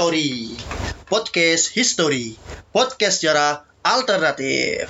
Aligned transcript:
Story 0.00 0.56
Podcast 1.12 1.76
History. 1.76 2.32
Podcast 2.72 3.20
sejarah 3.20 3.60
alternatif 3.84 4.88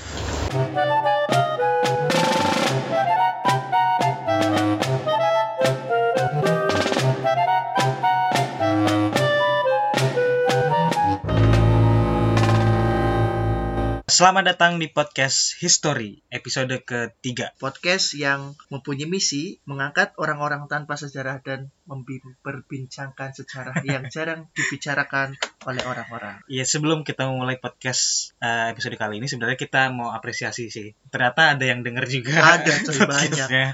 Selamat 14.21 14.53
datang 14.53 14.77
di 14.77 14.85
podcast 14.85 15.57
History 15.65 16.21
episode 16.29 16.69
ketiga. 16.85 17.57
Podcast 17.57 18.13
yang 18.13 18.53
mempunyai 18.69 19.09
misi 19.09 19.65
mengangkat 19.65 20.13
orang-orang 20.21 20.69
tanpa 20.69 21.01
sejarah 21.01 21.41
dan 21.41 21.73
memperbincangkan 21.89 23.33
sejarah 23.33 23.81
yang 23.89 24.13
jarang 24.13 24.53
dibicarakan 24.53 25.41
oleh 25.65 25.81
orang-orang. 25.89 26.37
Ya 26.53 26.69
sebelum 26.69 27.01
kita 27.01 27.33
mulai 27.33 27.57
podcast 27.65 28.37
eh, 28.45 28.69
episode 28.77 29.01
kali 29.01 29.25
ini 29.25 29.25
sebenarnya 29.25 29.57
kita 29.57 29.89
mau 29.89 30.13
apresiasi 30.13 30.69
sih. 30.69 30.93
Ternyata 31.09 31.57
ada 31.57 31.65
yang 31.65 31.81
denger 31.81 32.05
juga. 32.05 32.61
Ada, 32.61 32.77
banyak. 33.17 33.49
ya 33.57 33.73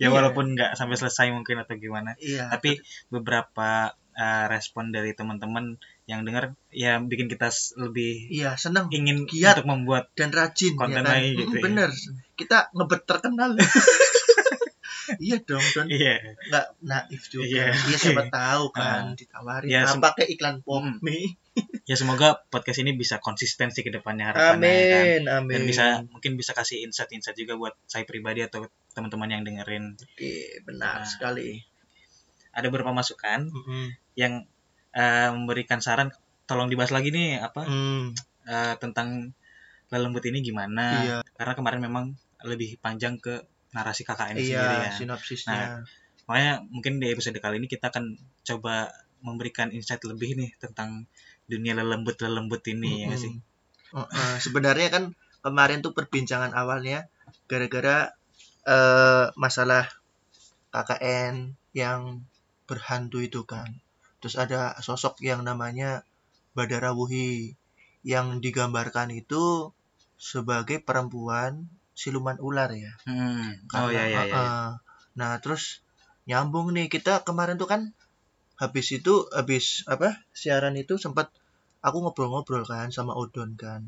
Iya. 0.00 0.08
walaupun 0.08 0.56
nggak 0.56 0.72
sampai 0.72 0.96
selesai 0.96 1.28
mungkin 1.36 1.60
atau 1.60 1.76
gimana. 1.76 2.16
Iya. 2.16 2.48
Tapi 2.48 2.80
beberapa 3.12 3.92
eh, 4.16 4.44
respon 4.48 4.88
dari 4.88 5.12
teman-teman 5.12 5.76
yang 6.04 6.20
denger 6.20 6.52
ya 6.68 7.00
bikin 7.00 7.26
kita 7.26 7.48
lebih 7.78 8.28
Iya, 8.28 8.54
seneng 8.54 8.92
ingin 8.92 9.24
Giat. 9.24 9.56
untuk 9.56 9.68
membuat 9.70 10.12
dan 10.12 10.28
rajin 10.30 10.76
Konten 10.76 11.00
ya 11.00 11.00
kan? 11.00 11.16
lagi 11.16 11.30
gitu 11.32 11.48
Mm, 11.48 11.56
ya. 11.56 11.62
Bener. 11.64 11.90
Kita 12.34 12.58
ngebet 12.70 13.02
terkenal. 13.04 13.50
iya 15.20 15.36
dong, 15.38 15.60
Don. 15.70 15.86
iya 15.86 16.16
Nggak 16.48 16.66
naif 16.82 17.22
juga. 17.28 17.44
Iya. 17.44 17.64
Iya, 17.72 17.96
siapa 17.98 18.24
tahu 18.32 18.64
kan 18.70 19.12
Ah. 19.12 19.14
ditawarin. 19.14 19.68
Ya, 19.68 19.84
sem- 19.84 20.00
pakai 20.00 20.28
iklan 20.28 20.60
pop 20.60 20.80
Mm. 20.80 21.00
mie. 21.00 21.36
ya 21.88 21.94
semoga 21.94 22.40
podcast 22.48 22.80
ini 22.80 22.92
bisa 22.92 23.16
konsisten 23.18 23.68
sih 23.68 23.80
ke 23.80 23.88
depannya 23.88 24.28
harapannya 24.28 24.64
ya 24.64 24.84
kan. 24.84 25.04
Amin, 25.04 25.22
amin. 25.26 25.52
dan 25.52 25.62
bisa 25.64 25.84
mungkin 26.06 26.32
bisa 26.34 26.50
kasih 26.50 26.82
insight-insight 26.82 27.36
juga 27.36 27.54
buat 27.54 27.76
saya 27.84 28.04
pribadi 28.04 28.40
atau 28.40 28.64
teman-teman 28.90 29.28
yang 29.30 29.42
dengerin 29.42 29.94
Oke, 29.94 30.32
benar 30.62 31.00
Nah. 31.00 31.06
sekali. 31.06 31.60
ada 32.50 32.66
beberapa 32.66 32.90
masukan 32.90 33.50
Mm-mm. 33.50 33.90
yang 34.14 34.46
eh, 34.94 35.28
memberikan 35.34 35.82
saran 35.82 36.14
tolong 36.48 36.70
dibahas 36.70 36.94
lagi 36.94 37.10
nih 37.10 37.42
apa 37.42 37.66
Hmm, 37.66 38.14
eh, 38.46 38.74
tentang 38.78 39.34
lelembut 39.92 40.24
ini 40.26 40.40
gimana 40.40 40.86
iya, 41.04 41.16
karena 41.36 41.52
kemarin 41.54 41.80
memang 41.84 42.04
lebih 42.44 42.80
panjang 42.80 43.20
ke 43.20 43.44
narasi 43.74 44.06
KKN 44.06 44.36
sendiri 44.38 44.76
iya, 44.80 44.88
ya 44.88 44.90
sinopsisnya. 44.94 45.84
makanya 46.24 46.64
mungkin 46.72 47.02
di 47.02 47.12
episode 47.12 47.36
kali 47.36 47.60
ini 47.60 47.68
kita 47.68 47.92
akan 47.92 48.16
coba 48.46 48.88
memberikan 49.20 49.68
insight 49.72 50.00
lebih 50.08 50.40
nih 50.40 50.50
tentang 50.56 51.04
dunia 51.44 51.76
lelembut 51.76 52.16
lelembut 52.24 52.64
ini 52.64 53.04
ya 53.04 53.12
nggak 53.12 53.20
sih 53.20 53.32
Mm-mm. 53.32 53.52
Uh-uh. 53.94 54.34
Sebenarnya 54.42 54.90
kan 54.90 55.04
kemarin 55.38 55.78
tuh 55.78 55.94
perbincangan 55.94 56.50
awalnya 56.50 57.06
gara-gara 57.46 58.10
eh, 58.66 59.26
masalah 59.38 59.86
KKN 60.74 61.54
yang 61.78 62.26
berhantu 62.66 63.22
itu 63.22 63.46
kan. 63.46 63.78
Terus 64.24 64.40
ada 64.40 64.72
sosok 64.80 65.20
yang 65.20 65.44
namanya 65.44 66.00
Badara 66.56 66.96
Wuhi 66.96 67.52
yang 68.00 68.40
digambarkan 68.40 69.12
itu 69.12 69.68
sebagai 70.16 70.80
perempuan 70.80 71.68
siluman 71.92 72.40
ular 72.40 72.72
ya. 72.72 72.96
Hmm. 73.04 73.68
Karena, 73.68 73.84
oh 73.84 73.90
ya 73.92 74.04
ya 74.08 74.22
ya 74.24 74.32
uh-uh. 74.32 74.68
Nah, 75.20 75.36
terus 75.44 75.84
nyambung 76.24 76.72
nih 76.72 76.88
kita 76.88 77.20
kemarin 77.20 77.60
tuh 77.60 77.68
kan 77.68 77.92
habis 78.56 78.96
itu 78.96 79.28
habis 79.28 79.84
apa 79.92 80.24
siaran 80.32 80.72
itu 80.80 80.96
sempat 80.96 81.28
aku 81.84 82.00
ngobrol-ngobrol 82.00 82.64
kan 82.64 82.88
sama 82.88 83.12
Odon 83.12 83.60
kan. 83.60 83.84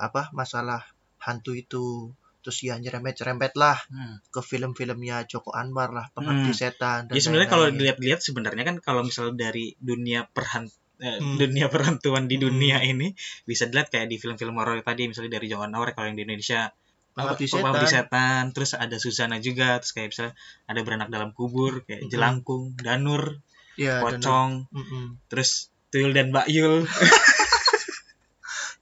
Apa 0.00 0.32
masalah 0.32 0.88
hantu 1.20 1.52
itu 1.52 2.16
terus 2.48 2.64
ya 2.64 2.80
nyerempet-nyerempet 2.80 3.52
lah 3.54 3.76
Hmm. 3.86 4.24
ke 4.24 4.40
film-filmnya 4.40 5.28
Joko 5.28 5.52
Anwar 5.52 5.92
lah 5.92 6.08
pengabdi 6.10 6.48
Hmm. 6.48 6.56
setan 6.56 7.04
dan 7.04 7.12
Ya 7.12 7.20
sebenarnya 7.20 7.52
kalau 7.52 7.68
dilihat-lihat 7.68 8.24
sebenarnya 8.24 8.64
kan 8.64 8.76
kalau 8.80 9.04
misalnya 9.04 9.52
dari 9.52 9.76
dunia 9.76 10.24
perhan 10.24 10.64
eh, 10.96 11.20
Hmm. 11.20 11.36
dunia 11.36 11.68
perhantuan 11.68 12.24
di 12.24 12.40
Hmm. 12.40 12.48
dunia 12.48 12.80
ini 12.82 13.12
bisa 13.44 13.68
dilihat 13.68 13.86
kayak 13.86 14.08
di 14.08 14.16
film-film 14.16 14.56
horor 14.56 14.80
tadi 14.80 15.06
misalnya 15.06 15.36
dari 15.36 15.46
Joko 15.46 15.62
Anwar 15.62 15.92
kalau 15.92 16.08
yang 16.08 16.16
di 16.16 16.24
Indonesia 16.24 16.72
Pengabdi 17.12 17.50
Setan. 17.50 17.84
setan 17.84 18.42
terus 18.50 18.72
ada 18.72 18.96
Susana 18.96 19.36
juga 19.38 19.76
terus 19.76 19.92
kayak 19.92 20.08
misalnya 20.08 20.34
ada 20.64 20.80
beranak 20.80 21.08
dalam 21.08 21.30
kubur 21.30 21.84
kayak 21.84 22.02
Hmm. 22.02 22.08
jelangkung 22.08 22.62
danur 22.74 23.44
ya, 23.74 24.00
dan- 24.00 24.02
pocong 24.08 24.50
Mm-mm. 24.72 25.04
terus 25.26 25.68
tuyul 25.88 26.10
dan 26.10 26.32
Mbak 26.32 26.46
Yul 26.48 26.82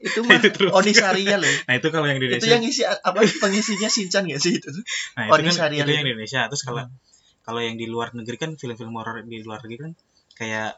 itu 0.07 0.21
mah 0.27 0.39
Itu 0.39 0.49
terus. 0.51 0.71
Oni 0.71 0.93
Saria 0.93 1.37
loh 1.37 1.51
nah 1.67 1.75
itu 1.75 1.89
kalau 1.91 2.07
yang 2.07 2.17
di 2.17 2.27
itu 2.27 2.39
Indonesia 2.39 2.55
yang 2.55 2.65
isi 2.65 2.83
apa 2.83 3.19
pengisinya 3.21 3.89
Sinchan 3.89 4.25
ya 4.27 4.39
sih 4.39 4.57
itu 4.57 4.71
nah 5.13 5.27
itu 5.27 5.33
Oni 5.35 5.43
kan 5.49 5.69
itu 5.69 5.77
yang 5.77 5.87
itu. 5.87 5.93
di 5.99 6.13
Indonesia 6.15 6.41
terus 6.47 6.63
kalau 6.63 6.83
Hmm. 6.83 6.95
kalau 7.43 7.61
yang 7.61 7.75
di 7.75 7.87
luar 7.87 8.11
negeri 8.11 8.37
kan 8.37 8.51
film-film 8.55 8.91
horor 8.93 9.23
di 9.23 9.39
luar 9.41 9.63
negeri 9.63 9.79
kan 9.81 9.93
kayak 10.35 10.73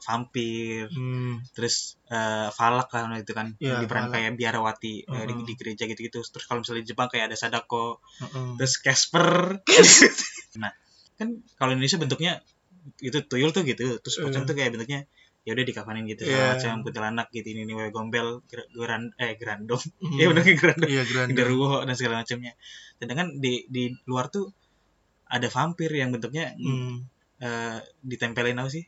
vampir 0.00 0.88
Hmm. 0.88 1.40
terus 1.52 1.96
eh, 2.06 2.48
falak 2.50 2.88
kan 2.88 3.08
itu 3.14 3.32
kan 3.32 3.56
yang 3.58 3.80
diperan 3.80 4.08
Falak. 4.08 4.20
kayak 4.20 4.30
biarawati 4.34 4.94
eh, 5.02 5.24
di, 5.24 5.32
Mm-mm. 5.32 5.44
di 5.44 5.54
gereja 5.54 5.84
gitu-gitu 5.84 6.20
terus 6.22 6.44
kalau 6.44 6.60
misalnya 6.60 6.80
di 6.80 6.90
Jepang 6.90 7.08
kayak 7.08 7.28
ada 7.28 7.36
sadako 7.36 8.04
Mm-mm. 8.20 8.56
terus 8.56 8.76
Casper 8.78 9.60
nah 10.62 10.72
kan 11.14 11.28
kalau 11.54 11.72
Indonesia 11.72 11.96
bentuknya 11.96 12.44
itu 13.00 13.16
tuyul 13.22 13.48
tuh 13.50 13.64
gitu 13.64 13.96
terus 13.98 14.16
pocong 14.18 14.44
Iya. 14.44 14.44
tuh 14.44 14.54
kayak 14.54 14.70
bentuknya 14.72 15.00
ya 15.44 15.52
udah 15.52 15.62
dikafanin 15.62 16.04
gitu 16.04 16.24
Iya. 16.24 16.32
segala 16.32 16.48
macam 16.56 16.74
kuntilanak 16.82 17.28
gitu 17.30 17.46
ini 17.46 17.62
nih 17.64 17.88
gombel 17.88 18.40
ger- 18.44 18.68
geran 18.70 19.12
eh 19.16 19.36
gerandong 19.36 19.80
Mm. 20.00 20.16
ya 20.16 20.26
udah 20.26 20.42
gerandong 20.42 20.88
iya 20.88 21.02
Grande 21.04 21.28
genderuwo 21.30 21.84
dan 21.84 21.94
segala 21.94 22.14
macamnya 22.20 22.52
sedangkan 22.96 23.38
di 23.38 23.68
di 23.68 23.92
luar 24.04 24.28
tuh 24.28 24.48
ada 25.26 25.44
vampir 25.46 25.88
yang 25.90 26.10
bentuknya 26.10 26.56
Hmm. 26.56 27.04
eh, 27.38 27.78
ditempelin 28.00 28.56
apa 28.56 28.68
sih 28.68 28.84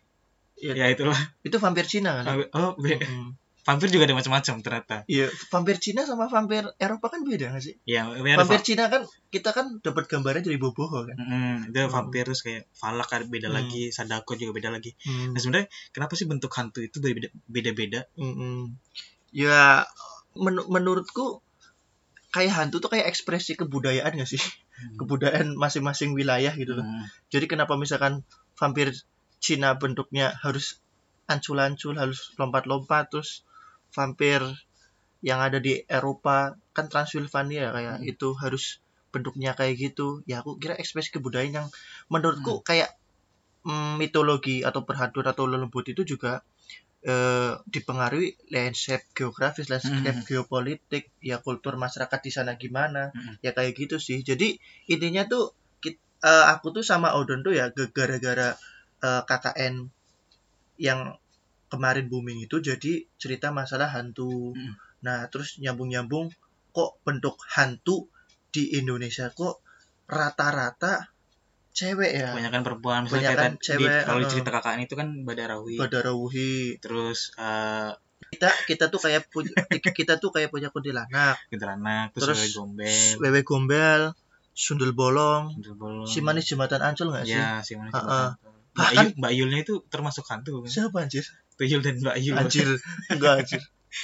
Iya. 0.56 0.72
ya 0.74 0.86
itulah 0.88 1.16
itu 1.42 1.56
vampir 1.56 1.84
Cina 1.84 2.16
kan 2.18 2.48
oh 2.50 2.72
be- 2.74 2.96
Mm. 2.98 3.30
Vampir 3.66 3.90
juga 3.90 4.06
ada 4.06 4.14
macam-macam 4.14 4.54
ternyata 4.62 4.96
Iya, 5.04 5.26
vampir 5.50 5.76
Cina 5.76 6.06
sama 6.06 6.26
vampir 6.26 6.62
Eropa 6.76 7.10
kan 7.10 7.20
beda 7.20 7.50
nggak 7.50 7.60
sih? 7.60 7.74
ya 7.82 8.06
ada 8.06 8.38
Vampir 8.38 8.62
Cina 8.62 8.86
kan 8.86 9.02
kita 9.28 9.50
kan 9.50 9.82
dapat 9.82 10.06
gambarnya 10.06 10.46
dari 10.46 10.54
boboho 10.56 11.02
kan. 11.02 11.18
Mm, 11.18 11.56
itu 11.68 11.78
Hmm. 11.78 11.90
vampir 11.90 12.22
terus 12.24 12.40
kayak 12.40 12.70
falak 12.72 13.10
ada 13.10 13.26
beda 13.26 13.50
Hmm. 13.50 13.58
lagi 13.58 13.90
sadako 13.90 14.34
juga 14.34 14.54
beda 14.54 14.70
lagi 14.70 14.94
Hmm. 15.02 15.34
nah 15.34 15.40
sebenarnya 15.40 15.66
kenapa 15.90 16.14
sih 16.14 16.24
bentuk 16.24 16.48
hantu 16.50 16.78
itu 16.80 17.02
beda 17.02 17.28
beda 17.72 18.00
Mm-mm. 18.14 18.78
Ya 19.28 19.82
men- 20.32 20.64
menurutku 20.66 21.42
kayak 22.28 22.52
hantu 22.54 22.78
tuh 22.78 22.88
kayak 22.88 23.08
ekspresi 23.08 23.56
kebudayaan 23.56 24.12
nggak 24.12 24.28
sih? 24.28 24.40
Kebudayaan 24.94 25.56
masing-masing 25.56 26.12
wilayah 26.12 26.52
gitu 26.52 26.76
loh. 26.76 26.84
Hmm. 26.84 27.04
Jadi 27.28 27.44
kenapa 27.46 27.74
misalkan 27.74 28.22
vampir 28.54 28.92
Cina 29.36 29.74
bentuknya 29.74 30.36
harus 30.38 30.80
ancul-ancul, 31.24 31.96
harus 31.96 32.32
lompat-lompat 32.36 33.08
terus 33.08 33.42
vampir 33.96 34.40
yang 35.24 35.40
ada 35.40 35.58
di 35.66 35.72
Eropa 35.88 36.36
kan 36.76 36.86
Transylvania 36.92 37.72
kayak 37.72 37.96
Hmm. 38.04 38.10
itu 38.12 38.28
harus 38.36 38.64
bentuknya 39.08 39.56
kayak 39.56 39.74
gitu. 39.80 40.20
Ya 40.28 40.44
aku 40.44 40.60
kira 40.60 40.76
ekspresi 40.76 41.08
kebudayaan 41.16 41.56
yang 41.56 41.68
menurutku 42.12 42.60
kayak 42.60 42.92
mm, 43.64 43.96
mitologi 43.96 44.60
atau 44.68 44.84
perhantuan 44.84 45.26
atau 45.32 45.48
lelembut 45.48 45.88
itu 45.88 46.04
juga 46.04 46.44
eh, 47.06 47.54
dipengaruhi 47.70 48.50
landscape 48.50 49.06
geografis, 49.14 49.70
landscape 49.70 50.18
Hmm. 50.20 50.26
geopolitik, 50.26 51.14
ya 51.22 51.38
kultur 51.38 51.78
masyarakat 51.78 52.18
di 52.18 52.30
sana 52.34 52.58
gimana, 52.58 53.14
Hmm. 53.14 53.38
ya 53.46 53.54
kayak 53.54 53.78
gitu 53.78 53.96
sih. 54.02 54.26
Jadi 54.26 54.58
intinya 54.90 55.22
tuh 55.30 55.54
kit- 55.78 56.02
eh, 56.26 56.44
aku 56.50 56.74
tuh 56.74 56.82
sama 56.82 57.14
Odon 57.14 57.46
tuh 57.46 57.54
ya 57.54 57.70
gara-gara 57.70 58.58
eh, 59.06 59.22
KKN 59.22 59.74
yang 60.82 61.00
kemarin 61.76 62.08
booming 62.08 62.40
itu 62.40 62.56
jadi 62.58 63.04
cerita 63.14 63.52
masalah 63.52 63.92
hantu. 63.92 64.50
Mm. 64.50 64.72
Nah, 65.02 65.28
terus 65.28 65.60
nyambung-nyambung 65.60 66.32
kok 66.70 66.96
bentuk 67.02 67.36
hantu 67.50 68.08
di 68.48 68.72
Indonesia 68.74 69.28
kok 69.30 69.60
rata-rata 70.06 71.12
cewek 71.70 72.12
ya. 72.14 72.32
kebanyakan 72.32 72.62
perempuan 72.62 73.02
kayak 73.02 73.12
Kebanyakan 73.12 73.52
tadi- 73.52 73.62
cewek, 73.62 73.90
di- 73.92 74.04
kalau 74.04 74.18
uh. 74.18 74.28
cerita 74.28 74.50
KKN 74.50 74.80
itu 74.82 74.94
kan 74.94 75.08
Badarawi 75.22 75.76
Badarawuhi. 75.76 76.80
terus 76.80 77.36
eh 77.36 77.92
Kita 78.26 78.48
kita 78.64 78.88
tuh 78.88 78.96
kayak 78.98 79.28
punya 79.28 79.52
kita 79.92 80.16
tuh 80.16 80.32
kayak 80.32 80.48
punya 80.48 80.72
kuntilanak, 80.72 81.36
kuntilanak 81.46 82.10
terus, 82.10 82.32
Terus, 82.32 82.40
wewe 82.40 82.48
gombel 82.50 83.20
wewe 83.20 83.40
gombel, 83.42 84.00
sundel 84.50 84.92
bolong, 84.92 85.52
sundel 85.52 85.76
bolong. 85.76 86.08
si 86.08 86.24
manis 86.24 86.48
jembatan 86.48 86.80
Ancol 86.80 87.12
nggak 87.12 87.24
sih? 87.24 87.36
ya 87.36 87.60
si 87.60 87.76
manis 87.76 87.92
jembatan. 87.92 88.40
Mbak, 88.40 88.72
Bahkan- 88.74 88.96
Yul, 88.96 89.20
Mbak 89.20 89.32
Yulnya 89.36 89.58
itu 89.62 89.74
termasuk 89.86 90.24
hantu 90.26 90.64
kan? 90.64 90.68
Siapa 90.68 90.96
anjir? 90.98 91.24
Tuyul 91.56 91.80
dan 91.80 91.96
Mbak 92.00 92.16
Yul. 92.20 92.36
Anjir, 92.36 92.68
enggak 93.08 93.32
anjir. 93.42 93.60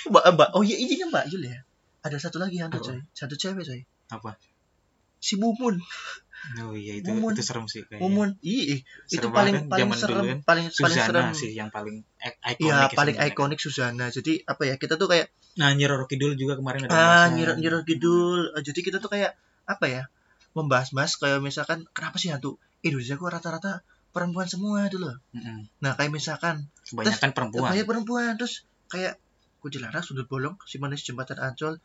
Mbak, 0.08 0.24
mbak, 0.34 0.48
oh 0.56 0.64
iya 0.64 0.76
ini 0.76 0.96
Mbak 1.04 1.24
Yul 1.28 1.44
ya. 1.46 1.58
Ada 2.02 2.16
satu 2.18 2.40
lagi 2.40 2.58
hantu 2.58 2.80
coy, 2.80 2.98
satu 3.12 3.36
cewek 3.36 3.62
coy. 3.62 3.80
Apa? 4.08 4.34
Si 5.22 5.38
Mumun. 5.38 5.78
oh 6.58 6.74
iya 6.74 6.98
itu 6.98 7.14
Mumun. 7.14 7.38
itu 7.38 7.46
serem 7.46 7.70
sih 7.70 7.86
kayaknya 7.86 8.02
Mumun 8.02 8.34
ih 8.42 8.82
itu 8.82 8.82
Serem 9.14 9.30
paling 9.30 9.54
paling 9.70 9.78
zaman 9.78 9.94
dulu 9.94 10.02
serem 10.02 10.24
kan. 10.26 10.38
paling 10.42 10.66
paling 10.66 10.66
Susana 10.74 11.06
serem 11.06 11.26
sih 11.30 11.50
yang 11.54 11.70
paling 11.70 12.02
ik- 12.18 12.40
ikonik 12.42 12.66
Iya, 12.66 12.74
ya 12.82 12.96
paling 12.98 13.16
ikonik 13.22 13.60
Susana. 13.62 14.06
Jadi 14.10 14.42
apa 14.42 14.62
ya? 14.66 14.74
Kita 14.74 14.98
tuh 14.98 15.06
kayak 15.06 15.30
nah 15.54 15.70
Nyi 15.70 15.86
Roro 15.86 16.10
Kidul 16.10 16.34
juga 16.34 16.58
kemarin 16.58 16.88
ada 16.88 16.96
ah 16.96 17.26
nyirok 17.30 17.60
nyirok 17.62 17.82
kidul. 17.84 18.58
Eh, 18.58 18.62
Jadi 18.64 18.80
kita 18.80 18.98
tuh 18.98 19.06
kayak 19.06 19.38
apa 19.62 19.86
ya? 19.86 20.02
Membahas-bahas 20.52 21.14
kayak 21.14 21.38
misalkan 21.38 21.86
kenapa 21.94 22.18
sih 22.18 22.34
hantu 22.34 22.58
Indonesia 22.82 23.14
kok 23.14 23.30
rata-rata 23.30 23.86
perempuan 24.12 24.44
semua 24.44 24.84
itu 24.86 25.00
loh. 25.00 25.16
Mm-mm. 25.32 25.66
Nah, 25.80 25.96
kayak 25.96 26.12
misalkan 26.12 26.68
kebanyakan 26.84 27.32
perempuan 27.32 27.72
banyak 27.72 27.86
perempuan 27.88 28.32
terus 28.36 28.68
kayak 28.86 29.16
kuntilanak 29.58 30.04
sudut 30.04 30.28
bolong 30.28 30.54
si 30.68 30.76
manis 30.76 31.00
jembatan 31.00 31.40
ancol 31.40 31.80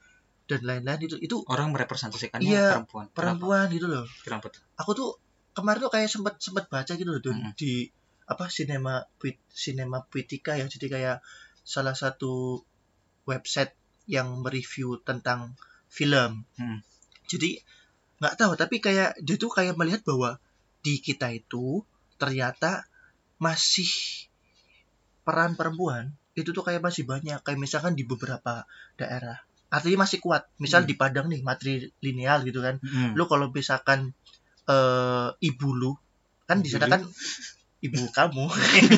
dan 0.48 0.60
lain-lain 0.64 1.08
itu 1.08 1.16
itu 1.20 1.36
orang 1.48 1.72
merepresentasikannya 1.72 2.48
Iya, 2.48 2.68
perempuan 2.84 3.06
Kenapa? 3.08 3.16
perempuan 3.16 3.66
gitu 3.72 3.88
loh. 3.88 4.06
kenapa 4.24 4.48
tuh 4.52 4.62
Aku 4.80 4.92
tuh 4.92 5.10
kemarin 5.52 5.80
tuh 5.82 5.92
kayak 5.92 6.10
sempat 6.12 6.34
sempat 6.40 6.68
baca 6.68 6.94
gitu 6.94 7.08
loh 7.08 7.20
Mm-mm. 7.20 7.56
di 7.56 7.88
apa 8.28 8.52
sinema 8.52 9.08
sinema 9.48 10.04
Puitika 10.04 10.60
ya 10.60 10.68
jadi 10.68 10.88
kayak 10.92 11.18
salah 11.64 11.96
satu 11.96 12.60
website 13.24 13.72
yang 14.08 14.40
mereview 14.40 15.00
tentang 15.04 15.56
film. 15.88 16.44
Mm. 16.56 16.80
Jadi 17.28 17.60
nggak 18.18 18.36
tahu 18.36 18.56
tapi 18.56 18.80
kayak 18.80 19.20
dia 19.22 19.36
tuh 19.36 19.52
kayak 19.52 19.76
melihat 19.76 20.02
bahwa 20.04 20.40
di 20.80 21.00
kita 21.00 21.28
itu 21.32 21.84
ternyata 22.18 22.86
masih 23.38 23.90
peran 25.22 25.54
perempuan 25.60 26.16
itu 26.38 26.54
tuh 26.54 26.62
kayak 26.62 26.82
masih 26.86 27.04
banyak. 27.04 27.42
Kayak 27.42 27.60
misalkan 27.60 27.94
di 27.98 28.06
beberapa 28.06 28.70
daerah. 28.96 29.42
Artinya 29.68 30.06
masih 30.06 30.22
kuat. 30.22 30.46
Misal 30.62 30.86
Hmm. 30.86 30.90
di 30.90 30.96
Padang 30.96 31.28
nih 31.28 31.42
matrilineal 31.42 32.46
gitu 32.46 32.62
kan. 32.62 32.78
Mm-mm. 32.80 33.18
lu 33.18 33.26
kalau 33.26 33.50
misalkan 33.50 34.14
eh 34.68 35.30
ibu 35.42 35.70
lu 35.74 35.92
kan 36.48 36.62
di 36.62 36.70
Ibu 36.70 36.76
sana 36.78 36.88
kan 36.88 37.02
ibu 37.82 38.04
kamu. 38.14 38.46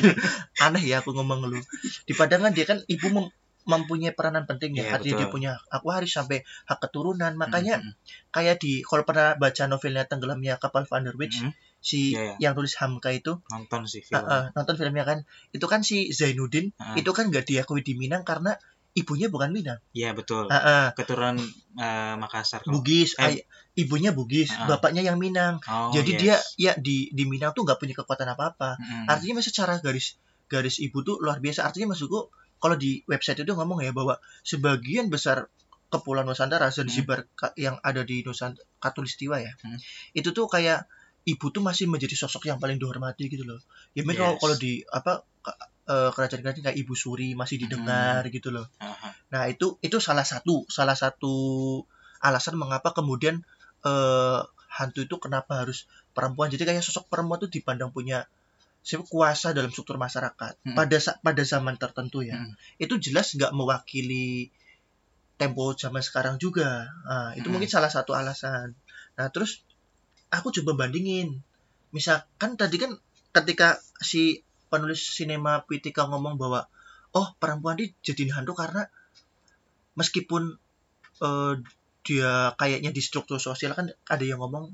Aneh 0.68 0.84
ya 0.84 1.00
aku 1.00 1.16
ngomong 1.16 1.48
lu. 1.48 1.58
Di 2.04 2.12
Padang 2.12 2.44
kan 2.44 2.52
dia 2.52 2.68
kan 2.68 2.78
ibu 2.86 3.08
mem- 3.08 3.32
mempunyai 3.64 4.12
peranan 4.12 4.44
penting 4.44 4.76
ya. 4.76 4.84
Iya, 4.84 4.90
artinya 5.00 5.16
dia 5.24 5.28
punya 5.28 5.50
aku 5.72 5.88
harus 5.90 6.12
sampai 6.12 6.44
hak 6.68 6.78
keturunan. 6.78 7.32
Makanya 7.34 7.80
Mm-mm. 7.80 7.92
kayak 8.30 8.60
di 8.60 8.84
kalau 8.84 9.02
pernah 9.02 9.34
baca 9.34 9.64
novelnya 9.66 10.04
tenggelamnya 10.06 10.60
kapal 10.60 10.84
Van 10.86 11.02
der 11.08 11.16
Witch 11.16 11.40
Mm-mm. 11.40 11.52
Si 11.80 12.12
Iya, 12.12 12.22
iya. 12.22 12.34
yang 12.38 12.52
tulis 12.52 12.76
Hamka 12.76 13.08
itu 13.10 13.40
nonton 13.48 13.84
sih 13.84 14.00
uh, 14.00 14.06
film 14.06 14.22
uh, 14.22 14.44
nonton 14.52 14.74
filmnya 14.76 15.04
kan 15.04 15.18
itu 15.50 15.64
kan 15.64 15.80
si 15.80 16.12
Zainuddin 16.12 16.76
Ah. 16.76 16.92
itu 16.94 17.08
kan 17.10 17.26
nggak 17.26 17.44
diakui 17.44 17.80
di 17.80 17.96
Minang 17.96 18.20
karena 18.20 18.52
ibunya 18.92 19.26
bukan 19.26 19.48
Minang 19.48 19.80
Iya 19.90 20.12
betul 20.12 20.44
uh, 20.44 20.52
uh, 20.52 20.86
keturunan 20.92 21.40
eh, 21.74 22.14
Makassar 22.14 22.60
kalau- 22.60 22.78
Bugis 22.78 23.16
Eh. 23.16 23.24
ay- 23.24 23.42
ibunya 23.74 24.12
Bugis 24.12 24.52
Ah. 24.52 24.68
bapaknya 24.68 25.00
yang 25.00 25.16
Minang 25.16 25.56
Oh, 25.64 25.88
jadi 25.90 26.10
yes. 26.12 26.20
dia 26.20 26.36
ya 26.60 26.72
di 26.76 27.08
di 27.10 27.24
Minang 27.24 27.52
tuh 27.52 27.64
nggak 27.64 27.78
punya 27.78 27.94
kekuatan 27.94 28.28
apa 28.28 28.52
apa 28.52 28.70
Mm-mm. 28.76 29.08
artinya 29.08 29.40
masih 29.40 29.48
secara 29.48 29.80
garis 29.80 30.20
garis 30.46 30.76
ibu 30.78 31.00
tuh 31.00 31.16
luar 31.16 31.38
biasa 31.38 31.62
artinya 31.62 31.94
maksudku 31.94 32.28
kalau 32.58 32.76
di 32.76 33.00
website 33.06 33.40
itu 33.40 33.54
ngomong 33.54 33.80
ya 33.80 33.88
bahwa 33.90 34.20
sebagian 34.42 35.08
besar 35.08 35.48
kepulauan 35.88 36.28
Nusantara 36.28 36.68
Zanzibar 36.68 37.24
ka- 37.32 37.54
yang 37.54 37.80
ada 37.80 38.02
di 38.02 38.20
Nusantara 38.20 38.62
Katulistiwa 38.76 39.38
ya 39.38 39.54
Hmm. 39.58 39.78
itu 40.12 40.30
tuh 40.30 40.44
kayak 40.44 40.84
ibu 41.24 41.46
tuh 41.50 41.60
masih 41.60 41.84
menjadi 41.86 42.16
sosok 42.16 42.48
yang 42.48 42.56
paling 42.56 42.80
dihormati 42.80 43.28
gitu 43.28 43.44
loh 43.44 43.60
ya 43.92 44.00
mungkin 44.02 44.20
kalau 44.24 44.34
Yes. 44.36 44.40
kalau 44.40 44.56
di 44.56 44.72
apa 44.88 45.12
eh, 45.90 46.10
kerajaan-kerajaan 46.14 46.64
kayak 46.64 46.78
Ibu 46.80 46.94
Suri 46.94 47.34
masih 47.34 47.58
didengar 47.60 48.22
gitu 48.30 48.54
loh 48.54 48.68
Aha. 48.78 49.10
Nah, 49.30 49.46
itu 49.46 49.78
itu 49.80 49.98
salah 50.02 50.26
satu 50.26 50.66
salah 50.66 50.94
satu 50.94 51.34
alasan 52.18 52.58
mengapa 52.58 52.90
kemudian 52.90 53.42
eh, 53.82 54.40
hantu 54.70 55.02
itu 55.02 55.16
kenapa 55.18 55.66
harus 55.66 55.86
perempuan. 56.14 56.46
Jadi 56.50 56.62
kayak 56.62 56.82
sosok 56.82 57.06
perempuan 57.10 57.38
itu 57.38 57.50
dipandang 57.50 57.90
punya 57.90 58.26
siapa 58.82 59.02
kuasa 59.06 59.50
dalam 59.52 59.70
struktur 59.70 59.98
masyarakat 59.98 60.56
Mm-mm. 60.62 60.74
pada 60.74 60.96
pada 61.20 61.42
zaman 61.42 61.74
tertentu 61.76 62.22
ya. 62.22 62.38
Mm. 62.38 62.54
Itu 62.78 62.98
jelas 62.98 63.34
nggak 63.34 63.50
mewakili 63.50 64.50
tempo 65.36 65.72
zaman 65.72 66.02
sekarang 66.02 66.36
juga. 66.36 66.86
Nah, 67.06 67.32
itu 67.34 67.48
Mm. 67.48 67.52
mungkin 67.54 67.70
salah 67.70 67.88
satu 67.88 68.12
alasan. 68.12 68.76
Nah, 69.16 69.26
terus 69.32 69.62
aku 70.30 70.54
coba 70.62 70.86
bandingin. 70.86 71.42
Misalkan 71.90 72.54
tadi 72.54 72.78
kan 72.78 72.94
ketika 73.34 73.78
si 73.98 74.42
penulis 74.70 75.02
sinema 75.02 75.66
Pitika 75.66 76.06
ngomong 76.06 76.38
bahwa 76.38 76.70
oh 77.14 77.34
perempuan 77.42 77.78
ini 77.82 77.90
jadi 78.06 78.30
hantu 78.38 78.54
karena 78.54 78.86
meskipun 79.98 80.54
eh, 81.22 81.54
dia 82.06 82.54
kayaknya 82.54 82.94
di 82.94 83.02
struktur 83.02 83.42
sosial 83.42 83.74
kan 83.74 83.90
ada 84.06 84.24
yang 84.24 84.40
ngomong 84.40 84.70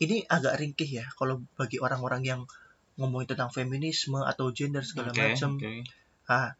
ini 0.00 0.24
agak 0.24 0.56
ringkih 0.56 1.02
ya 1.02 1.06
kalau 1.18 1.44
bagi 1.58 1.76
orang-orang 1.76 2.22
yang 2.24 2.40
ngomongin 2.96 3.36
tentang 3.36 3.52
feminisme 3.52 4.22
atau 4.22 4.48
gender 4.54 4.80
segala 4.86 5.12
Oke, 5.12 5.20
macam. 5.20 5.60
oke. 5.60 5.84
Ah, 6.30 6.54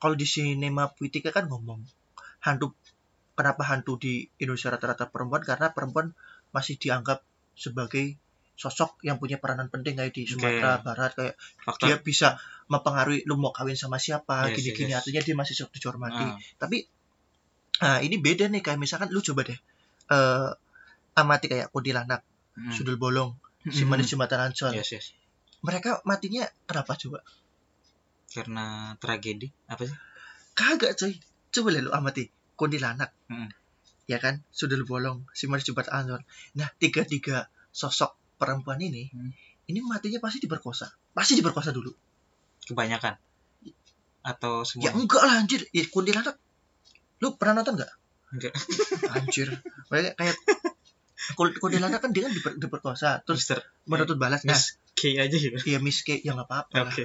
kalau 0.00 0.16
di 0.16 0.26
sinema 0.26 0.90
Puitika 0.90 1.30
kan 1.30 1.46
ngomong 1.46 1.84
hantu 2.40 2.72
kenapa 3.36 3.62
hantu 3.68 4.00
di 4.00 4.26
Indonesia 4.40 4.72
rata-rata 4.72 5.12
perempuan 5.12 5.44
karena 5.44 5.70
perempuan 5.70 6.16
masih 6.50 6.80
dianggap 6.80 7.22
sebagai 7.60 8.16
sosok 8.56 9.04
yang 9.04 9.20
punya 9.20 9.36
peranan 9.36 9.68
penting 9.68 9.96
kayak 9.96 10.12
di 10.12 10.24
Sumatera 10.28 10.80
Oke. 10.80 10.84
Barat 10.84 11.12
kayak 11.16 11.34
fakta 11.64 11.84
dia 11.84 11.96
bisa 12.00 12.28
mempengaruhi 12.68 13.24
lu 13.24 13.40
mau 13.40 13.52
kawin 13.52 13.76
sama 13.76 13.96
siapa 13.96 14.52
gini-gini 14.52 14.92
yes, 14.92 14.96
yes. 14.96 15.00
artinya 15.00 15.20
dia 15.24 15.34
masih 15.36 15.54
sok 15.56 15.72
dihormati 15.72 16.24
Ah, 16.24 16.36
tapi 16.60 16.84
ah, 17.80 18.04
ini 18.04 18.20
beda 18.20 18.52
nih 18.52 18.60
kayak 18.60 18.76
misalkan 18.76 19.08
lu 19.12 19.24
coba 19.24 19.48
deh 19.48 19.58
eh 20.12 20.50
amati 21.16 21.46
kayak 21.48 21.72
kuntilanak 21.72 22.20
mm. 22.56 22.72
sudul 22.72 23.00
bolong 23.00 23.32
si 23.68 23.84
Mm-mm. 23.84 23.96
manis 23.96 24.12
jembatan 24.12 24.52
ancol 24.52 24.72
yes 24.76 24.92
yes 24.92 25.16
mereka 25.64 26.04
matinya 26.04 26.44
kenapa 26.68 26.96
coba 26.96 27.24
karena 28.28 28.94
tragedi 29.00 29.48
apa 29.68 29.88
sih 29.88 29.96
kagak 30.52 31.00
coy 31.00 31.16
coba 31.50 31.68
deh 31.72 31.82
lu 31.84 31.92
amati 31.96 32.28
kuntilanak 32.60 33.12
Mm. 33.30 33.46
Ya 34.10 34.18
kan? 34.18 34.42
Sudul 34.50 34.82
bolong 34.82 35.22
si 35.30 35.46
manis 35.46 35.62
jembatan 35.62 35.94
ancol 35.94 36.20
nah 36.52 36.66
tiga 36.76 37.06
tiga 37.06 37.46
sosok 37.70 38.18
perempuan 38.34 38.80
ini 38.80 39.06
Hmm. 39.08 39.30
ini 39.64 39.78
matinya 39.80 40.18
pasti 40.18 40.42
diperkosa. 40.42 40.90
Pasti 41.10 41.38
diperkosa 41.38 41.70
dulu. 41.70 41.94
Kebanyakan? 42.66 43.14
Atau 44.20 44.66
ya 44.76 44.90
semua 44.90 44.90
enggak 44.98 45.22
lah 45.22 45.34
anjir. 45.38 45.62
Ya 45.70 45.86
kuntilanak. 45.86 46.34
Lu 47.18 47.38
pernah 47.38 47.62
nonton 47.62 47.78
nggak 47.78 47.92
Enggak. 48.30 48.52
anjir. 49.14 49.48
Kayak 49.88 50.36
kul- 51.38 51.56
kuntilanak 51.56 52.00
kan 52.00 52.10
dia 52.10 52.26
kan 52.26 52.32
diper- 52.32 52.58
diperkosa. 52.58 53.22
Terus 53.22 53.46
Mister. 53.46 53.58
menuntut 53.86 54.18
balas. 54.18 54.42
Nah 54.42 54.58
K 54.92 55.16
aja 55.16 55.32
ya 55.32 55.50
iya 55.64 55.78
miss 55.78 56.02
K. 56.02 56.18
Ya 56.20 56.34
nggak 56.34 56.46
apa-apa 56.46 56.74
lah. 56.74 56.90
oke. 56.90 57.04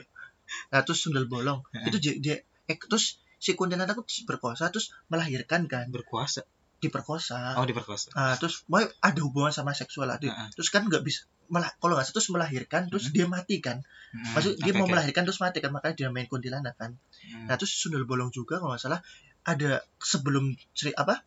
Nah 0.73 0.81
terus 0.81 0.99
sundel 0.99 1.25
bolong. 1.25 1.61
Itu 1.85 1.97
dia, 1.97 2.13
dia 2.17 2.35
eh, 2.65 2.77
terus 2.77 3.19
si 3.37 3.53
kuntilanak 3.53 3.93
itu 3.95 4.25
berkosa 4.25 4.73
terus 4.73 4.89
melahirkan 5.07 5.69
kan. 5.69 5.87
Berkuasa 5.89 6.41
diperkosa 6.77 7.55
oh 7.55 7.63
diperkosa 7.63 8.11
Ah, 8.13 8.35
terus 8.35 8.63
mau 8.65 8.79
ada 8.79 9.19
hubungan 9.19 9.49
sama 9.49 9.71
seksual 9.71 10.07
ada 10.07 10.21
Heeh. 10.21 10.47
terus 10.53 10.69
kan 10.69 10.83
nggak 10.83 11.01
bisa 11.01 11.25
malah 11.45 11.69
kalau 11.75 11.93
nggak 11.93 12.09
terus 12.09 12.27
melahirkan 12.27 12.87
terus 12.87 13.09
Mhm. 13.09 13.13
dia 13.13 13.25
mati 13.27 13.57
kan 13.59 13.79
Mm, 14.11 14.31
maksud 14.31 14.53
dia 14.57 14.71
mau 14.71 14.83
oke. 14.83 14.91
melahirkan 14.91 15.23
terus 15.23 15.39
mati 15.39 15.59
kan 15.59 15.69
makanya 15.69 15.95
dia 15.97 16.09
main 16.09 16.25
kuntilanak 16.25 16.73
kan 16.73 16.95
Mm. 17.23 17.45
Nah 17.45 17.55
terus 17.55 17.73
sundel 17.73 18.03
bolong 18.03 18.29
juga 18.29 18.57
kalau 18.57 18.71
nggak 18.71 18.81
salah 18.81 19.01
ada 19.43 19.71
sebelum 19.97 20.45
ceri 20.71 20.91
apa 20.91 21.21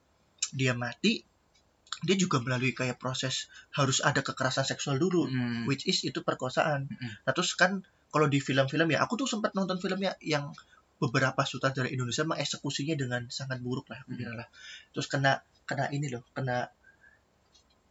dia 0.50 0.72
mati 0.72 1.22
dia 1.98 2.14
juga 2.14 2.38
melalui 2.38 2.70
kayak 2.70 2.96
proses 2.96 3.46
harus 3.72 3.98
ada 4.00 4.20
kekerasan 4.20 4.62
seksual 4.64 4.96
dulu 4.96 5.26
Mm. 5.26 5.64
which 5.64 5.84
is 5.84 6.02
itu 6.02 6.20
perkosaan. 6.20 6.86
Mm-mm. 6.86 7.10
Nah 7.20 7.32
terus 7.32 7.52
kan 7.52 7.82
kalau 8.08 8.24
di 8.24 8.38
film-film 8.38 8.88
ya 8.88 9.00
aku 9.00 9.14
tuh 9.16 9.26
sempat 9.26 9.52
nonton 9.52 9.76
filmnya 9.76 10.16
yang 10.18 10.48
beberapa 10.98 11.42
sutradara 11.46 11.86
Indonesia 11.86 12.26
mengeksekusinya 12.26 12.94
dengan 12.98 13.22
sangat 13.30 13.62
buruk 13.62 13.86
lah 13.88 14.02
Mm. 14.06 14.14
kira 14.18 14.32
lah. 14.34 14.48
Terus 14.90 15.06
kena 15.06 15.38
kena 15.64 15.86
ini 15.90 16.10
loh 16.10 16.26
kena 16.34 16.66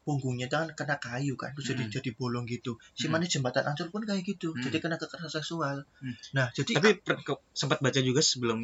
punggungnya 0.08 0.48
kan 0.48 0.72
kena 0.72 0.96
kayu 1.04 1.36
kan 1.36 1.52
terus 1.52 1.76
jadi 1.76 1.84
Mm. 1.84 1.92
jadi 1.92 2.10
bolong 2.16 2.48
gitu. 2.48 2.80
Si 2.96 3.08
Mm. 3.08 3.12
manis 3.20 3.30
jembatan 3.36 3.68
ancur 3.68 3.92
pun 3.92 4.08
kayak 4.08 4.24
gitu. 4.24 4.56
Mm. 4.56 4.64
Jadi 4.64 4.78
kena 4.80 4.96
kekerasan 4.96 5.44
seksual. 5.44 5.84
Mm. 6.00 6.16
Nah 6.32 6.48
jadi 6.52 6.72
tapi 6.80 6.90
per- 7.00 7.24
ke- 7.24 7.44
sempat 7.52 7.84
baca 7.84 8.00
juga 8.00 8.24
sebelum 8.24 8.64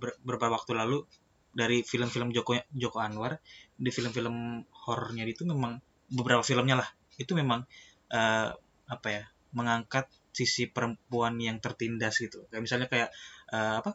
ber- 0.00 0.16
beberapa 0.24 0.48
waktu 0.48 0.72
lalu 0.72 1.04
dari 1.52 1.80
film-film 1.80 2.32
Joko 2.32 2.56
Joko 2.72 3.00
Anwar 3.00 3.36
di 3.76 3.88
film-film 3.88 4.64
horornya 4.84 5.24
itu 5.24 5.44
memang 5.44 5.76
beberapa 6.08 6.40
filmnya 6.40 6.80
lah 6.80 6.88
itu 7.16 7.32
memang 7.32 7.64
eh, 8.08 8.48
apa 8.86 9.08
ya 9.10 9.24
mengangkat 9.52 10.06
sisi 10.30 10.68
perempuan 10.68 11.40
yang 11.40 11.58
tertindas 11.58 12.16
gitu 12.16 12.44
kayak 12.48 12.62
misalnya 12.62 12.86
kayak 12.86 13.08
eh, 13.48 13.74
apa 13.76 13.94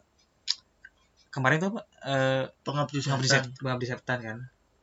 kemarin 1.28 1.58
tuh 1.58 1.68
apa 1.72 1.80
eh 2.02 2.44
pengabdi 2.62 3.00
setan. 3.00 3.24
Set- 3.24 3.56
pengabdi 3.56 3.86
setan 3.86 4.18
kan 4.20 4.38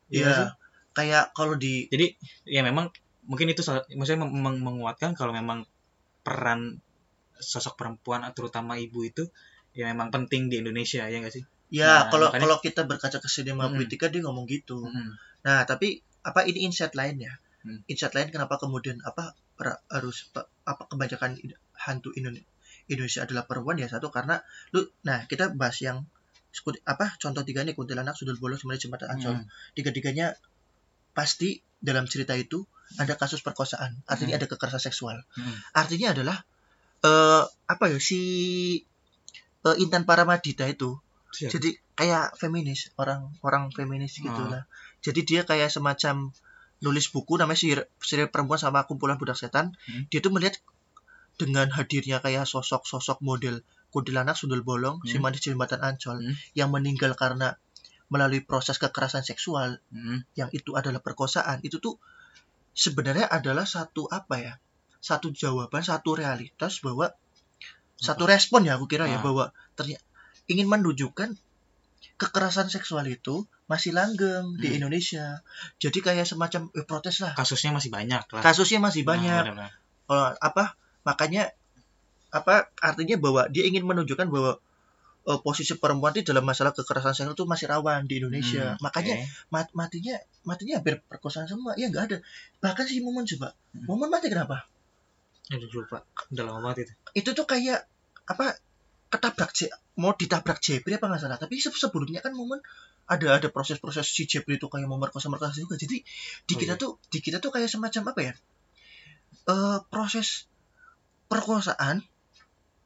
Iya. 0.09 0.33
Sih? 0.33 0.49
kayak 0.89 1.31
kalau 1.31 1.53
di 1.55 1.85
jadi 1.87 2.11
ya 2.43 2.61
memang 2.61 2.89
mungkin 3.23 3.45
itu 3.47 3.61
maksudnya 3.93 4.19
meng- 4.19 4.33
meng- 4.35 4.59
menguatkan 4.59 5.13
kalau 5.13 5.29
memang 5.29 5.61
peran 6.19 6.81
sosok 7.35 7.77
perempuan 7.77 8.25
terutama 8.33 8.75
ibu 8.75 8.99
itu 9.01 9.23
ya 9.71 9.85
memang 9.85 10.09
penting 10.09 10.49
di 10.49 10.59
Indonesia 10.59 11.05
ya 11.05 11.17
nggak 11.17 11.31
sih 11.31 11.45
ya 11.69 11.85
Nah, 11.85 12.03
kalau 12.09 12.27
makanya- 12.27 12.41
kalau 12.43 12.57
kita 12.59 12.81
berkaca 12.83 13.17
ke 13.17 13.29
sinema 13.29 13.63
Mm-mm. 13.63 13.77
politika 13.77 14.09
dia 14.09 14.25
ngomong 14.25 14.49
gitu. 14.49 14.81
Mm-mm. 14.81 15.13
Nah, 15.39 15.61
tapi 15.63 16.01
apa 16.19 16.41
ini 16.43 16.65
insight 16.65 16.93
lainnya? 16.93 17.37
Hmm. 17.59 17.83
insight 17.85 18.11
lain 18.11 18.31
kenapa 18.31 18.55
kemudian 18.55 18.97
apa 19.03 19.35
harus 19.87 20.31
pa- 20.31 20.47
apa 20.63 20.87
kebanyakan 20.87 21.35
hantu 21.77 22.09
Indo- 22.11 22.31
Indonesia 22.89 23.23
adalah 23.23 23.45
perempuan 23.45 23.77
ya 23.77 23.85
satu 23.85 24.09
karena 24.09 24.41
lu 24.73 24.83
nah 25.01 25.23
kita 25.23 25.53
bahas 25.53 25.77
yang 25.79 26.03
apa 26.83 27.13
contoh 27.15 27.45
tiga 27.45 27.61
nih 27.61 27.71
kuntilanak 27.71 28.13
sudut 28.13 28.35
bolong 28.35 28.57
semuanya 28.57 28.81
jembatan 28.81 29.07
ancol 29.09 29.33
Hmm. 29.37 29.45
tiga-tiganya 29.73 30.33
pasti 31.13 31.49
dalam 31.77 32.03
cerita 32.03 32.33
itu 32.33 32.65
ada 32.97 33.13
kasus 33.13 33.39
perkosaan 33.39 34.01
artinya 34.05 34.35
Hmm. 34.35 34.41
ada 34.41 34.47
kekerasan 34.49 34.81
seksual 34.83 35.17
Hmm. 35.31 35.55
artinya 35.73 36.11
adalah 36.11 36.37
eh 36.99 37.43
apa 37.65 37.85
ya 37.87 37.97
si 37.97 38.19
eh, 39.59 39.75
Intan 39.77 40.03
Paramadita 40.03 40.65
itu 40.65 40.97
Siap. 41.29 41.51
jadi 41.53 41.69
kayak 41.93 42.25
feminis 42.35 42.89
orang 42.95 43.29
orang 43.39 43.69
feminis 43.69 44.17
gitu 44.17 44.31
Oh. 44.31 44.49
lah 44.49 44.65
jadi 44.99 45.21
dia 45.21 45.41
kayak 45.43 45.69
semacam 45.69 46.31
nulis 46.79 47.11
buku 47.11 47.35
namanya 47.35 47.59
sihir, 47.59 47.79
sihir 47.99 48.31
perempuan 48.31 48.55
sama 48.55 48.87
kumpulan 48.87 49.19
budak 49.19 49.35
setan 49.35 49.75
Hmm. 49.85 50.07
dia 50.07 50.19
tuh 50.19 50.31
melihat 50.31 50.57
dengan 51.39 51.71
hadirnya 51.71 52.19
kayak 52.19 52.43
sosok-sosok 52.43 53.23
model 53.23 53.63
kuntilanak 53.89 54.35
sundul 54.35 54.59
bolong 54.61 54.99
si 55.01 55.15
Hmm. 55.15 55.23
manis 55.23 55.39
jembatan 55.41 55.79
ancol 55.79 56.19
Hmm. 56.19 56.35
yang 56.53 56.69
meninggal 56.69 57.15
karena 57.15 57.55
melalui 58.07 58.41
proses 58.41 58.75
kekerasan 58.75 59.23
seksual 59.23 59.79
Hmm. 59.87 60.27
yang 60.35 60.51
itu 60.51 60.75
adalah 60.75 60.99
perkosaan 60.99 61.63
itu 61.63 61.79
tuh 61.79 61.95
sebenarnya 62.75 63.25
adalah 63.25 63.63
satu 63.65 64.05
apa 64.05 64.35
ya 64.37 64.53
satu 64.99 65.31
jawaban 65.31 65.79
satu 65.81 66.13
realitas 66.13 66.79
bahwa 66.79 67.07
satu 67.95 68.23
respon 68.25 68.63
ya 68.63 68.75
aku 68.75 68.85
kira 68.85 69.07
ya 69.07 69.17
Ah. 69.17 69.23
bahwa 69.23 69.45
ternyata 69.73 70.03
ingin 70.45 70.67
menunjukkan 70.67 71.39
kekerasan 72.15 72.67
seksual 72.67 73.07
itu 73.07 73.43
masih 73.65 73.91
langgeng 73.91 74.55
di 74.55 74.67
Hmm. 74.67 74.77
Indonesia 74.77 75.39
jadi 75.77 75.97
kayak 75.97 76.25
semacam 76.25 76.67
eh, 76.73 76.83
protes 76.83 77.19
lah 77.19 77.31
kasusnya 77.33 77.71
masih 77.71 77.87
banyak 77.89 78.23
lah 78.27 78.41
kasusnya 78.41 78.79
masih 78.79 79.01
Nah, 79.01 79.09
banyak 79.09 79.43
benar-benar. 79.45 79.71
Eh, 80.09 80.31
apa 80.41 80.63
makanya 81.03 81.51
apa 82.29 82.69
artinya 82.77 83.17
bahwa 83.17 83.49
dia 83.49 83.65
ingin 83.65 83.81
menunjukkan 83.83 84.29
bahwa 84.29 84.61
eh, 85.25 85.39
posisi 85.41 85.73
perempuan 85.77 86.13
di 86.13 86.21
dalam 86.21 86.45
masalah 86.45 86.71
kekerasan 86.71 87.13
seksual 87.13 87.33
itu 87.33 87.45
masih 87.45 87.65
rawan 87.69 88.05
di 88.05 88.21
Indonesia. 88.21 88.77
Hmm, 88.77 88.81
makanya 88.81 89.15
oke. 89.17 89.25
mat- 89.49 89.73
matinya 89.73 90.15
matinya 90.45 90.77
hampir 90.81 91.01
perkosaan 91.05 91.49
semua. 91.49 91.73
Ya 91.75 91.89
nggak 91.89 92.03
ada. 92.09 92.17
Bahkan 92.61 92.85
si 92.85 93.01
Momon 93.01 93.25
coba. 93.25 93.53
Hmm. 93.73 93.85
Momon 93.89 94.09
mati 94.09 94.29
kenapa? 94.29 94.65
Aduh 95.49 95.69
lupa. 95.73 96.05
Udah 96.29 96.43
lama 96.45 96.59
banget 96.69 96.85
itu. 96.85 96.93
Itu 97.25 97.29
tuh 97.33 97.45
kayak 97.45 97.81
apa 98.29 98.53
ketabrak 99.09 99.49
je, 99.57 99.65
mau 99.97 100.13
ditabrak 100.13 100.61
Jepri 100.61 100.93
apa 101.01 101.09
nggak 101.09 101.21
salah. 101.25 101.37
Tapi 101.41 101.57
se- 101.57 101.73
sebelumnya 101.73 102.21
kan 102.21 102.37
Momon 102.37 102.61
ada 103.09 103.41
ada 103.41 103.47
proses-proses 103.49 104.05
si 104.05 104.29
Jepri 104.29 104.61
itu 104.61 104.69
kayak 104.69 104.85
mau 104.85 105.01
merkosa 105.01 105.33
merkosa 105.33 105.57
juga. 105.57 105.73
Jadi 105.81 105.97
di 106.45 106.53
Oh, 106.53 106.57
kita 106.61 106.77
iya. 106.77 106.81
tuh 106.81 107.01
di 107.09 107.17
kita 107.17 107.41
tuh 107.41 107.49
kayak 107.49 107.65
semacam 107.65 108.13
apa 108.13 108.21
ya? 108.21 108.33
Eh 109.49 109.77
proses 109.89 110.45
perkosaan 111.29 112.01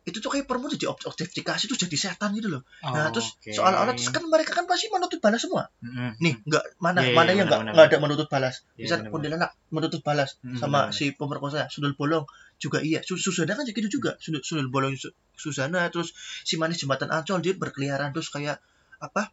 itu 0.03 0.19
tuh 0.19 0.27
kayak 0.27 0.51
perempuan 0.51 0.75
jadi 0.75 0.91
objek 0.91 1.07
objektifikasi 1.07 1.63
tuh 1.63 1.79
jadi 1.79 1.95
setan 1.95 2.35
gitu 2.35 2.51
loh. 2.51 2.67
Nah 2.83 3.07
Oh, 3.07 3.15
terus 3.15 3.39
oke. 3.39 3.55
soal-soal 3.55 3.87
terus 3.95 4.11
kan 4.11 4.19
mereka 4.27 4.51
kan 4.51 4.67
pasti 4.67 4.91
menuntut 4.91 5.23
balas 5.23 5.39
semua. 5.39 5.71
Mm-mm. 5.79 6.19
nih 6.19 6.43
nggak 6.43 6.63
mana 6.77 6.99
Iya, 6.99 7.07
iya, 7.07 7.15
mana 7.15 7.29
yang 7.31 7.47
nggak 7.47 7.87
ada 7.87 7.97
menuntut 7.97 8.27
balas. 8.27 8.67
Iya, 8.75 8.83
misal 8.83 8.97
benar-benar. 8.99 9.11
kuntilanak 9.15 9.51
menuntut 9.71 10.01
balas 10.03 10.29
Mm, 10.43 10.59
sama 10.59 10.79
si 10.91 11.15
pemerkosa 11.15 11.71
sundul 11.71 11.95
bolong 11.95 12.27
juga 12.59 12.83
iya. 12.83 12.99
Su- 12.99 13.15
Susana 13.15 13.55
kan 13.55 13.63
gitu 13.63 13.87
juga. 13.89 14.19
Sundul, 14.19 14.43
sundul 14.43 14.67
bolong 14.67 14.99
Su- 14.99 15.15
Susana 15.33 15.87
terus 15.87 16.11
si 16.43 16.59
manis 16.59 16.77
jembatan 16.77 17.07
Ancol 17.07 17.39
dia 17.39 17.55
berkeliaran 17.55 18.11
terus 18.11 18.27
kayak 18.27 18.59
apa 18.99 19.31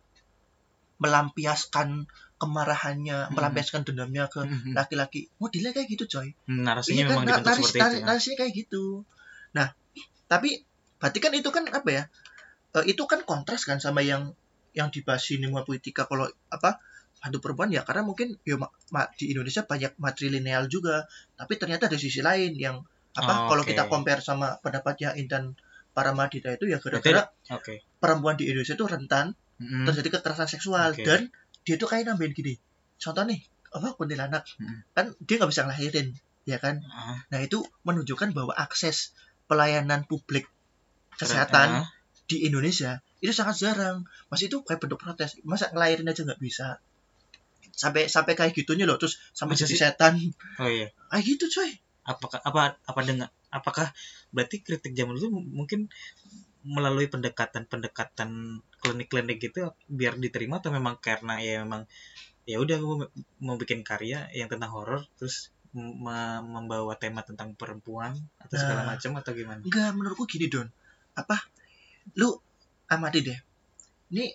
melampiaskan 0.98 2.06
kemarahannya 2.40 3.28
Hmm. 3.28 3.34
melampiaskan 3.36 3.84
dendamnya 3.84 4.24
ke 4.26 4.40
Mm-mm. 4.40 4.72
laki-laki 4.72 5.28
modelnya 5.36 5.70
kayak 5.70 5.88
gitu 5.88 6.04
coy 6.08 6.32
narasinya 6.48 6.96
iya 6.96 7.04
kan 7.04 7.14
memang 7.14 7.24
na- 7.24 7.36
dibentuk 7.36 7.54
seperti 7.60 7.78
itu 7.78 7.96
ya. 8.00 8.06
narasinya 8.08 8.36
kayak 8.38 8.52
gitu 8.56 8.84
nah 9.52 9.68
tapi 10.26 10.50
berarti 10.96 11.18
kan 11.18 11.32
itu 11.32 11.50
kan 11.50 11.64
apa 11.68 11.90
ya 11.90 12.04
Eh, 12.70 12.86
itu 12.86 13.02
kan 13.02 13.26
kontras 13.26 13.66
kan 13.66 13.76
sama 13.76 13.98
yang 13.98 14.30
yang 14.70 14.88
dibahas 14.88 15.26
di 15.26 15.42
Nemo 15.42 15.58
Poetika 15.60 16.06
kalau 16.06 16.22
apa 16.48 16.78
hantu 17.18 17.42
perempuan 17.42 17.66
ya 17.68 17.82
karena 17.82 18.00
mungkin 18.00 18.38
ya 18.40 18.54
ma- 18.54 18.70
ma- 18.88 19.10
di 19.10 19.26
Indonesia 19.28 19.66
banyak 19.66 19.98
matrilineal 19.98 20.70
juga 20.70 21.02
tapi 21.34 21.58
ternyata 21.58 21.90
ada 21.90 21.98
sisi 21.98 22.22
lain 22.22 22.54
yang 22.54 22.78
apa 23.12 23.32
Oh, 23.34 23.46
kalau 23.50 23.66
kita 23.66 23.90
compare 23.90 24.22
sama 24.22 24.54
pendapatnya 24.56 25.18
Intan 25.18 25.58
Paramadita 25.90 26.46
itu 26.48 26.70
ya 26.70 26.78
gara-gara 26.78 27.26
oke 27.50 27.74
perempuan 27.98 28.38
di 28.38 28.46
Indonesia 28.46 28.78
itu 28.78 28.86
rentan 28.86 29.34
Mm-mm. 29.58 29.84
terjadi 29.84 30.08
kekerasan 30.16 30.46
seksual 30.48 30.94
Oke. 30.94 31.02
dan 31.02 31.26
dia 31.64 31.76
tuh 31.76 31.88
kayak 31.88 32.08
nambahin 32.08 32.32
gini 32.32 32.54
contoh 33.00 33.24
nih 33.24 33.40
apa 33.70 33.94
kuntilanak? 33.94 34.44
Hmm. 34.58 34.82
kan 34.92 35.06
dia 35.22 35.34
nggak 35.38 35.50
bisa 35.50 35.62
ngelahirin 35.66 36.18
ya 36.42 36.58
kan? 36.58 36.82
Ah, 36.90 37.22
nah 37.30 37.38
itu 37.38 37.62
menunjukkan 37.86 38.34
bahwa 38.34 38.50
akses 38.50 39.14
pelayanan 39.46 40.06
publik 40.10 40.50
kesehatan 41.14 41.84
ah, 41.84 41.86
di 42.26 42.46
Indonesia 42.46 42.98
itu 43.22 43.30
sangat 43.30 43.62
jarang. 43.62 44.08
Masih 44.32 44.50
itu 44.50 44.66
kayak 44.66 44.82
bentuk 44.82 44.98
protes. 44.98 45.38
Masa 45.46 45.70
ngelahirin 45.70 46.10
aja 46.10 46.26
nggak 46.26 46.42
bisa? 46.42 46.82
Sampai 47.70 48.10
sampai 48.10 48.34
kayak 48.34 48.52
gitunya 48.58 48.84
loh 48.90 48.98
terus 48.98 49.22
sampai 49.30 49.54
jadi 49.54 49.70
sih? 49.70 49.78
setan. 49.78 50.18
Oh 50.58 50.66
iya. 50.66 50.90
Kayak 51.12 51.24
gitu 51.30 51.44
coy. 51.60 51.70
Apakah 52.02 52.42
apa 52.42 52.80
apa 52.82 53.00
dengan 53.06 53.28
apakah 53.54 53.86
berarti 54.34 54.66
kritik 54.66 54.98
zaman 54.98 55.14
dulu 55.14 55.42
mungkin 55.42 55.86
melalui 56.64 57.08
pendekatan-pendekatan 57.08 58.60
klinik-klinik 58.80 59.40
gitu 59.40 59.72
biar 59.88 60.16
diterima 60.16 60.60
atau 60.60 60.72
memang 60.72 61.00
karena 61.00 61.40
ya 61.40 61.64
memang 61.64 61.88
ya 62.44 62.60
udah 62.60 62.76
gue 62.80 62.96
mau 63.40 63.56
bikin 63.56 63.80
karya 63.84 64.28
yang 64.32 64.48
tentang 64.48 64.72
horor 64.72 65.04
terus 65.16 65.52
me- 65.72 66.42
membawa 66.42 66.98
tema 66.98 67.22
tentang 67.22 67.54
perempuan 67.54 68.12
atau 68.42 68.56
segala 68.58 68.82
Nah. 68.84 68.96
macam 68.96 69.12
atau 69.22 69.32
gimana? 69.32 69.60
Enggak, 69.62 69.94
menurutku 69.94 70.26
gini 70.26 70.50
Don. 70.50 70.66
Apa? 71.14 71.38
Lu 72.18 72.42
amati 72.90 73.22
deh. 73.22 73.38
Ini 74.10 74.34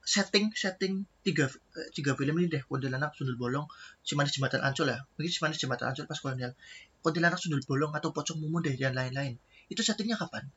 setting 0.00 0.56
setting 0.56 1.04
tiga 1.20 1.52
eh, 1.76 1.88
tiga 1.92 2.16
film 2.16 2.40
ini 2.40 2.48
deh. 2.48 2.64
Kuntilanak, 2.64 3.12
Sundul 3.12 3.36
Bolong, 3.36 3.68
Si 4.00 4.16
Manis 4.16 4.32
Jembatan 4.32 4.64
Ancol 4.64 4.88
ya. 4.96 4.98
Mungkin 5.20 5.28
Si 5.30 5.40
Manis 5.44 5.60
Jembatan 5.60 5.92
Ancol 5.92 6.08
pas 6.08 6.16
kolonial. 6.16 6.56
Kuntilanak, 7.04 7.36
Sundul 7.36 7.60
Bolong 7.68 7.92
atau 7.92 8.10
Pocong 8.16 8.40
Mumun 8.40 8.64
deh 8.64 8.72
dan 8.80 8.96
lain-lain. 8.96 9.36
Itu 9.68 9.84
settingnya 9.84 10.16
kapan? 10.16 10.48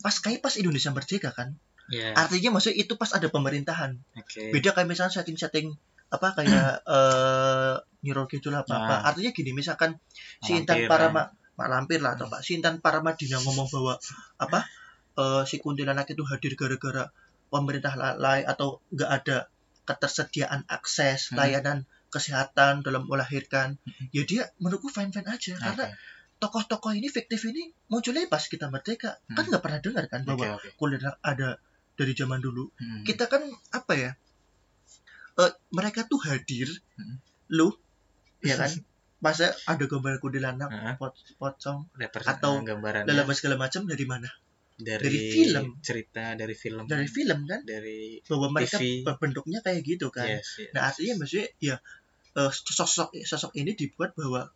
Pas 0.00 0.16
kayak 0.16 0.40
pas 0.40 0.54
Indonesia 0.56 0.90
merdeka 0.90 1.30
kan. 1.30 1.54
Ya, 1.90 2.14
Artinya 2.14 2.54
maksudnya 2.54 2.86
itu 2.86 2.94
pas 2.94 3.10
ada 3.12 3.26
pemerintahan. 3.26 3.98
oke. 4.16 4.42
Beda 4.54 4.70
kayak 4.72 4.88
misalnya 4.88 5.12
setting-setting 5.20 5.74
apa 6.10 6.28
kayak 6.34 6.82
eh 6.94 7.74
Nyirol 8.00 8.26
gitu 8.32 8.48
lah 8.48 8.64
apa 8.64 8.74
apa. 8.74 8.94
Nah. 8.96 9.00
Artinya 9.12 9.30
gini 9.30 9.50
misalkan 9.52 9.98
si 10.40 10.56
Intan 10.56 10.86
kan? 10.86 10.88
Parama 10.88 11.22
Mak 11.60 11.68
Lampir 11.68 12.00
lah 12.00 12.16
atau 12.16 12.26
Pak 12.26 12.40
si 12.40 12.56
Intan 12.56 12.80
Paramadina 12.80 13.36
ngomong 13.44 13.68
bahwa 13.68 13.94
apa 14.40 14.64
eh, 15.20 15.42
si 15.44 15.60
kuntilanak 15.60 16.08
itu 16.08 16.24
hadir 16.24 16.56
gara-gara 16.56 17.12
pemerintah 17.52 17.92
lalai 17.98 18.46
atau 18.46 18.80
nggak 18.88 19.10
ada 19.10 19.38
ketersediaan 19.84 20.64
akses 20.70 21.34
Hmm. 21.34 21.42
layanan 21.42 21.78
kesehatan 22.10 22.82
dalam 22.82 23.06
melahirkan 23.06 23.78
ya 24.10 24.22
dia 24.26 24.48
menurutku 24.58 24.90
fine 24.90 25.10
fine 25.10 25.26
aja 25.30 25.54
Oke, 25.54 25.62
karena 25.62 25.84
tokoh-tokoh 26.40 26.90
ini 26.90 27.06
fiktif 27.06 27.44
ini 27.44 27.62
munculnya 27.86 28.24
pas 28.26 28.40
kita 28.42 28.66
merdeka 28.66 29.20
kan 29.28 29.38
Hmm. 29.38 29.48
nggak 29.48 29.60
pernah 29.60 29.78
dengar 29.78 30.04
kan 30.06 30.20
bahwa 30.24 30.56
oke. 30.56 30.72
kuntilanak 30.74 31.16
ada 31.22 31.60
dari 31.92 32.12
zaman 32.12 32.40
dulu 32.40 32.72
Hmm. 32.74 33.04
kita 33.04 33.24
kan 33.26 33.44
apa 33.70 33.92
ya 33.94 34.10
eh, 35.36 35.52
mereka 35.70 36.04
tuh 36.04 36.20
hadir 36.22 36.68
Hmm. 36.96 37.20
lu 37.50 37.68
ya 38.40 38.56
kan 38.56 38.68
masa 39.20 39.52
ada 39.64 39.84
gambar 39.84 40.16
kuntilanak 40.18 40.72
pot 40.96 41.12
pocong 41.36 41.92
Repres- 41.94 42.24
atau 42.26 42.64
gambarannya 42.64 43.04
dalam 43.06 43.28
segala 43.30 43.60
macam 43.60 43.84
dari 43.84 44.04
mana 44.04 44.28
dari, 44.74 45.04
dari 45.04 45.20
film. 45.28 45.64
cerita 45.78 46.32
dari 46.34 46.56
film 46.56 46.88
dari 46.88 47.04
film 47.06 47.44
kan 47.44 47.60
dari 47.62 48.16
bahwa 48.24 48.48
mereka 48.50 48.80
TV. 48.80 49.04
bentuknya 49.04 49.60
kayak 49.60 49.84
gitu 49.84 50.08
kan 50.08 50.24
yes, 50.24 50.56
yes. 50.56 50.72
nah 50.72 50.88
artinya 50.88 51.20
maksudnya 51.20 51.52
ya 51.60 51.76
eh, 52.32 52.48
sosok 52.50 53.12
sosok 53.20 53.52
ini 53.54 53.76
dibuat 53.76 54.16
bahwa 54.16 54.48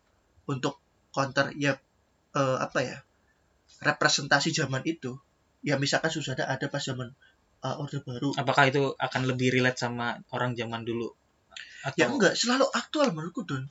untuk 0.47 0.81
counter 1.15 1.55
ya 1.55 1.79
eh, 2.35 2.57
apa 2.59 2.79
ya 2.83 2.97
representasi 3.79 4.51
zaman 4.51 4.83
itu 4.83 5.15
ya 5.63 5.79
misalkan 5.79 6.11
Susana 6.11 6.43
ada 6.43 6.67
pas 6.67 6.83
zaman 6.83 7.15
eh, 7.63 7.75
orde 7.81 8.03
baru. 8.03 8.35
Apakah 8.35 8.67
itu 8.67 8.91
akan 8.99 9.21
lebih 9.31 9.55
relate 9.55 9.79
sama 9.79 10.19
orang 10.35 10.53
zaman 10.59 10.83
dulu? 10.83 11.07
Atau 11.87 11.97
ya 11.97 12.05
enggak 12.11 12.35
selalu 12.35 12.67
aktual 12.75 13.15
menurutku 13.15 13.47
don. 13.47 13.63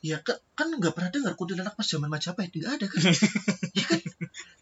Ya 0.00 0.16
kan 0.24 0.40
kan 0.56 0.72
nggak 0.72 0.96
pernah 0.96 1.12
dengar 1.12 1.36
kuntilanak 1.36 1.76
pas 1.76 1.84
zaman 1.84 2.08
Majapahit 2.08 2.56
nggak 2.56 2.72
ada 2.80 2.86
kan? 2.88 3.00
Ya 3.78 3.84
kan? 3.86 4.00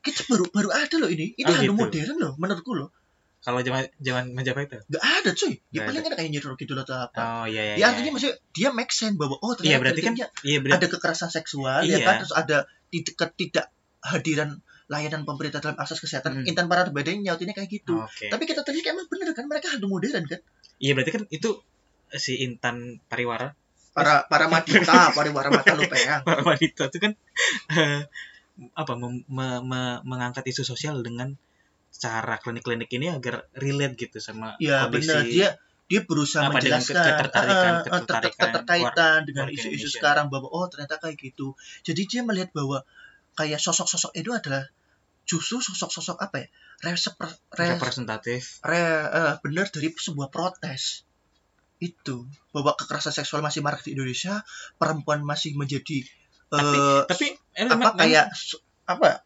Kita 0.02 0.26
baru 0.28 0.50
baru 0.50 0.68
ada 0.74 0.96
loh 0.98 1.08
ini. 1.08 1.32
Ini 1.38 1.46
Oh, 1.46 1.54
hantu 1.54 1.72
gitu. 1.72 1.80
modern 1.80 2.16
loh 2.18 2.32
menurutku 2.36 2.74
loh 2.74 2.90
kalau 3.38 3.62
zaman 3.62 3.86
zaman 3.98 4.34
Majapahit 4.34 4.68
itu? 4.68 4.78
Nggak 4.90 5.02
ada 5.04 5.30
cuy. 5.32 5.52
Ya 5.54 5.58
Nggak 5.70 5.84
paling 5.86 6.02
kan 6.02 6.12
kayak 6.18 6.30
nyeror 6.34 6.52
gitu 6.58 6.72
atau 6.74 6.96
apa. 6.98 7.18
Oh 7.22 7.44
iya 7.46 7.62
iya 7.62 7.74
ya 7.78 7.84
artinya 7.90 8.10
maksudnya 8.12 8.36
dia 8.50 8.68
make 8.70 8.90
sense 8.90 9.14
bahwa 9.14 9.38
oh 9.38 9.54
ternyata 9.54 9.70
iya 9.70 9.78
berarti 9.78 10.00
kan 10.02 10.14
iya 10.42 10.58
berarti 10.58 10.78
ada 10.82 10.88
kekerasan 10.90 11.30
seksual 11.30 11.78
ya 11.82 11.96
Iya. 11.96 11.98
kan? 12.02 12.14
Terus 12.20 12.34
ada 12.34 12.56
tidak 12.90 13.30
tidak 13.34 13.66
hadiran 14.00 14.58
layanan 14.88 15.22
pemerintah 15.22 15.60
dalam 15.60 15.76
akses 15.76 16.00
kesehatan 16.00 16.42
Hmm. 16.42 16.48
intan 16.48 16.64
para 16.66 16.88
bedanya 16.88 17.30
nyautinya 17.30 17.52
kayak 17.52 17.68
gitu. 17.68 18.00
Oke. 18.00 18.26
Tapi 18.26 18.42
kita 18.42 18.64
telisik 18.64 18.88
emang 18.88 19.04
bener 19.06 19.30
kan 19.32 19.44
mereka 19.44 19.68
hantu 19.68 19.86
modern 19.86 20.24
kan? 20.24 20.40
Iya 20.80 20.92
berarti 20.96 21.12
kan 21.12 21.22
itu 21.28 21.60
si 22.10 22.40
Intan 22.40 22.98
Pariwara. 23.06 23.52
Para 23.92 24.24
para 24.26 24.48
madita 24.52 25.12
para 25.12 25.28
para 25.28 25.48
mata 25.50 25.74
peang 25.76 26.22
para 26.28 26.40
wanita 26.40 26.88
itu 26.88 26.98
kan 26.98 27.12
eh, 27.68 28.02
apa 28.74 28.92
mem- 28.94 29.26
me- 29.26 29.62
me- 29.62 30.00
mengangkat 30.02 30.42
isu 30.46 30.64
sosial 30.64 31.02
dengan 31.02 31.36
cara 31.98 32.38
klinik-klinik 32.38 32.86
ini 32.90 33.10
agar 33.10 33.50
relate 33.52 33.98
gitu 33.98 34.18
sama 34.18 34.54
ya 34.56 34.86
kondisi 34.86 35.10
benar 35.10 35.22
dia 35.26 35.48
dia 35.88 36.00
berusaha 36.04 36.46
Apa, 36.46 36.60
dengan 36.60 36.78
menjelaskan 36.78 37.00
ketertarikan- 37.00 37.48
ah, 37.48 37.80
ah, 37.80 37.80
ter- 37.80 37.90
ketertarikan 37.90 38.46
keterkaitan 38.52 39.18
dengan 39.24 39.46
isu-isu 39.50 39.88
sekarang 39.90 40.26
bahwa 40.28 40.46
oh 40.46 40.68
ternyata 40.68 40.94
kayak 40.98 41.16
gitu. 41.16 41.56
Jadi 41.80 42.02
dia 42.04 42.20
melihat 42.22 42.52
bahwa 42.52 42.84
kayak 43.32 43.56
sosok-sosok 43.56 44.12
itu 44.12 44.30
adalah 44.30 44.68
justru 45.24 45.58
sosok-sosok 45.58 46.20
apa 46.20 46.44
ya 46.44 46.48
resep- 46.84 47.16
re- 47.52 47.72
representatif. 47.74 48.60
re- 48.62 49.08
eh, 49.08 49.34
benar 49.40 49.66
dari 49.68 49.88
sebuah 49.90 50.28
protes. 50.28 51.08
Itu 51.78 52.28
bahwa 52.50 52.74
kekerasan 52.74 53.16
seksual 53.16 53.40
masih 53.40 53.64
marak 53.64 53.80
di 53.80 53.96
Indonesia 53.96 54.44
perempuan 54.76 55.24
masih 55.24 55.56
menjadi 55.56 56.04
Tapi- 56.48 56.78
eh, 56.78 57.02
tapi 57.06 57.26
eh, 57.54 57.64
apa 57.66 57.96
kayak 57.96 58.28
apa 58.84 59.24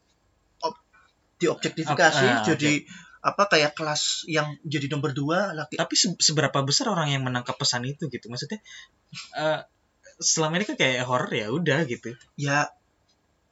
diobjektifikasi 1.43 2.25
Ah, 2.25 2.41
oke. 2.41 2.55
jadi 2.55 2.87
apa 3.23 3.47
kayak 3.47 3.75
kelas 3.75 4.27
yang 4.27 4.59
jadi 4.63 4.91
nomor 4.91 5.11
dua 5.11 5.55
laki 5.55 5.79
tapi 5.79 5.95
se- 5.95 6.19
seberapa 6.19 6.59
besar 6.63 6.87
orang 6.87 7.07
yang 7.09 7.23
menangkap 7.23 7.55
pesan 7.55 7.83
itu 7.83 8.07
gitu? 8.07 8.27
Maksudnya 8.27 8.59
eh, 9.33 9.61
selama 10.19 10.57
ini 10.57 10.65
kan 10.65 10.75
kayak 10.75 11.03
horror 11.05 11.31
ya 11.31 11.47
udah 11.49 11.83
gitu. 11.85 12.15
Ya. 12.35 12.67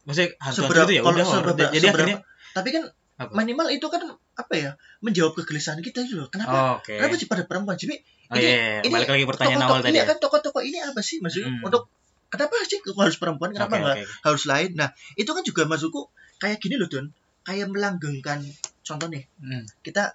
Maksudnya 0.03 0.35
hantu 0.39 0.65
seberapa 0.65 0.87
itu 0.87 0.95
ya 0.99 1.03
udah 1.03 1.23
horror 1.23 1.55
seberapa, 1.55 1.71
jadi 1.71 1.87
seberapa- 1.87 1.99
akhirnya 2.03 2.17
tapi 2.51 2.69
kan 2.71 2.85
Apa? 3.15 3.31
minimal 3.37 3.69
itu 3.69 3.87
kan 3.87 4.03
apa 4.33 4.55
ya 4.57 4.71
menjawab 4.99 5.37
kegelisahan 5.37 5.79
kita 5.79 6.03
loh. 6.11 6.27
Kenapa 6.27 6.51
oh, 6.51 6.71
oke. 6.81 6.91
kenapa 6.91 7.15
sih 7.15 7.29
pada 7.29 7.45
perempuan? 7.45 7.77
Jadi 7.77 7.95
oh, 7.95 8.35
ini- 8.35 8.43
iya, 8.43 8.51
iya. 8.51 8.79
ini 8.81 8.91
balik 8.91 9.11
lagi 9.13 9.25
pertanyaan 9.29 9.61
tokoh-tokoh 9.61 9.77
awal 9.77 9.85
tadi 9.85 9.95
iya 9.95 10.03
ya. 10.03 10.09
kan 10.09 10.17
tokoh-tokoh 10.19 10.63
ini 10.65 10.79
apa 10.81 10.99
sih? 10.99 11.17
Maksudnya 11.21 11.53
Mm. 11.53 11.63
untuk 11.63 11.83
kenapa 12.27 12.55
sih 12.65 12.79
harus 12.81 13.17
perempuan? 13.21 13.51
Kenapa 13.53 13.71
Oke, 13.71 13.83
nggak 13.85 13.97
oke. 14.01 14.05
harus 14.25 14.45
lain? 14.49 14.71
Nah 14.75 14.89
itu 15.15 15.31
kan 15.31 15.43
juga 15.45 15.63
maksudku 15.65 16.01
kayak 16.41 16.59
gini 16.59 16.75
loh 16.75 16.89
Don 16.89 17.13
kayak 17.51 17.67
melanggengkan 17.67 18.47
contoh 18.81 19.11
nih 19.11 19.27
Hmm. 19.39 19.67
kita 19.83 20.15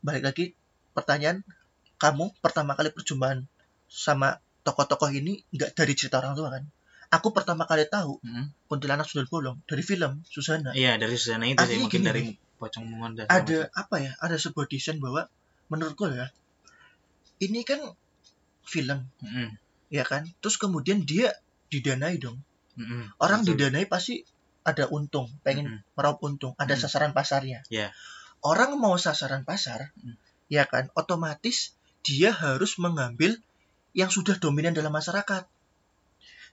balik 0.00 0.20
lagi 0.22 0.44
pertanyaan 0.92 1.40
kamu 1.96 2.36
pertama 2.38 2.72
kali 2.72 2.88
perjumpaan 2.90 3.48
sama 3.86 4.36
tokoh-tokoh 4.60 5.08
ini 5.10 5.40
nggak 5.50 5.72
dari 5.72 5.92
cerita 5.92 6.20
orang 6.20 6.36
tua 6.36 6.48
kan 6.50 6.64
aku 7.08 7.32
pertama 7.32 7.64
kali 7.64 7.88
tahu 7.88 8.20
Hmm. 8.20 8.52
kuntilanak 8.66 9.08
sundel 9.08 9.24
bolong 9.26 9.56
dari 9.64 9.80
film 9.80 10.20
Susana 10.24 10.70
iya 10.72 10.96
dari 10.96 11.16
Susana 11.16 11.44
itu 11.44 11.60
sih 11.62 11.80
mungkin 11.80 12.00
gini 12.00 12.06
dari 12.06 12.22
pocong 12.56 12.84
mungon 12.84 13.16
dan 13.16 13.26
ada 13.26 13.72
apa 13.72 13.96
ya 13.98 14.12
ada 14.20 14.36
sebuah 14.36 14.68
desain 14.68 15.00
bahwa 15.00 15.24
menurutku 15.68 16.04
ya 16.06 16.28
ini 17.40 17.64
kan 17.64 17.80
film 18.62 19.08
Hmm. 19.24 19.56
ya 19.88 20.04
kan 20.04 20.28
terus 20.38 20.54
kemudian 20.54 21.02
dia 21.02 21.32
didanai 21.68 22.16
dong 22.16 22.36
Hmm. 22.76 23.10
orang 23.18 23.42
Betul. 23.42 23.56
didanai 23.58 23.84
pasti 23.84 24.22
ada 24.62 24.84
untung 24.88 25.26
pengen 25.40 25.66
Hmm. 25.66 25.80
meraup 25.94 26.20
untung 26.20 26.52
ada 26.54 26.72
Mm. 26.72 26.80
sasaran 26.80 27.12
pasarnya 27.12 27.64
Ya. 27.68 27.90
orang 28.40 28.76
mau 28.76 28.96
sasaran 28.96 29.42
pasar 29.42 29.92
Mm. 29.96 30.14
ya 30.48 30.64
kan 30.64 30.92
otomatis 30.94 31.72
dia 32.00 32.30
harus 32.30 32.76
mengambil 32.76 33.36
yang 33.92 34.08
sudah 34.08 34.36
dominan 34.36 34.70
dalam 34.70 34.90
masyarakat 34.90 35.44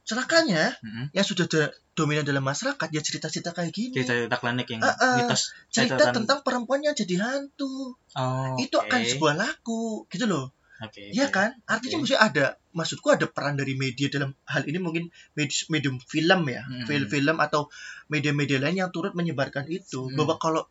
celakanya 0.02 0.72
Hmm. 0.80 1.12
yang 1.12 1.22
sudah 1.22 1.46
da- 1.46 1.68
dominan 1.92 2.24
dalam 2.24 2.40
masyarakat 2.42 2.88
ya 2.88 3.02
cerita-cerita 3.02 3.52
kayak 3.52 3.72
gini 3.72 3.92
cerita-cerita 3.94 4.38
klinik 4.38 4.68
yang 4.70 4.80
Ah, 4.80 4.96
ah. 4.96 5.16
mitos 5.20 5.52
cerita 5.68 6.00
catatan- 6.00 6.24
tentang 6.24 6.40
perempuan 6.42 6.80
yang 6.80 6.96
jadi 6.96 7.20
hantu 7.20 7.92
oh, 8.16 8.56
itu 8.58 8.72
oke. 8.74 8.88
akan 8.88 9.00
sebuah 9.04 9.36
laku 9.36 10.08
gitu 10.08 10.24
loh 10.26 10.56
Oke, 10.78 11.10
Iya 11.10 11.26
oke. 11.26 11.34
kan 11.34 11.50
artinya 11.66 11.98
Oke. 11.98 12.02
maksudnya 12.06 12.22
ada 12.22 12.46
maksudku 12.72 13.08
ada 13.10 13.26
peran 13.26 13.54
dari 13.54 13.74
media 13.74 14.08
dalam 14.08 14.38
hal 14.44 14.62
ini 14.64 14.78
mungkin 14.78 15.04
med- 15.34 15.68
medium 15.68 15.98
film 16.00 16.42
ya 16.46 16.62
Hmm. 16.62 16.86
film-film 16.86 17.38
atau 17.38 17.66
media-media 18.08 18.58
lain 18.60 18.78
yang 18.78 18.92
turut 18.92 19.12
menyebarkan 19.12 19.66
itu 19.68 20.06
Hmm. 20.06 20.14
bahwa 20.14 20.38
kalau 20.38 20.64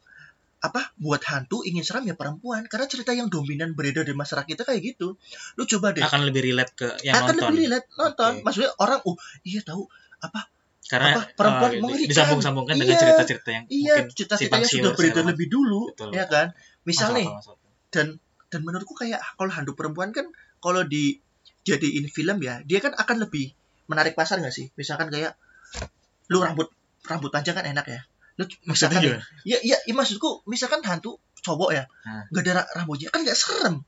apa 0.59 0.95
buat 0.97 1.21
hantu 1.23 1.63
ingin 1.63 1.83
seram 1.83 2.03
ya 2.03 2.15
perempuan 2.15 2.65
karena 2.65 2.87
cerita 2.87 3.13
yang 3.13 3.27
dominan 3.27 3.73
beredar 3.73 4.03
di 4.03 4.15
masyarakat 4.15 4.47
kita 4.47 4.63
kayak 4.63 4.83
gitu 4.87 5.15
lu 5.53 5.63
coba 5.67 5.93
deh 5.93 6.01
akan 6.01 6.23
lebih 6.25 6.43
relate 6.45 6.73
ke 6.73 6.89
yang 7.03 7.15
akan 7.15 7.35
nonton 7.35 7.45
lebih 7.45 7.61
relate 7.63 7.87
nonton 7.93 8.33
Oke. 8.33 8.43
maksudnya 8.43 8.71
orang 8.77 8.99
oh 9.05 9.15
iya 9.43 9.61
tahu 9.61 9.85
apa 10.19 10.49
karena 10.87 11.13
apa, 11.13 11.23
perempuan 11.35 11.71
eh, 11.71 11.81
mengerikan. 11.83 12.09
disambung-sambungkan 12.09 12.75
dengan 12.75 12.89
Iya. 12.89 13.03
cerita-cerita 13.03 13.49
yang 13.53 13.65
iya 13.69 13.95
mungkin 14.01 14.15
cerita-cerita 14.17 14.55
yang 14.57 14.71
sudah 14.71 14.93
beredar 14.95 15.25
lebih 15.27 15.47
dulu 15.47 15.81
Betul, 15.91 16.09
ya 16.15 16.25
kan 16.25 16.47
misalnya 16.83 17.27
masuk 17.29 17.59
dan 17.91 18.07
dan 18.53 18.61
menurutku 18.63 18.95
kayak 18.95 19.19
kalau 19.35 19.51
hantu 19.51 19.75
perempuan 19.75 20.15
kan 20.15 20.31
kalau 20.63 20.87
di 20.87 21.19
jadiin 21.67 22.07
film 22.07 22.39
ya 22.43 22.63
dia 22.63 22.79
kan 22.79 22.95
akan 22.95 23.27
lebih 23.27 23.51
menarik 23.91 24.15
pasar 24.15 24.39
nggak 24.43 24.55
sih? 24.55 24.71
Misalkan 24.79 25.11
kayak 25.11 25.35
lu 26.31 26.43
rambut 26.43 26.71
rambut 27.07 27.31
panjang 27.31 27.55
kan 27.59 27.67
enak 27.67 27.87
ya? 27.87 28.01
Lu 28.39 28.45
Maksudnya 28.67 28.71
misalkan 28.71 29.01
gimana? 29.03 29.25
ya 29.47 29.59
ya, 29.63 29.77
ya 29.83 29.95
maksudku 29.95 30.43
misalkan 30.47 30.83
hantu 30.87 31.19
cowok 31.43 31.71
ya 31.75 31.85
nggak 32.35 32.43
ada 32.43 32.53
ra- 32.63 32.71
rambutnya 32.83 33.09
kan 33.15 33.23
nggak 33.23 33.39
serem. 33.39 33.83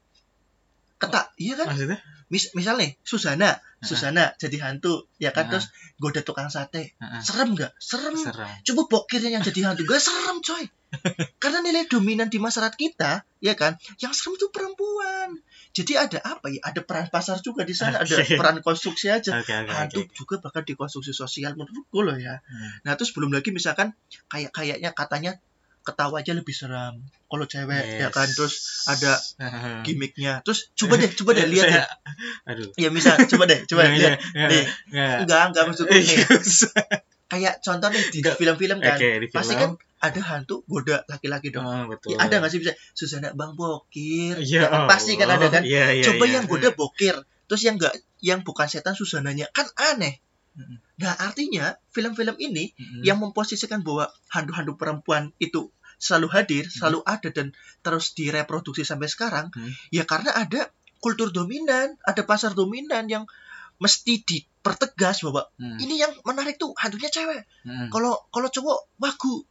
Ketak 0.99 1.35
iya 1.38 1.55
kan? 1.59 1.66
Maksudnya 1.71 1.99
Mis, 2.29 2.53
misalnya 2.53 2.93
Susana. 3.01 3.57
Susana 3.79 4.35
jadi 4.43 4.59
hantu 4.59 5.07
ya 5.23 5.31
kan? 5.31 5.47
Nah. 5.47 5.57
terus 5.57 5.71
goda 6.03 6.21
tukang 6.27 6.51
sate. 6.51 6.99
Heeh. 6.99 7.23
serem 7.23 7.55
nggak? 7.55 7.73
Serem. 7.79 8.19
Serem. 8.19 8.51
Coba 8.67 8.83
bokirnya 8.91 9.38
yang 9.38 9.45
jadi 9.47 9.71
hantu. 9.71 9.87
Gak 9.87 10.03
serem 10.03 10.43
coy. 10.43 10.67
Karena 11.43 11.62
nilai 11.62 11.87
dominan 11.87 12.27
di 12.27 12.43
masyarakat 12.43 12.75
kita 12.75 13.23
ya 13.38 13.55
kan? 13.55 13.79
Yang 14.03 14.12
serem 14.19 14.35
itu 14.35 14.51
perempuan. 14.51 15.38
Jadi 15.71 15.95
ada 15.95 16.19
apa 16.27 16.51
ya? 16.51 16.59
Ada 16.67 16.81
peran 16.83 17.07
pasar 17.07 17.38
juga 17.38 17.62
di 17.62 17.73
sana. 17.77 18.03
Ada 18.03 18.27
peran 18.35 18.59
konstruksi 18.67 19.14
aja. 19.14 19.38
Oke 19.38 19.55
oke 19.55 19.71
hantu 19.71 20.03
oke 20.03 20.12
juga 20.12 20.35
bahkan 20.43 20.67
di 20.67 20.75
konstruksi 20.75 21.14
sosial 21.14 21.55
menurutku 21.55 22.03
loh 22.03 22.19
ya. 22.19 22.43
Hmm. 22.43 22.83
nah 22.83 22.99
terus 22.99 23.14
belum 23.14 23.31
lagi 23.31 23.55
misalkan 23.55 23.95
kayak 24.27 24.51
kayaknya 24.51 24.91
katanya 24.91 25.38
ketawa 25.88 26.20
aja 26.20 26.33
lebih 26.33 26.53
seram 26.53 27.01
kalau 27.24 27.44
cewek 27.44 27.81
ya 27.96 28.09
kan 28.09 28.24
Yes. 28.24 28.37
terus 28.37 28.55
ada 28.85 29.12
gimmicknya 29.87 30.40
terus 30.42 30.68
coba 30.74 30.96
deh 30.96 31.09
coba 31.11 31.31
deh 31.33 31.48
lihat 31.57 31.66
Saya- 31.66 31.90
aduh 32.44 32.68
ya 32.77 32.88
misal 32.88 33.16
coba 33.24 33.44
deh 33.44 33.64
coba 33.64 33.81
Nggak, 33.85 33.96
lihat 33.96 34.16
nggak, 34.29 34.48
nih. 34.48 34.64
nggak. 34.90 35.16
enggak 35.24 35.40
enggak 35.48 35.64
maksudku 35.64 35.92
nih 35.92 36.05
Iya. 36.18 36.27
kayak 37.29 37.55
contoh 37.61 37.88
nih 37.88 38.05
di 38.09 38.18
Enggak. 38.20 38.35
film-film 38.37 38.79
kan 38.79 38.96
Oke, 38.96 39.09
di 39.14 39.27
film. 39.27 39.37
pasti 39.37 39.55
kan 39.55 39.70
ada 39.98 40.20
hantu 40.22 40.55
goda 40.64 41.03
laki-laki 41.05 41.51
dong 41.51 41.66
Oh, 41.66 41.85
betul. 41.87 42.14
Ya, 42.14 42.22
ada 42.22 42.38
nggak 42.38 42.48
sih 42.48 42.61
bisa 42.62 42.72
Susana 42.92 43.35
Bang 43.35 43.53
Bokir? 43.53 44.38
Iya, 44.38 44.64
Ya 44.64 44.68
kan? 44.70 44.87
pasti 44.87 45.18
kan 45.18 45.27
ada 45.29 45.51
kan. 45.51 45.61
Iya, 45.61 45.90
iya, 45.92 46.05
Coba 46.07 46.24
iya. 46.24 46.38
yang 46.38 46.44
goda 46.46 46.70
Bokir, 46.70 47.18
terus 47.44 47.62
yang 47.62 47.77
nggak 47.77 47.92
yang 48.22 48.40
bukan 48.40 48.64
setan 48.64 48.94
Susananya 48.94 49.51
kan 49.51 49.66
aneh. 49.74 50.22
Nah 50.96 51.14
artinya 51.14 51.74
film-film 51.88 52.35
ini 52.37 52.70
Mm-mm. 52.72 53.03
yang 53.03 53.18
memposisikan 53.18 53.83
bahwa 53.83 54.07
hantu-hantu 54.29 54.74
perempuan 54.74 55.31
itu 55.37 55.70
selalu 55.99 56.29
hadir, 56.31 56.65
selalu 56.65 57.03
ada 57.05 57.29
dan 57.29 57.51
terus 57.81 58.11
direproduksi 58.13 58.83
sampai 58.83 59.07
sekarang, 59.07 59.51
Hmm. 59.51 59.71
ya 59.91 60.03
karena 60.03 60.31
ada 60.33 60.71
kultur 60.99 61.29
dominan, 61.29 61.95
ada 62.01 62.23
pasar 62.23 62.55
dominan 62.55 63.07
yang 63.07 63.27
mesti 63.77 64.23
dipertegas 64.23 65.23
bahwa 65.23 65.47
Hmm. 65.55 65.79
ini 65.79 65.95
yang 65.97 66.11
menarik 66.23 66.57
tuh 66.57 66.75
hantunya 66.75 67.07
cewek. 67.09 67.47
Hmm. 67.63 67.87
Kalau 67.89 68.19
kalau 68.29 68.49
cowok 68.49 68.79
wagu, 68.97 69.43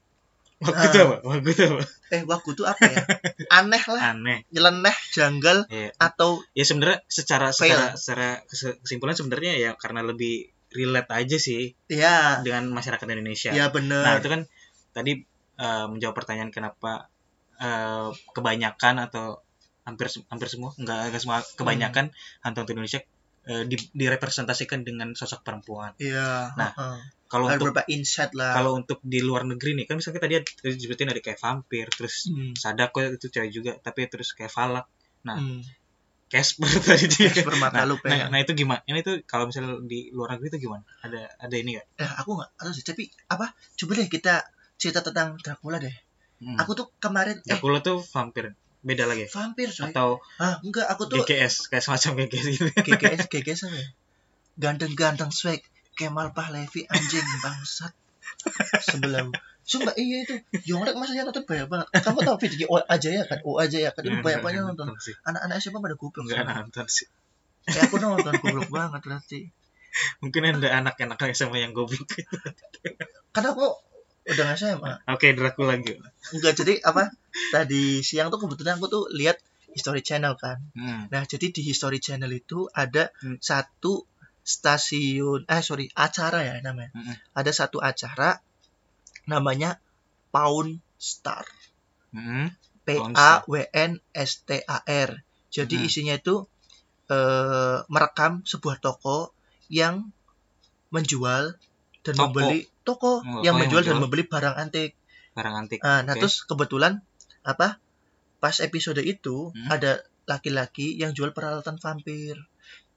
Waktu 0.57 0.89
itu 0.89 0.97
apa? 0.97 1.15
Waktu 1.21 1.49
itu 1.53 1.63
apa? 1.63 1.81
eh 2.09 2.21
wagu 2.23 2.49
tuh 2.51 2.65
apa 2.65 2.81
ya? 2.81 2.97
Aneh 3.53 3.83
lah, 3.85 4.03
Aneh. 4.11 4.41
nyeleneh, 4.49 4.97
janggal 5.11 5.69
Iya. 5.69 5.93
atau 5.97 6.41
Ya 6.51 6.65
sebenarnya 6.65 7.05
secara 7.05 7.53
Fail. 7.53 7.69
secara 7.69 7.85
secara 7.93 8.27
kes- 8.43 8.77
kesimpulan 8.81 9.13
sebenarnya 9.13 9.53
ya 9.53 9.71
karena 9.75 10.01
lebih 10.01 10.49
relate 10.67 11.13
aja 11.13 11.37
sih 11.37 11.77
ya 11.85 12.41
dengan 12.41 12.73
masyarakat 12.73 13.05
Indonesia. 13.05 13.53
ya 13.53 13.63
Nah, 13.63 13.69
bener 13.69 14.17
itu 14.17 14.29
kan 14.29 14.41
tadi 14.91 15.11
eh, 15.57 15.85
menjawab 15.89 16.15
pertanyaan 16.15 16.49
kenapa 16.53 17.09
eh, 17.57 18.09
kebanyakan 18.33 19.03
atau 19.09 19.41
hampir 19.87 20.07
hampir 20.27 20.47
semua 20.51 20.75
enggak 20.75 21.09
enggak 21.09 21.21
semua 21.23 21.39
kebanyakan 21.55 22.05
hantu-hantu 22.43 22.71
Indonesia 22.75 22.99
eh, 23.47 23.63
di- 23.65 23.91
direpresentasikan 23.95 24.83
dengan 24.83 25.15
sosok 25.15 25.41
perempuan. 25.47 25.95
Iya. 25.97 26.51
Nah, 26.55 26.71
heeh. 26.75 26.99
Kalau 27.27 27.51
ada 27.51 27.59
untuk 27.59 27.83
insight 27.91 28.31
lah. 28.39 28.55
kalau 28.55 28.79
untuk 28.79 29.03
di 29.03 29.19
luar 29.19 29.43
negeri 29.43 29.75
nih 29.75 29.83
kan 29.83 29.99
misalnya 29.99 30.23
tadi 30.23 30.39
disebutin 30.63 31.11
ada 31.11 31.19
kayak 31.19 31.35
vampir 31.35 31.91
terus 31.91 32.31
Hmm, 32.31 32.55
sadako 32.55 33.03
itu 33.03 33.27
cewek 33.27 33.51
juga 33.51 33.71
tapi 33.83 34.07
terus 34.07 34.31
kayak 34.31 34.47
falak 34.47 34.87
nah 35.27 35.35
hmm. 35.35 35.59
Casper 36.31 36.67
tadi 36.87 37.27
Casper 37.27 37.59
mata 37.59 37.83
nah, 37.83 37.87
lu 37.87 37.99
nah, 37.99 38.03
pengen. 38.03 38.27
nah 38.31 38.39
itu 38.39 38.51
gimana 38.55 38.79
ini 38.87 39.03
tuh 39.03 39.19
kalau 39.27 39.51
misalnya 39.51 39.75
di 39.83 40.07
luar 40.15 40.39
negeri 40.39 40.55
itu 40.55 40.71
gimana 40.71 40.87
ada 41.03 41.27
ada 41.35 41.55
ini 41.55 41.75
gak 41.75 41.87
Eh, 41.99 42.11
aku 42.15 42.29
nggak 42.35 42.51
tahu 42.55 42.71
sih. 42.71 42.83
Tapi 42.87 43.03
apa? 43.27 43.51
Coba 43.75 43.91
deh 43.99 44.07
kita 44.07 44.33
cerita 44.77 45.01
tentang 45.01 45.37
Dracula 45.41 45.77
deh. 45.81 45.93
hmm. 46.41 46.57
Aku 46.61 46.77
tuh 46.77 46.93
kemarin 47.01 47.41
eh 47.41 47.57
Dracula 47.57 47.81
tuh 47.81 47.99
vampir 48.01 48.53
beda 48.85 49.03
lagi. 49.09 49.25
Vampir 49.27 49.67
coy. 49.73 49.91
atau 49.91 50.21
Ah, 50.39 50.61
enggak, 50.63 50.87
aku 50.87 51.09
tuh 51.09 51.25
GGS 51.25 51.67
kayak 51.73 51.83
semacam 51.83 52.25
GGS 52.25 52.45
gitu. 52.55 52.65
GGS 52.87 53.21
GGS 53.27 53.59
apa 53.67 53.75
ya? 53.75 53.87
Ganteng-ganteng 54.57 55.33
swag. 55.33 55.61
Kemal 55.97 56.29
Pahlevi 56.29 56.85
anjing 56.85 57.25
bangsat. 57.41 57.89
Sebelah 58.85 59.33
Sumpah 59.67 59.91
iya 59.99 60.23
itu. 60.23 60.39
Yonglek 60.63 60.95
masa 60.95 61.11
yang 61.11 61.27
nonton 61.27 61.43
banyak 61.43 61.67
banget. 61.67 61.87
Kamu 61.99 62.23
tahu 62.23 62.39
videonya 62.39 62.67
O 62.71 62.79
aja 62.79 63.09
ya 63.11 63.23
kan? 63.27 63.39
O 63.43 63.59
aja 63.59 63.77
ya 63.83 63.91
kan? 63.91 63.99
Itu 64.07 64.23
banyak 64.23 64.39
banyak 64.39 64.61
nonton. 64.63 64.95
sih. 64.95 65.11
Anak-anak 65.27 65.59
SMA 65.59 65.83
pada 65.83 65.95
goblok 65.99 66.23
enggak 66.23 66.47
nonton 66.47 66.87
sih. 66.87 67.07
Eh 67.67 67.81
aku 67.83 67.99
nonton 67.99 68.31
goblok 68.39 68.71
banget 68.71 69.01
berarti. 69.03 69.39
Mungkin 70.23 70.41
ada 70.55 70.69
anak-anak 70.79 71.19
SMA 71.35 71.67
yang 71.67 71.75
goblok. 71.75 72.07
karena 73.35 73.49
aku 73.51 73.67
udah 74.27 74.43
nggak 74.43 74.59
SMA 74.59 74.93
Oke, 75.07 75.31
Dracula 75.31 75.75
lagi. 75.75 75.95
enggak 76.29 76.53
jadi 76.55 76.73
apa 76.83 77.07
tadi 77.49 77.99
siang 78.01 78.27
tuh 78.27 78.39
kebetulan 78.39 78.75
aku 78.75 78.87
tuh 78.87 79.03
lihat 79.11 79.39
History 79.71 80.01
Channel 80.01 80.35
kan 80.35 80.57
Hmm. 80.73 81.07
nah 81.07 81.23
jadi 81.23 81.49
di 81.49 81.61
History 81.63 81.97
Channel 81.97 82.29
itu 82.29 82.67
ada 82.69 83.09
Hmm. 83.19 83.39
satu 83.39 84.03
stasiun 84.43 85.43
eh 85.45 85.59
sorry 85.59 85.91
acara 85.93 86.39
ya 86.41 86.55
namanya 86.59 86.91
Mm-mm. 86.91 87.15
ada 87.33 87.51
satu 87.51 87.79
acara 87.79 88.39
namanya 89.25 89.79
Pound 90.29 90.79
Star 90.95 91.43
Hmm. 92.09 92.47
P 92.81 92.87
A 93.13 93.43
W 93.43 93.53
N 93.67 93.99
S 94.11 94.41
T 94.41 94.63
A 94.63 94.79
R 94.81 95.11
jadi 95.47 95.75
Hmm. 95.75 95.87
isinya 95.87 96.15
itu 96.15 96.47
eh, 97.07 97.79
merekam 97.87 98.43
sebuah 98.43 98.79
toko 98.79 99.31
yang 99.67 100.07
menjual 100.89 101.55
dan 102.01 102.13
Toko? 102.13 102.23
membeli 102.25 102.63
toko 102.87 103.19
Oh, 103.19 103.21
yang 103.21 103.35
oh, 103.35 103.43
yang 103.43 103.55
menjual 103.59 103.83
dan 103.83 103.99
membeli 103.99 104.23
barang 104.23 104.55
antik 104.55 104.95
Barang 105.33 105.53
antik. 105.55 105.77
Nah, 105.79 106.01
nah 106.01 106.15
Oke. 106.15 106.23
terus 106.23 106.41
kebetulan 106.41 107.03
apa? 107.43 107.77
Pas 108.37 108.55
episode 108.57 108.97
itu 108.99 109.51
Hmm. 109.51 109.67
ada 109.67 109.99
laki-laki 110.25 110.95
yang 110.95 111.11
jual 111.11 111.29
peralatan 111.29 111.75
vampir. 111.75 112.39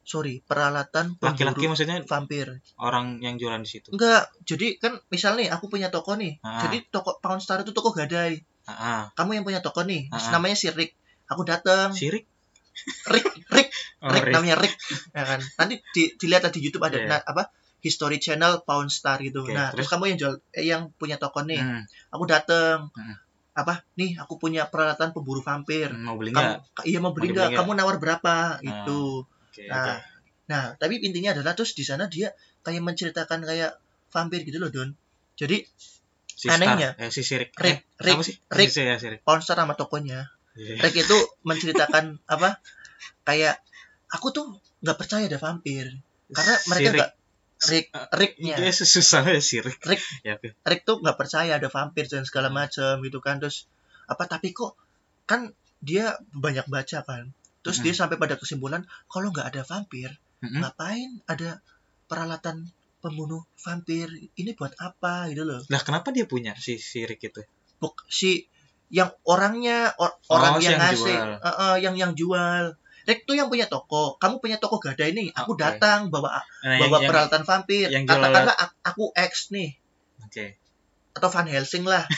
Sorry, 0.03 0.41
peralatan 0.43 1.15
Laki-laki 1.17 1.67
maksudnya 1.67 2.01
vampir. 2.03 2.65
orang 2.77 3.19
yang 3.19 3.37
jualan 3.37 3.61
di 3.61 3.69
situ. 3.71 3.91
Enggak, 3.91 4.33
jadi 4.43 4.75
kan 4.77 4.99
misal 5.07 5.35
nih 5.35 5.49
aku 5.49 5.69
punya 5.69 5.87
toko 5.89 6.15
nih. 6.15 6.41
Ah. 6.41 6.65
Jadi 6.65 6.89
toko 6.89 7.19
Pound 7.19 7.39
Star 7.39 7.61
itu 7.61 7.71
toko 7.71 7.91
gadai. 7.91 8.41
Ah, 8.65 8.73
ah. 8.73 9.01
Kamu 9.13 9.35
yang 9.35 9.45
punya 9.45 9.61
toko 9.61 9.83
nih, 9.83 10.09
Ah. 10.09 10.33
namanya 10.33 10.55
si 10.55 10.67
Rick. 10.69 10.97
Aku 11.27 11.45
datang, 11.45 11.93
Sirik. 11.93 12.25
Rick, 13.07 13.27
Rick, 13.49 13.69
Oh, 14.03 14.09
Rick 14.09 14.25
Rick. 14.25 14.35
namanya 14.35 14.57
Rick. 14.57 14.75
Ya 15.13 15.23
kan? 15.27 15.41
Nanti 15.57 15.75
di- 15.93 16.13
dilihat 16.17 16.49
di 16.49 16.61
YouTube 16.61 16.83
ada 16.83 16.97
Iya. 16.97 17.07
na- 17.07 17.23
apa? 17.23 17.53
History 17.81 18.21
Channel 18.21 18.63
Pound 18.65 18.93
Star 18.93 19.19
gitu. 19.21 19.45
Oke, 19.45 19.53
nah, 19.53 19.73
terus? 19.73 19.85
terus 19.85 19.93
kamu 19.93 20.05
yang 20.15 20.19
jual 20.21 20.35
eh, 20.55 20.65
yang 20.69 20.83
punya 20.97 21.17
toko 21.17 21.45
nih. 21.45 21.61
Hmm. 21.61 21.83
Aku 22.13 22.25
datang. 22.29 22.93
Hmm. 22.93 23.17
Apa? 23.57 23.83
Nih, 23.99 24.17
aku 24.17 24.39
punya 24.39 24.69
peralatan 24.71 25.11
pemburu 25.11 25.43
vampir. 25.43 25.91
Mau 25.97 26.17
beli 26.17 26.31
nggak? 26.33 26.87
iya 26.89 26.99
mau 27.03 27.13
beli 27.13 27.33
Mau 27.33 27.37
nggak 27.37 27.51
kamu 27.57 27.71
nawar 27.77 27.97
berapa 28.01 28.63
itu 28.63 29.27
Oke, 29.51 29.67
nah 29.67 29.99
oke. 29.99 30.07
nah 30.47 30.63
tapi 30.79 31.03
intinya 31.03 31.35
adalah 31.35 31.59
terus 31.59 31.75
di 31.75 31.83
sana 31.83 32.07
dia 32.07 32.31
kayak 32.63 32.81
menceritakan 32.81 33.43
kayak 33.43 33.77
vampir 34.15 34.47
gitu 34.47 34.63
loh 34.63 34.71
don 34.71 34.95
jadi 35.35 35.67
Si 36.41 36.49
anehnya, 36.49 36.97
Star, 36.97 37.05
eh, 37.05 37.11
si 37.13 37.21
Sirik. 37.21 37.53
Rick, 37.53 37.85
eh, 38.01 38.01
Rick? 38.01 38.41
Rick. 38.49 38.71
Si, 38.73 38.81
ya, 38.81 38.97
Sirik. 38.97 39.21
Pornstar 39.21 39.61
sama 39.61 39.77
tokonya 39.77 40.33
Iya. 40.57 40.81
Rick 40.81 41.05
itu 41.05 41.17
menceritakan 41.49 42.17
apa 42.25 42.59
kayak 43.29 43.61
aku 44.09 44.33
tuh 44.33 44.47
nggak 44.81 44.97
percaya 44.97 45.29
ada 45.29 45.37
vampir 45.37 46.01
karena 46.33 46.55
mereka 46.73 46.89
nggak 46.97 47.13
Rick 47.63 47.87
Eh, 47.91 48.07
Ricknya 48.11 48.57
Iya, 48.57 48.73
susah 48.73 49.23
ya 49.27 49.37
Sirik. 49.39 49.77
Rick. 49.83 50.01
Ya, 50.27 50.35
oke. 50.35 50.57
Rick 50.61 50.83
tuh 50.83 50.97
nggak 50.99 51.15
percaya 51.15 51.53
ada 51.53 51.69
vampir 51.69 52.05
dan 52.05 52.23
segala 52.23 52.49
Hmm. 52.49 52.57
macam 52.59 52.95
gitu 53.01 53.19
kan 53.19 53.37
terus 53.37 53.69
apa 54.05 54.25
tapi 54.25 54.51
kok 54.51 54.75
kan 55.25 55.53
dia 55.79 56.13
banyak 56.31 56.65
baca 56.67 56.99
kan 57.01 57.31
terus 57.61 57.79
Hmm. 57.79 57.85
dia 57.85 57.95
sampai 57.95 58.17
pada 58.17 58.35
kesimpulan 58.35 58.81
kalau 59.07 59.29
nggak 59.29 59.47
ada 59.47 59.63
vampir 59.63 60.09
Mm-mm. 60.41 60.59
ngapain 60.59 61.21
ada 61.25 61.61
peralatan 62.05 62.65
pembunuh 62.99 63.45
vampir 63.57 64.09
ini 64.35 64.53
buat 64.53 64.73
apa 64.77 65.29
gitu 65.29 65.45
loh 65.45 65.61
Lah, 65.67 65.81
kenapa 65.81 66.11
dia 66.11 66.25
punya 66.25 66.53
si 66.55 66.77
Sirik 66.77 67.21
itu? 67.23 67.41
Buk, 67.77 68.05
si 68.07 68.45
yang 68.89 69.09
orangnya 69.25 69.95
or- 69.97 70.19
Oh, 70.27 70.35
orang 70.35 70.59
si 70.59 70.67
yang 70.67 70.75
yang 70.75 70.81
ngasih 70.83 71.17
eh, 71.17 71.49
eh, 71.49 71.77
yang 71.81 71.95
yang 71.95 72.13
jual 72.13 72.75
Rick 73.11 73.21
tuh 73.25 73.35
yang 73.35 73.47
punya 73.47 73.67
toko 73.67 74.15
kamu 74.17 74.39
punya 74.39 74.57
toko 74.57 74.79
gadai 74.79 75.11
nih 75.11 75.29
aku 75.33 75.53
Oke. 75.53 75.61
datang 75.61 76.07
bawa 76.09 76.39
Nah, 76.63 76.79
bawa 76.79 76.79
yang, 76.79 76.93
yang, 76.95 77.03
peralatan 77.05 77.43
vampir 77.43 77.87
yang 77.89 78.05
katakanlah 78.05 78.55
aku 78.81 79.11
X 79.13 79.51
nih 79.51 79.75
Oke. 80.21 80.55
atau 81.13 81.29
Van 81.29 81.45
Helsing 81.45 81.83
lah 81.85 82.07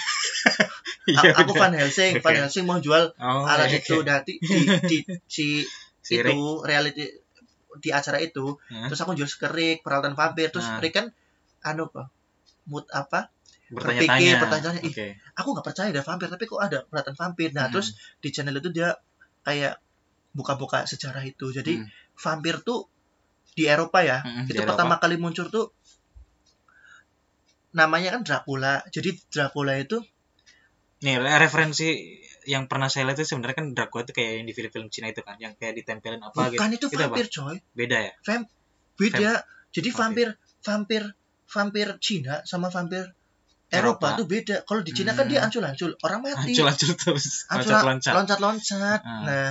Iya, 1.02 1.18
A- 1.24 1.34
aku. 1.40 1.52
Van 1.52 1.72
Helsing 1.72 2.14
Oke. 2.14 2.22
Van 2.22 2.36
Helsing 2.36 2.62
mau 2.62 2.78
jual 2.78 3.10
Oh, 3.16 3.42
alat 3.42 3.66
oke. 3.68 3.78
itu 3.80 3.96
nanti 4.02 4.32
di, 4.38 4.58
di 4.84 4.98
si 5.26 5.46
Sirik. 6.02 6.28
itu 6.28 6.38
reality 6.60 7.04
di 7.74 7.88
acara 7.88 8.18
itu 8.18 8.58
Hah? 8.68 8.86
terus 8.86 9.00
aku 9.00 9.14
jual 9.14 9.26
skerik 9.26 9.80
peralatan 9.80 10.12
vampir 10.12 10.48
terus 10.48 10.66
Nah. 10.68 10.78
Rick 10.78 10.94
kan 10.94 11.06
anu 11.62 11.88
apa 11.88 12.10
mood 12.64 12.86
apa 12.88 13.30
bertanya-tanya. 13.68 14.04
berpikir, 14.04 14.34
pertanyaan, 14.36 14.76
ih, 14.80 14.92
Oke. 14.92 15.06
aku 15.32 15.48
nggak 15.48 15.64
percaya 15.64 15.88
ada 15.88 16.02
vampir 16.02 16.26
tapi 16.28 16.44
kok 16.44 16.60
ada 16.60 16.78
peralatan 16.84 17.14
vampir 17.14 17.48
nah 17.50 17.64
Hmm. 17.64 17.72
terus 17.72 17.88
di 18.18 18.28
channel 18.28 18.54
itu 18.54 18.68
dia 18.68 18.92
kayak 19.40 19.78
buka-buka 20.32 20.84
sejarah 20.84 21.22
itu 21.22 21.50
jadi 21.50 21.76
Hmm. 21.76 21.88
vampir 22.14 22.60
tuh 22.60 22.88
di 23.52 23.64
Eropa 23.64 24.00
ya 24.00 24.20
Mm-mm, 24.20 24.44
di 24.44 24.50
itu 24.50 24.58
Eropa. 24.58 24.74
pertama 24.74 24.94
kali 24.96 25.16
muncul 25.16 25.46
tuh 25.46 25.68
namanya 27.72 28.12
kan 28.12 28.22
Dracula 28.22 28.84
jadi 28.88 29.12
Dracula 29.28 29.76
itu 29.76 30.00
Nih, 31.02 31.18
referensi 31.18 31.88
yang 32.44 32.64
pernah 32.64 32.86
saya 32.86 33.02
lihat 33.04 33.18
itu 33.18 33.26
sebenarnya 33.28 33.56
kan 33.56 33.66
Dracula 33.72 34.02
itu 34.02 34.12
kayak 34.12 34.30
yang 34.38 34.46
di 34.46 34.54
film-film 34.54 34.86
Cina 34.86 35.08
itu 35.08 35.18
kan, 35.20 35.34
yang 35.36 35.50
kayak 35.52 35.74
ditempelin 35.76 36.22
apa 36.22 36.46
gitu. 36.46 36.54
bukan 36.54 36.70
itu 36.72 36.86
Itu 36.86 36.96
vampir 36.96 37.26
coy 37.28 37.56
Beda 37.72 37.98
ya? 38.00 38.12
beda 38.94 39.32
jadi 39.68 39.88
Oke. 39.88 39.98
vampir 39.98 40.28
vampir 40.62 41.02
vampir 41.44 41.88
Cina 41.98 42.40
sama 42.44 42.68
vampir 42.68 43.02
Eropa, 43.68 44.04
Eropa. 44.06 44.08
tuh 44.14 44.26
beda 44.26 44.56
kalau 44.62 44.80
di 44.80 44.92
Cina 44.92 45.10
kan 45.10 45.26
dia 45.26 45.40
Hmm. 45.40 45.48
ancul-ancul 45.48 45.90
orang 45.98 46.20
mati 46.22 46.52
Ancur-ancur 46.52 46.92
terus, 46.94 47.48
Ancul- 47.48 47.72
loncat-loncat. 47.72 48.12
loncat-loncat 48.14 49.00
Ah. 49.00 49.20
nah 49.22 49.48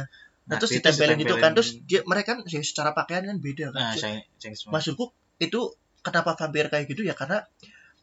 Nah, 0.51 0.59
terus 0.59 0.75
itu 0.75 0.83
ditempelin 0.83 1.17
gitu 1.23 1.35
kan 1.39 1.55
terus 1.55 1.79
dia 1.87 2.03
mereka 2.03 2.35
kan 2.35 2.39
secara 2.43 2.91
pakaian 2.91 3.23
kan 3.23 3.39
beda 3.39 3.71
kan 3.71 3.95
Nah, 3.95 4.19
maksudku 4.67 5.15
itu 5.39 5.59
kenapa 6.03 6.35
vampir 6.35 6.67
kayak 6.67 6.91
gitu 6.91 7.07
ya? 7.07 7.15
Karena 7.15 7.47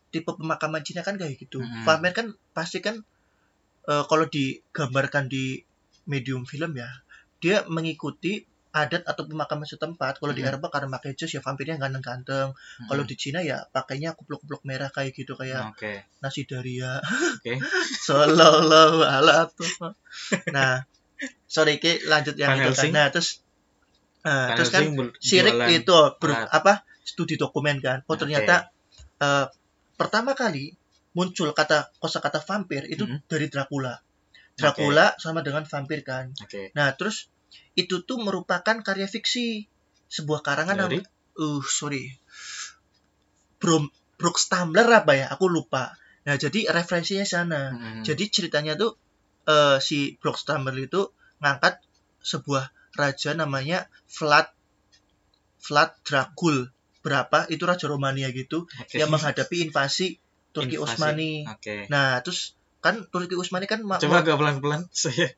tipe 0.09 0.33
pemakaman 0.33 0.81
Cina 0.81 1.05
kan 1.05 1.21
kayak 1.21 1.37
gitu. 1.37 1.61
Mm-mm. 1.61 1.85
vampir 1.85 2.17
kan 2.17 2.27
pasti 2.57 2.81
kan 2.81 3.05
eh, 3.85 4.05
kalau 4.09 4.25
digambarkan 4.25 5.29
di 5.29 5.61
medium 6.09 6.49
film 6.49 6.73
ya 6.73 6.89
dia 7.39 7.69
mengikuti 7.69 8.49
adat 8.73 9.05
atau 9.05 9.29
pemakaman 9.29 9.69
setempat. 9.69 10.21
Kalau 10.21 10.33
di 10.33 10.41
Mm-mm. 10.41 10.57
Eropa 10.57 10.73
karena 10.73 10.97
pakai 10.97 11.13
jas 11.17 11.33
ya 11.33 11.45
vampirnya 11.45 11.77
ganteng-ganteng. 11.77 12.57
Kalau 12.89 13.03
di 13.05 13.15
Cina 13.17 13.41
ya 13.45 13.65
pakainya 13.69 14.17
kupluk-kupluk 14.17 14.65
merah 14.65 14.89
kayak 14.93 15.13
gitu 15.13 15.37
kayak 15.37 15.73
Oke. 15.73 16.05
nasi 16.25 16.49
daria. 16.49 17.01
Oke. 17.41 17.61
Sallallahu 18.09 19.05
alaihi 19.05 19.69
Nah, 20.57 20.85
sorry 21.47 21.83
Ki, 21.83 22.03
lanjut 22.07 22.35
yang 22.39 22.55
Van 22.55 22.59
itu 22.59 22.63
kan. 22.63 22.75
Helsing. 22.75 22.93
Nah, 22.95 23.07
terus 23.11 23.29
nah, 24.23 24.49
Van 24.53 24.57
terus 24.57 24.71
kan 24.71 24.83
Helsing 24.87 25.11
Sirik 25.19 25.57
itu 25.73 25.97
ber, 26.19 26.31
alat. 26.35 26.51
apa? 26.51 26.75
studi 27.03 27.41
dokumen 27.41 27.81
kan. 27.81 28.05
Oh, 28.05 28.21
ternyata 28.21 28.69
eh, 29.19 29.47
pertama 29.97 30.37
kali 30.37 30.77
muncul 31.17 31.51
kata 31.57 31.89
kosakata 31.99 32.39
vampir 32.39 32.85
itu 32.87 33.09
Mhm. 33.09 33.25
dari 33.27 33.49
Dracula. 33.49 33.97
Dracula 34.55 35.17
sama 35.17 35.41
dengan 35.41 35.65
vampir 35.65 36.05
kan. 36.05 36.31
Oke. 36.43 36.71
Nah, 36.77 36.93
terus 36.99 37.33
itu 37.79 38.05
tuh 38.05 38.21
merupakan 38.21 38.77
karya 38.85 39.09
fiksi 39.09 39.65
sebuah 40.11 40.45
karangan 40.45 40.77
Dari? 40.77 40.99
nama 41.01 41.09
uh 41.39 41.63
sorry. 41.65 42.13
Brom 43.59 43.89
Brooks 44.19 44.51
Tumbler 44.51 44.87
apa 44.91 45.15
ya? 45.15 45.27
Aku 45.31 45.47
lupa. 45.47 45.95
Nah, 46.27 46.35
jadi 46.37 46.69
referensinya 46.69 47.25
sana. 47.25 47.73
Hmm. 47.73 48.03
Jadi 48.03 48.29
ceritanya 48.29 48.75
tuh 48.75 48.99
eh, 49.49 49.79
si 49.81 50.21
Brock 50.21 50.37
Stammer 50.37 50.77
itu 50.77 51.09
ngangkat 51.41 51.81
sebuah 52.21 52.69
raja 52.95 53.33
namanya 53.33 53.89
Vlad 54.07 54.53
Vlad 55.59 55.91
Dracul. 56.05 56.69
Berapa? 56.99 57.47
Itu 57.49 57.65
raja 57.65 57.87
Romania 57.87 58.29
gitu 58.31 58.67
Oke. 58.69 58.99
yang 58.99 59.09
menghadapi 59.09 59.65
invasi 59.65 60.19
Turki 60.53 60.77
Invasi. 60.77 60.95
Utsmani. 60.99 61.33
Oke. 61.47 61.87
Nah, 61.89 62.19
terus 62.21 62.59
kan 62.79 63.07
Turki 63.09 63.35
Utsmani 63.35 63.65
kan 63.65 63.81
Coba 63.83 64.21
agak 64.21 64.37
pelan-pelan 64.37 64.87
saya. 64.91 65.31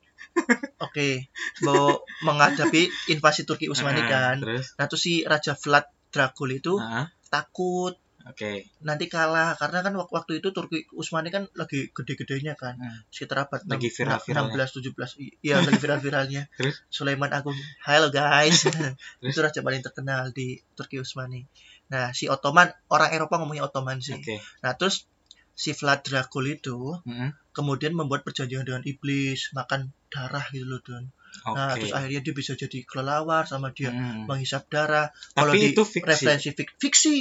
oke 0.79 1.27
mau 1.65 1.99
menghadapi 2.23 2.87
invasi 3.11 3.43
Turki 3.43 3.67
Utsmani 3.67 4.01
Ah, 4.05 4.09
kan. 4.09 4.35
Terus. 4.41 4.73
Nah, 4.77 4.85
terus 4.89 5.01
si 5.03 5.13
raja 5.23 5.53
Vlad 5.53 5.85
Dracul 6.09 6.57
itu 6.57 6.75
Ah, 6.81 7.07
takut 7.29 7.95
Oke. 8.23 8.65
nanti 8.79 9.05
kalah 9.05 9.53
karena 9.53 9.81
kan 9.81 9.93
wak- 9.93 10.09
waktu 10.09 10.37
itu 10.37 10.49
Turki 10.49 10.85
Utsmani 10.91 11.27
kan 11.27 11.47
lagi 11.53 11.89
gede-gedenya 11.89 12.53
kan 12.53 12.73
Hmm. 12.73 13.01
sekitar 13.07 13.45
abad 13.45 13.61
Lagi 13.65 13.87
viral-viralnya. 13.87 14.51
16 14.51 14.77
17 14.77 15.15
iya 15.39 15.55
lagi 15.57 15.77
viral-viralnya 15.77 16.43
Terus? 16.57 16.75
Sulaiman 16.87 17.29
Agung 17.29 17.55
halo 17.81 18.09
guys 18.09 18.65
itu 19.21 19.37
raja 19.37 19.59
paling 19.59 19.81
terkenal 19.81 20.29
di 20.29 20.47
Turki 20.71 20.97
Utsmani 20.97 21.45
nah 21.87 22.09
si 22.09 22.25
Ottoman 22.25 22.65
orang 22.87 23.11
Eropa 23.11 23.35
ngomongnya 23.35 23.65
Ottoman 23.65 23.97
sih 23.97 24.15
Oke. 24.15 24.37
nah 24.59 24.73
terus 24.73 25.07
si 25.53 25.71
Vlad 25.71 26.01
Dracul 26.01 26.47
itu 26.49 26.95
Mm-mm. 27.01 27.35
kemudian 27.51 27.91
membuat 27.91 28.21
perjanjian 28.21 28.63
dengan 28.63 28.81
iblis 28.81 29.51
makan 29.51 29.81
darah 30.07 30.47
gitu 30.49 30.63
loh 30.65 30.79
Don 30.79 31.11
nah 31.45 31.71
Oke. 31.71 31.81
terus 31.81 31.91
akhirnya 31.93 32.21
dia 32.21 32.33
bisa 32.33 32.53
jadi 32.53 32.81
kelelawar 32.81 33.43
sama 33.43 33.69
dia 33.69 33.89
Mm. 33.89 34.25
menghisap 34.25 34.67
darah 34.67 35.09
kalau 35.31 35.51
di 35.51 35.59
Tapi 35.61 35.71
itu 35.71 35.83
fiksi. 35.83 36.07
referensi 36.07 36.49
fik- 36.51 36.75
fiksi 36.77 37.15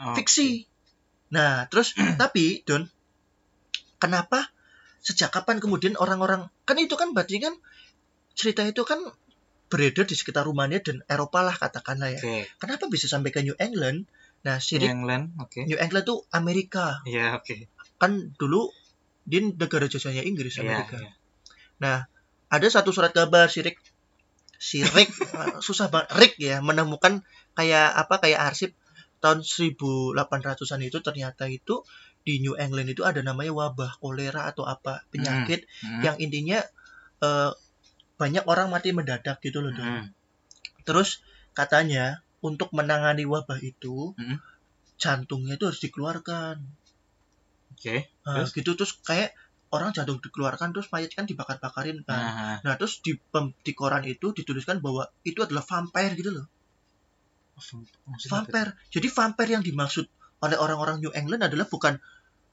Oh, 0.00 0.16
fiksi. 0.16 0.64
Nah, 1.30 1.68
terus 1.68 1.92
tapi 2.22 2.64
Don, 2.64 2.88
kenapa 4.00 4.48
sejak 5.00 5.32
kapan 5.32 5.60
kemudian 5.60 5.96
orang-orang 5.96 6.48
kan 6.68 6.76
itu 6.76 6.92
kan 6.96 7.12
berarti 7.16 7.40
kan 7.40 7.56
cerita 8.36 8.64
itu 8.64 8.84
kan 8.84 9.00
beredar 9.70 10.04
di 10.04 10.16
sekitar 10.18 10.44
Rumania 10.44 10.82
dan 10.82 11.04
Eropa 11.06 11.44
lah 11.44 11.54
katakanlah 11.54 12.10
ya. 12.16 12.20
Oke. 12.20 12.36
Kenapa 12.58 12.90
bisa 12.90 13.06
sampai 13.06 13.30
ke 13.30 13.40
New 13.44 13.54
England? 13.60 14.08
Nah, 14.42 14.56
New 14.56 14.64
sirik 14.64 14.88
England, 14.90 15.36
oke. 15.36 15.60
New 15.68 15.78
England 15.78 16.04
tuh 16.08 16.24
Amerika. 16.32 17.04
Iya, 17.06 17.38
oke. 17.38 17.68
Kan 18.00 18.34
dulu 18.40 18.72
dia 19.28 19.44
negara 19.44 19.86
jasanya 19.86 20.24
Inggris 20.24 20.58
Iya, 20.58 20.64
Amerika. 20.64 20.96
iya. 20.98 21.12
Nah, 21.80 21.96
ada 22.50 22.66
satu 22.66 22.90
surat 22.90 23.14
kabar 23.14 23.46
sirik 23.46 23.78
sirik 24.60 25.08
susah 25.66 25.88
banget 25.88 26.08
Rick 26.18 26.34
ya 26.42 26.58
menemukan 26.60 27.22
kayak 27.56 27.94
apa 27.94 28.20
kayak 28.20 28.40
arsip 28.52 28.70
tahun 29.20 29.44
1800-an 29.44 30.80
itu 30.80 30.98
ternyata 31.04 31.44
itu 31.48 31.84
di 32.24 32.40
New 32.44 32.56
England 32.56 32.92
itu 32.92 33.04
ada 33.04 33.20
namanya 33.24 33.52
wabah 33.52 34.00
kolera 34.00 34.48
atau 34.48 34.64
apa 34.68 35.04
penyakit 35.12 35.64
Hmm, 35.80 36.02
yang 36.04 36.16
intinya 36.20 36.60
eh, 37.20 37.52
banyak 38.20 38.44
orang 38.44 38.68
mati 38.68 38.92
mendadak 38.92 39.40
gitu 39.40 39.64
loh 39.64 39.72
hmm. 39.72 40.12
Terus 40.84 41.20
katanya 41.52 42.24
untuk 42.40 42.72
menangani 42.72 43.28
wabah 43.28 43.60
itu 43.60 44.16
Hmm. 44.16 44.40
jantungnya 45.00 45.56
itu 45.56 45.64
harus 45.68 45.80
dikeluarkan. 45.80 46.60
Oke. 47.72 48.08
Nah, 48.24 48.44
Terus? 48.44 48.50
gitu 48.52 48.70
terus 48.76 48.92
kayak 49.00 49.32
orang 49.72 49.94
jantung 49.96 50.20
dikeluarkan 50.20 50.74
terus 50.76 50.90
mayat 50.92 51.14
kan 51.14 51.24
dibakar-bakarin 51.24 52.04
kan. 52.04 52.20
Nah, 52.20 52.56
Nah, 52.60 52.74
terus 52.76 53.00
di 53.00 53.16
di 53.64 53.72
koran 53.72 54.04
itu 54.04 54.36
dituliskan 54.36 54.84
bahwa 54.84 55.08
itu 55.24 55.40
adalah 55.40 55.64
vampire 55.64 56.12
gitu 56.18 56.36
loh. 56.36 56.46
Vampire. 58.28 58.70
Jadi 58.90 59.08
vampire 59.08 59.50
yang 59.58 59.64
dimaksud 59.64 60.08
oleh 60.40 60.56
orang-orang 60.56 61.04
New 61.04 61.12
England 61.12 61.44
adalah 61.46 61.68
bukan 61.68 62.00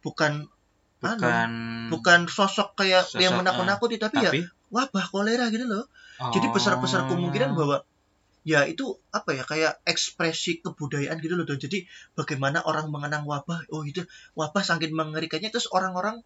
bukan 0.04 0.46
anu, 1.02 1.22
bukan 1.22 1.50
bukan 1.94 2.20
sosok 2.28 2.76
kayak 2.76 3.06
Sosok, 3.06 3.22
yang 3.22 3.38
ah. 3.38 3.40
menakut-nakuti 3.42 4.02
tapi, 4.02 4.20
ya 4.20 4.30
tapi 4.30 4.40
wabah 4.74 5.06
kolera 5.10 5.48
gitu 5.54 5.66
loh. 5.68 5.86
Jadi 6.18 6.50
besar-besar 6.50 7.06
kemungkinan 7.08 7.54
Oh. 7.54 7.58
bahwa 7.64 7.78
ya 8.48 8.64
itu 8.64 8.96
apa 9.12 9.36
ya 9.36 9.44
kayak 9.44 9.84
ekspresi 9.84 10.64
kebudayaan 10.64 11.20
gitu 11.20 11.36
loh 11.36 11.46
Don. 11.46 11.60
Jadi 11.60 11.84
bagaimana 12.16 12.64
orang 12.64 12.88
mengenang 12.90 13.28
wabah, 13.28 13.68
oh 13.76 13.84
itu 13.84 14.08
wabah 14.34 14.64
saking 14.64 14.96
mengerikannya 14.96 15.52
terus 15.52 15.68
orang-orang 15.70 16.24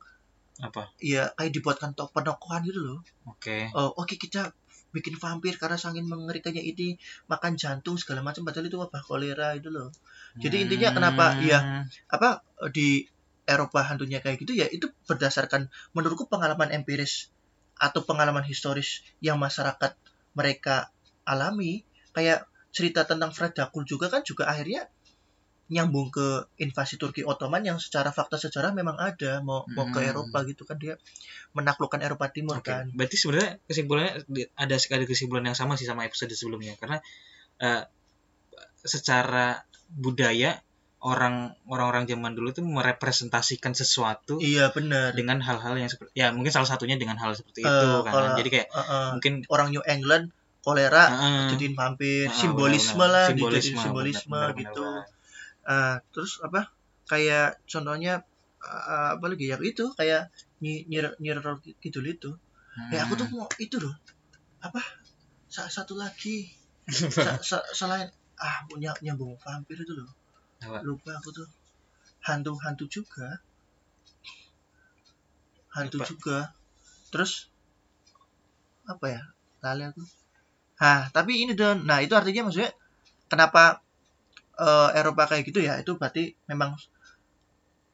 apa? 0.61 0.93
ya 1.01 1.33
kayak 1.33 1.51
dibuatkan 1.57 1.97
tok 1.97 2.13
penokohan 2.13 2.61
gitu 2.61 2.79
loh. 2.79 2.99
Oke. 3.25 3.73
Oh, 3.73 3.89
oke 3.97 4.15
kita 4.21 4.53
bikin 4.91 5.15
vampir 5.17 5.55
karena 5.55 5.79
saking 5.79 6.07
mengerikannya 6.07 6.61
ini 6.61 6.99
makan 7.31 7.55
jantung 7.55 7.95
segala 7.95 8.23
macam 8.23 8.43
padahal 8.43 8.67
itu 8.67 8.77
wabah 8.79 9.03
kolera 9.03 9.55
itu 9.55 9.71
loh. 9.71 9.91
Jadi 10.39 10.67
intinya 10.67 10.95
kenapa, 10.95 11.39
ya, 11.43 11.83
Apa 12.07 12.43
di 12.71 13.03
Eropa 13.47 13.83
hantunya 13.83 14.21
kayak 14.23 14.37
gitu 14.43 14.53
ya 14.55 14.69
itu 14.69 14.87
berdasarkan 15.09 15.67
menurutku 15.91 16.29
pengalaman 16.29 16.71
empiris 16.71 17.33
atau 17.75 18.05
pengalaman 18.05 18.45
historis 18.45 19.01
yang 19.19 19.41
masyarakat 19.41 19.97
mereka 20.37 20.93
alami 21.25 21.81
kayak 22.13 22.45
cerita 22.71 23.03
tentang 23.03 23.35
Fred 23.35 23.51
Dracul 23.57 23.83
juga 23.83 24.07
kan 24.07 24.23
juga 24.23 24.47
akhirnya 24.47 24.87
nyambung 25.71 26.07
ke 26.09 26.27
invasi 26.57 26.95
Turki 26.95 27.23
Ottoman 27.23 27.63
yang 27.63 27.77
secara 27.77 28.11
fakta 28.11 28.35
sejarah 28.35 28.71
memang 28.71 28.99
ada 28.99 29.39
mau 29.39 29.63
mau 29.69 29.87
ke 29.87 29.97
Hmm. 29.97 30.09
Eropa 30.11 30.43
gitu 30.43 30.61
kan 30.61 30.75
dia 30.75 30.99
menaklukkan 31.51 31.99
Eropa 31.99 32.27
Timur 32.27 32.59
Oke, 32.59 32.69
kan 32.69 32.91
berarti 32.91 33.15
sebenarnya 33.15 33.49
kesimpulannya 33.63 34.11
ada 34.53 34.75
ada 34.75 35.05
kesimpulan 35.05 35.43
yang 35.45 35.55
sama 35.55 35.73
sih 35.73 35.85
sama 35.85 36.03
episode 36.03 36.31
sebelumnya 36.31 36.75
karena 36.75 36.99
eh, 37.57 37.87
secara 38.77 39.61
budaya 39.87 40.59
orang 41.01 41.57
orang-orang 41.65 42.05
zaman 42.05 42.31
dulu 42.31 42.51
itu 42.51 42.61
merepresentasikan 42.61 43.73
sesuatu 43.73 44.37
iya 44.39 44.69
benar 44.69 45.11
dengan 45.11 45.39
hal-hal 45.39 45.73
yang 45.75 45.87
seperti 45.87 46.13
ya 46.13 46.29
mungkin 46.29 46.51
salah 46.51 46.67
satunya 46.67 46.93
dengan 46.93 47.17
hal 47.17 47.33
seperti 47.33 47.61
Eh, 47.61 47.67
itu 47.67 47.87
kan 48.03 48.11
kalau- 48.11 48.37
jadi 48.37 48.49
kayak 48.51 48.67
Eh, 48.69 48.77
eh, 48.77 49.07
mungkin 49.11 49.33
orang 49.47 49.67
New 49.71 49.81
England 49.83 50.29
kolera 50.61 51.09
eh, 51.09 51.49
jadiin 51.49 51.73
vampir 51.73 52.25
eh, 52.25 52.29
simbolisme 52.29 53.01
benar-benar. 53.01 53.09
lah 53.09 53.25
simbolisme 53.27 53.57
dijadiin 53.65 53.81
simbolisme 53.81 54.29
benar-benar, 54.29 54.59
gitu 54.61 54.83
benar-benar. 54.85 55.10
Ah, 55.65 56.01
terus 56.13 56.41
apa? 56.45 56.69
Kayak 57.09 57.59
contohnya 57.69 58.13
ah, 58.63 59.17
apa 59.17 59.25
lagi? 59.31 59.45
Ya 59.51 59.57
itu 59.61 59.85
kayak 59.99 60.29
nyi- 60.63 60.85
nyir 60.89 61.13
nyir 61.21 61.37
gitu 61.83 61.99
itu. 62.05 62.31
Ya 62.93 63.03
aku 63.05 63.13
tuh 63.19 63.27
Hmm. 63.29 63.43
mau 63.43 63.47
itu 63.59 63.77
loh. 63.81 63.93
Apa? 64.63 64.81
Sa- 65.51 65.69
satu 65.69 65.93
lagi. 65.99 66.49
Sa- 67.25 67.41
sa- 67.43 67.67
selain 67.75 68.09
ah 68.41 68.57
punya 68.69 68.91
nyambung 69.05 69.37
vampir 69.43 69.77
itu 69.77 69.93
loh. 69.93 70.09
Lupa 70.85 71.11
aku 71.19 71.29
tuh. 71.33 71.47
Hantu 72.25 72.53
hantu 72.61 72.85
juga. 72.89 73.41
Hantu 75.75 75.97
Apa? 76.01 76.07
juga. 76.07 76.37
Terus 77.11 77.47
apa 78.87 79.05
ya? 79.09 79.21
Lali 79.63 79.83
aku. 79.89 80.01
Ah 80.81 81.07
tapi 81.15 81.43
ini 81.45 81.53
don. 81.53 81.85
Nah 81.89 82.01
itu 82.05 82.13
artinya 82.17 82.49
maksudnya 82.49 82.71
kenapa 83.31 83.81
eh, 84.57 84.89
Eropa 84.97 85.23
kayak 85.27 85.43
gitu 85.47 85.59
ya 85.61 85.77
itu 85.77 85.95
berarti 85.95 86.35
memang 86.45 86.75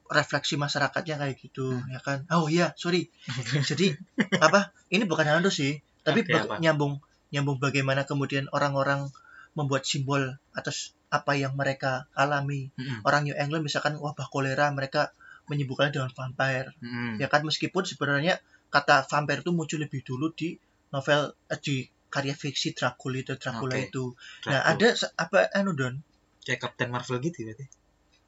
refleksi 0.08 0.56
masyarakatnya 0.56 1.20
kayak 1.20 1.36
gitu 1.36 1.68
Hmm. 1.76 1.92
ya 1.92 2.00
kan 2.00 2.24
oh 2.32 2.48
iya 2.48 2.72
sorry 2.80 3.12
jadi 3.70 3.92
apa 4.40 4.72
ini 4.88 5.04
bukan 5.04 5.28
hantu 5.28 5.52
sih 5.52 5.84
tapi 6.02 6.24
apa? 6.24 6.64
nyambung 6.64 7.04
nyambung 7.28 7.60
bagaimana 7.60 8.08
kemudian 8.08 8.48
orang-orang 8.50 9.12
membuat 9.52 9.84
simbol 9.84 10.40
atas 10.56 10.96
apa 11.12 11.36
yang 11.36 11.60
mereka 11.60 12.08
alami 12.16 12.72
Mm-mm. 12.74 13.04
orang 13.04 13.28
New 13.28 13.36
England 13.36 13.68
misalkan 13.68 14.00
wabah 14.00 14.32
kolera 14.32 14.72
mereka 14.72 15.12
menyebutkannya 15.52 15.92
dengan 15.92 16.12
vampire 16.16 16.72
Mm-mm. 16.80 17.20
ya 17.20 17.28
kan 17.28 17.44
meskipun 17.44 17.84
sebenarnya 17.84 18.40
kata 18.72 19.04
vampire 19.04 19.44
itu 19.44 19.52
muncul 19.52 19.80
lebih 19.80 20.08
dulu 20.08 20.32
di 20.32 20.56
novel 20.88 21.36
eh, 21.52 21.60
di 21.60 21.84
karya 22.08 22.32
fiksi 22.32 22.72
Dracula 22.72 23.20
itu 23.20 23.36
Dracula 23.36 23.76
Oke. 23.76 23.92
itu 23.92 24.16
nah 24.48 24.64
Dracula. 24.64 24.72
ada 24.72 24.88
se- 24.96 25.12
apa 25.20 25.52
anu 25.52 25.76
don 25.76 26.00
kayak 26.48 26.64
Captain 26.64 26.88
Marvel 26.88 27.20
gitu 27.20 27.44
berarti 27.44 27.68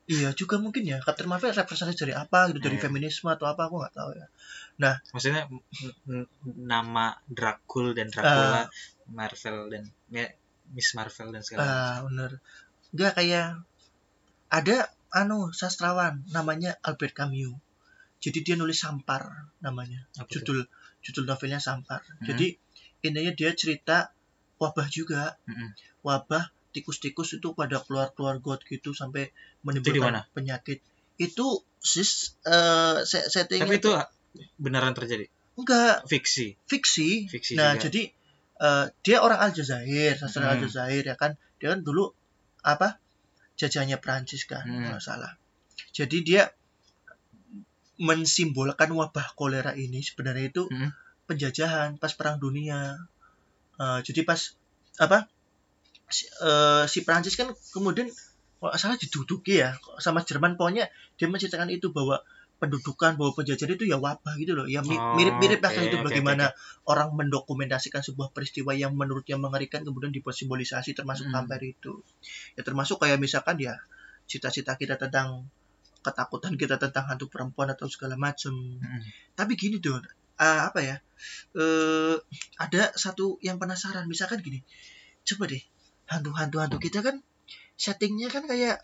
iya 0.05 0.33
juga 0.33 0.57
mungkin 0.57 0.83
ya 0.83 0.99
Captain 0.99 1.25
Marvel 1.25 1.53
representasi 1.53 1.95
dari 1.99 2.13
apa 2.13 2.49
gitu 2.49 2.59
dari 2.59 2.75
Iya. 2.75 2.83
feminisme 2.83 3.29
atau 3.29 3.45
apa 3.45 3.61
aku 3.63 3.79
nggak 3.79 3.95
tahu 3.95 4.11
ya 4.11 4.27
maksudnya 5.09 5.47
n- 5.47 5.63
n- 6.09 6.29
nama 6.59 7.15
Dracul 7.25 7.93
dan 7.93 8.09
Ah. 8.09 8.13
Dracula 8.13 8.61
Marvel 9.07 9.57
dan 9.69 9.83
ya, 10.09 10.27
Miss 10.69 10.91
Marvel 10.93 11.29
dan 11.29 11.41
segala 11.41 11.59
macam. 11.61 11.71
ah 11.71 11.97
bener 12.03 12.31
nggak 12.89 13.13
kayak 13.15 13.47
ada 14.49 14.77
anu 15.11 15.49
sastrawan 15.51 16.25
namanya 16.27 16.77
Albert 16.81 17.13
Camus 17.15 17.55
jadi 18.19 18.43
dia 18.43 18.55
nulis 18.55 18.75
Sampar 18.77 19.47
namanya 19.59 20.03
Apa 20.13 20.27
judul 20.27 20.65
judul 20.99 21.23
novelnya 21.23 21.57
Sampar 21.57 22.01
Hmm. 22.01 22.25
jadi 22.25 22.57
intinya 22.99 23.31
dia 23.31 23.53
cerita 23.53 24.11
wabah 24.57 24.89
juga 24.89 25.37
Mm-mm. 25.45 25.71
wabah 26.01 26.49
tikus-tikus 26.69 27.35
itu 27.35 27.51
pada 27.51 27.81
keluar-keluar 27.81 28.37
got 28.37 28.61
gitu 28.63 28.93
sampai 28.93 29.33
menimbulkan 29.61 30.21
penyakit 30.31 30.79
itu 31.17 31.47
sis 31.77 32.35
eh 32.43 33.03
se- 33.03 33.27
settingnya 33.27 33.65
Tapi 33.65 33.77
itu 33.77 33.91
beneran 34.55 34.93
terjadi. 34.93 35.25
enggak 35.55 36.05
Fiksi. 36.05 36.55
fiksi 36.63 37.27
Fiksi 37.27 37.53
nah 37.55 37.75
juga. 37.75 37.83
jadi 37.85 38.01
eh, 38.59 38.85
dia 39.01 39.17
orang 39.19 39.39
Aljazair 39.41 40.15
sastra 40.15 40.45
Hmm. 40.45 40.53
Aljazair 40.55 41.03
ya 41.03 41.15
kan 41.15 41.35
dia 41.57 41.73
kan 41.73 41.81
dulu 41.81 42.13
apa 42.61 42.99
jajahnya 43.55 43.99
Prancis 43.99 44.45
kan 44.45 44.63
Hmm. 44.63 44.79
kalau 44.79 44.95
nggak 44.95 45.03
salah 45.03 45.33
jadi 45.91 46.17
dia 46.21 46.43
mensimbolkan 47.99 48.87
wabah 48.91 49.35
kolera 49.35 49.75
ini 49.75 49.99
sebenarnya 49.99 50.45
itu 50.47 50.63
Hmm. 50.67 50.91
penjajahan 51.25 51.97
pas 51.97 52.13
perang 52.13 52.37
dunia 52.37 52.95
Eh, 53.79 53.99
jadi 54.03 54.27
pas 54.27 54.35
apa 54.99 55.23
si, 56.09 56.25
eh, 56.27 56.83
si 56.89 57.05
Prancis 57.05 57.37
kan 57.39 57.53
kemudian 57.73 58.09
kalau 58.59 58.75
salah 58.75 58.99
diduduki 58.99 59.63
ya 59.63 59.77
sama 60.03 60.21
Jerman. 60.27 60.59
Pokoknya 60.59 60.91
dia 61.15 61.27
menceritakan 61.31 61.71
itu 61.71 61.95
bahwa 61.95 62.19
pendudukan 62.59 63.15
bahwa 63.15 63.31
penjajahan 63.39 63.79
itu 63.79 63.87
ya 63.87 63.95
wabah 63.95 64.35
gitu 64.35 64.51
loh. 64.51 64.67
Ya 64.67 64.83
Oh, 64.83 65.15
mirip-mirip 65.15 65.63
oke, 65.63 65.71
kayak 65.71 65.95
itu 65.95 65.97
bagaimana 66.03 66.51
orang 66.83 67.15
mendokumentasikan 67.15 68.03
sebuah 68.03 68.35
peristiwa 68.35 68.75
yang 68.75 68.99
menurutnya 68.99 69.39
mengerikan 69.39 69.87
kemudian 69.87 70.11
dibuat 70.11 70.35
simbolisasi 70.35 70.91
termasuk 70.91 71.31
Hmm. 71.31 71.47
itu. 71.63 72.03
Ya 72.59 72.61
termasuk 72.67 72.99
kayak 72.99 73.15
misalkan 73.23 73.55
ya 73.63 73.79
cita-cita 74.27 74.75
kita 74.75 74.99
tentang 74.99 75.47
ketakutan 76.03 76.59
kita 76.59 76.75
tentang 76.75 77.07
hantu 77.07 77.31
perempuan 77.31 77.71
atau 77.71 77.87
segala 77.91 78.15
macam 78.15 78.55
Mm-mm. 78.55 79.03
tapi 79.35 79.59
gini 79.59 79.83
don 79.83 79.99
ah, 80.39 80.71
apa 80.71 80.79
ya 80.79 80.95
eh 81.59 82.15
ada 82.59 82.91
satu 82.95 83.39
yang 83.39 83.55
penasaran. 83.59 84.03
Misalkan 84.07 84.43
gini 84.43 84.63
coba 85.23 85.47
deh 85.47 85.63
hantu-hantu 86.09 86.57
hantu 86.59 86.77
kita 86.81 87.05
kan 87.05 87.21
settingnya 87.77 88.27
kan 88.33 88.49
kayak 88.49 88.81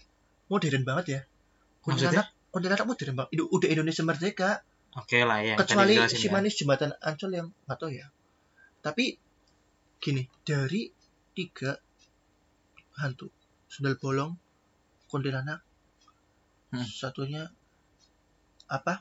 modern 0.48 0.86
banget 0.86 1.06
ya 1.10 1.22
kuntilanak 1.82 2.30
kuntilanak 2.54 2.86
modern 2.86 3.14
banget 3.18 3.30
udah 3.42 3.70
Indonesia 3.70 4.04
merdeka 4.06 4.52
Oke 4.96 5.28
lah 5.28 5.44
ya. 5.44 5.60
kecuali 5.60 6.00
si 6.08 6.30
ya. 6.30 6.32
manis 6.32 6.56
jembatan 6.56 6.96
Ancol 7.04 7.32
yang 7.36 7.48
nggak 7.68 7.78
tahu 7.82 7.92
ya 7.92 8.08
tapi 8.80 9.20
gini 10.00 10.30
dari 10.48 10.88
tiga 11.36 11.76
hantu 13.02 13.28
sundal 13.68 13.98
bolong 14.00 14.38
kuntilanak 15.10 15.66
Hmm. 16.66 16.82
satunya 16.82 17.48
apa 18.68 19.00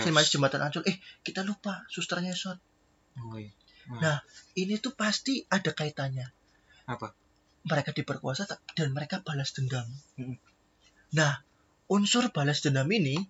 si 0.00 0.10
manis 0.10 0.32
jembatan 0.32 0.64
Ancol 0.64 0.82
eh 0.90 0.96
kita 1.22 1.44
lupa 1.46 1.84
susternya 1.86 2.34
shot 2.34 2.58
oh, 3.20 3.36
iya. 3.38 3.52
Nah, 3.90 4.22
ini 4.54 4.78
tuh 4.78 4.94
pasti 4.94 5.42
ada 5.50 5.74
kaitannya. 5.74 6.30
Apa? 6.86 7.10
Mereka 7.62 7.94
diperkosa 7.94 8.42
ta- 8.48 8.62
dan 8.74 8.90
mereka 8.90 9.22
balas 9.22 9.54
dendam. 9.54 9.86
Hmm. 10.18 10.34
Nah, 11.14 11.44
unsur 11.86 12.32
balas 12.34 12.58
dendam 12.64 12.88
ini 12.90 13.20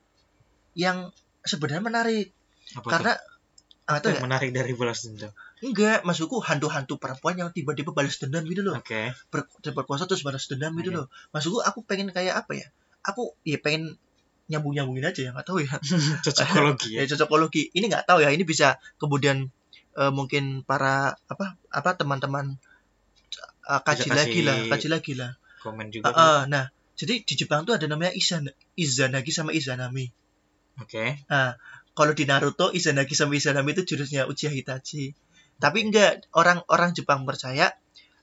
yang 0.73 1.13
sebenarnya 1.45 1.83
menarik 1.85 2.33
Apa 2.79 2.89
karena 2.89 3.13
tuh? 3.19 3.93
ah, 3.93 3.99
tuh 4.01 4.09
yang 4.15 4.23
ya, 4.23 4.25
menarik 4.25 4.51
dari 4.55 4.73
balas 4.73 5.05
dendam. 5.05 5.33
enggak 5.63 6.03
maksudku 6.03 6.43
hantu-hantu 6.43 6.97
perempuan 6.99 7.39
yang 7.39 7.51
tiba-tiba 7.53 7.93
balas 7.93 8.17
dendam 8.19 8.43
gitu 8.49 8.65
loh. 8.65 8.79
Oke. 8.81 9.13
Ber- 9.29 9.51
diperkosa 9.61 10.09
terus 10.09 10.25
balas 10.25 10.49
dendam 10.49 10.73
gitu 10.81 10.91
Oke. 10.91 10.97
loh. 10.97 11.07
Maksudku 11.35 11.59
aku 11.61 11.85
pengen 11.85 12.09
kayak 12.11 12.35
apa 12.47 12.57
ya? 12.57 12.67
Aku 13.05 13.37
ya 13.45 13.59
pengen 13.61 13.99
nyambung-nyambungin 14.51 15.07
aja 15.07 15.21
ya, 15.29 15.31
nggak 15.37 15.47
tahu 15.47 15.61
ya. 15.63 15.77
Cocokologi 16.25 16.89
ya. 16.97 17.01
ya 17.05 17.15
cocokologi 17.15 17.63
ini 17.77 17.87
nggak 17.91 18.09
tahu 18.09 18.25
ya 18.25 18.31
ini 18.33 18.43
bisa 18.47 18.79
kemudian 18.97 19.51
eh, 19.99 20.13
mungkin 20.15 20.65
para 20.65 21.15
apa 21.29 21.59
apa 21.69 21.91
teman-teman 21.99 22.57
eh, 23.63 23.81
kaji 23.81 24.09
Bisa 24.09 24.17
lagi 24.17 24.41
lah 24.43 24.57
kaji 24.69 24.89
lagi 24.91 25.13
lah 25.15 25.33
Komen 25.63 25.89
juga. 25.89 26.11
eh, 26.11 26.43
nah 26.47 26.65
jadi 26.93 27.23
di 27.23 27.35
Jepang 27.35 27.63
tuh 27.63 27.79
ada 27.79 27.87
namanya 27.87 28.13
Izan 28.13 28.47
Izanagi 28.75 29.31
sama 29.31 29.51
Izanami 29.51 30.07
Oke. 30.81 31.21
kalau 31.93 32.13
di 32.17 32.25
Naruto 32.25 32.71
Izanagi 32.71 33.13
sama 33.13 33.37
Izanami 33.37 33.71
itu 33.73 33.83
jurusnya 33.85 34.25
Uchiha 34.25 34.53
Itachi 34.53 35.13
tapi 35.59 35.85
enggak 35.85 36.27
orang-orang 36.33 36.93
Jepang 36.93 37.23
percaya 37.23 37.71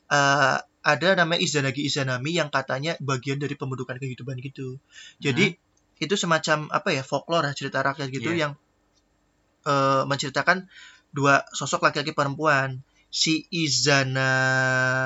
eh, 0.08 0.58
ada 0.80 1.08
namanya 1.14 1.40
Izanagi 1.40 1.84
Izanami 1.84 2.36
yang 2.36 2.48
katanya 2.50 2.96
bagian 3.00 3.38
dari 3.38 3.54
pembentukan 3.54 4.00
kehidupan 4.00 4.40
gitu 4.40 4.80
jadi 5.20 5.56
itu 6.00 6.16
semacam 6.16 6.72
apa 6.72 6.96
ya 6.96 7.04
folklore 7.04 7.52
cerita 7.52 7.84
rakyat 7.84 8.08
gitu 8.10 8.32
Iya. 8.32 8.48
yang 8.48 8.54
eh, 9.66 10.04
menceritakan 10.08 10.68
dua 11.12 11.42
sosok 11.52 11.90
laki-laki 11.90 12.14
perempuan 12.14 12.80
si 13.10 13.46
Izanami 13.50 15.02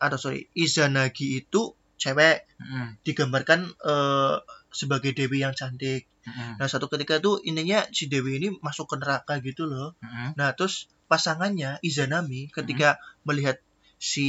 atau 0.00 0.16
sorry 0.16 0.48
Izanagi 0.56 1.44
itu 1.44 1.76
cewek 2.00 2.48
Mm-mm. 2.56 2.96
digambarkan 3.04 3.68
eh, 3.68 4.36
sebagai 4.72 5.12
dewi 5.12 5.44
yang 5.44 5.52
cantik 5.52 6.08
Mm-mm. 6.24 6.56
nah 6.56 6.64
satu 6.64 6.88
ketika 6.88 7.20
itu 7.20 7.36
intinya 7.44 7.84
si 7.92 8.08
dewi 8.08 8.40
ini 8.40 8.48
masuk 8.64 8.88
ke 8.88 8.96
neraka 8.96 9.36
gitu 9.44 9.68
loh 9.68 9.92
Mm-mm. 10.00 10.32
nah 10.40 10.56
terus 10.56 10.88
pasangannya 11.12 11.76
Izanami 11.84 12.48
ketika 12.48 12.96
melihat 13.28 13.60
si 14.00 14.28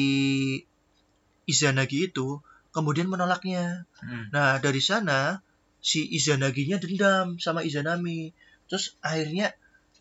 Izanagi 1.47 2.11
itu 2.11 2.43
kemudian 2.75 3.07
menolaknya 3.07 3.87
Mm-mm. 4.03 4.31
Nah, 4.31 4.57
dari 4.63 4.79
sana 4.83 5.43
si 5.83 6.07
Izanaginya 6.07 6.77
dendam 6.77 7.41
sama 7.41 7.65
Izanami. 7.65 8.31
Terus 8.69 8.95
akhirnya 9.03 9.51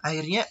akhirnya 0.05 0.47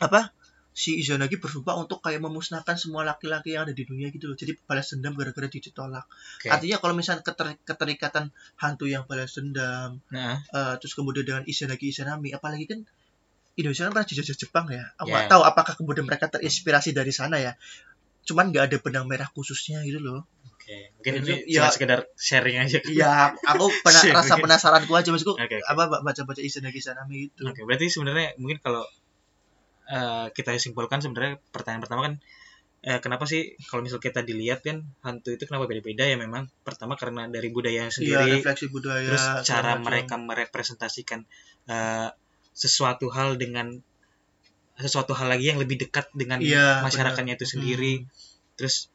apa? 0.00 0.32
Si 0.80 0.96
Izanagi 0.96 1.36
bersumpah 1.36 1.76
untuk 1.76 2.00
kayak 2.00 2.24
memusnahkan 2.24 2.72
semua 2.74 3.04
laki-laki 3.04 3.52
yang 3.52 3.68
ada 3.68 3.76
di 3.76 3.84
dunia 3.84 4.08
gitu 4.08 4.32
loh. 4.32 4.36
Jadi 4.38 4.56
balas 4.64 4.88
dendam 4.88 5.12
gara-gara 5.12 5.44
ditolak. 5.44 6.08
Oke. 6.40 6.48
Artinya 6.48 6.80
kalau 6.80 6.96
misalnya 6.96 7.20
keter- 7.20 7.60
keterikatan 7.60 8.32
hantu 8.56 8.88
yang 8.88 9.04
balas 9.04 9.36
dendam, 9.36 10.00
Nah, 10.08 10.40
eh, 10.40 10.74
terus 10.80 10.96
kemudian 10.96 11.28
dengan 11.28 11.42
Izanagi 11.44 11.92
Izanami, 11.92 12.32
apalagi 12.32 12.64
kan 12.64 12.80
Indonesia 13.60 13.84
kan 13.84 13.92
pernah 13.92 14.08
dijajah 14.08 14.36
Jepang 14.38 14.66
ya. 14.72 14.88
Aku 14.96 15.12
nggak 15.12 15.28
tahu 15.28 15.42
apakah 15.44 15.74
kemudian 15.76 16.08
mereka 16.08 16.32
terinspirasi 16.32 16.96
dari 16.96 17.12
sana 17.12 17.36
ya. 17.36 17.52
Cuman 18.24 18.48
nggak 18.48 18.64
ada 18.72 18.76
benang 18.80 19.04
merah 19.04 19.28
khususnya 19.28 19.84
gitu 19.84 20.00
loh. 20.00 20.24
oke. 20.48 20.76
Mungkin 20.96 21.12
Itu, 21.20 21.32
ya- 21.44 21.66
cuma 21.66 21.74
sekedar 21.74 22.00
sharing 22.16 22.56
aja. 22.56 22.78
Iya, 22.80 23.36
aku 23.36 23.68
pernah 23.84 24.02
rasa 24.16 24.38
penasaranku 24.38 24.92
aja 24.94 25.08
maksudku 25.10 25.34
Oke, 25.34 25.44
oke. 25.44 25.56
apa 25.60 25.82
baca-baca 26.00 26.40
Izanagi 26.40 26.78
Izanami 26.78 27.28
itu. 27.28 27.42
Oke, 27.44 27.68
berarti 27.68 27.90
sebenarnya 27.90 28.32
mungkin 28.40 28.62
kalau 28.64 28.86
eh, 29.90 30.26
kita 30.30 30.54
simpulkan 30.56 30.98
sebenarnya 30.98 31.42
pertanyaan 31.50 31.82
pertama 31.82 32.00
kan 32.06 32.14
eh, 32.80 32.98
kenapa 32.98 33.24
sih 33.24 33.42
kalau 33.66 33.82
misal 33.82 33.98
kita 33.98 34.22
dilihat 34.22 34.62
kan 34.62 34.80
hantu 35.00 35.30
itu 35.30 35.44
kenapa 35.44 35.66
beda-beda 35.66 36.02
ya 36.02 36.16
memang 36.16 36.48
pertama 36.62 36.94
karena 36.94 37.26
dari 37.26 37.50
budaya 37.50 37.86
Iya, 37.86 37.92
sendiri 37.92 38.38
refleksi 38.38 38.66
budaya. 38.68 39.04
terus 39.04 39.24
cara 39.44 39.74
macam. 39.74 39.84
mereka 39.84 40.14
merepresentasikan 40.16 41.20
eh, 41.66 42.08
sesuatu 42.50 43.10
hal 43.10 43.36
dengan 43.36 43.76
sesuatu 44.76 45.12
hal 45.12 45.28
lagi 45.28 45.52
yang 45.52 45.60
lebih 45.60 45.76
dekat 45.78 46.08
dengan 46.12 46.40
Iya, 46.40 46.80
masyarakatnya 46.80 47.36
itu 47.36 47.44
sendiri 47.46 48.00
Hmm. 48.00 48.08
terus 48.56 48.88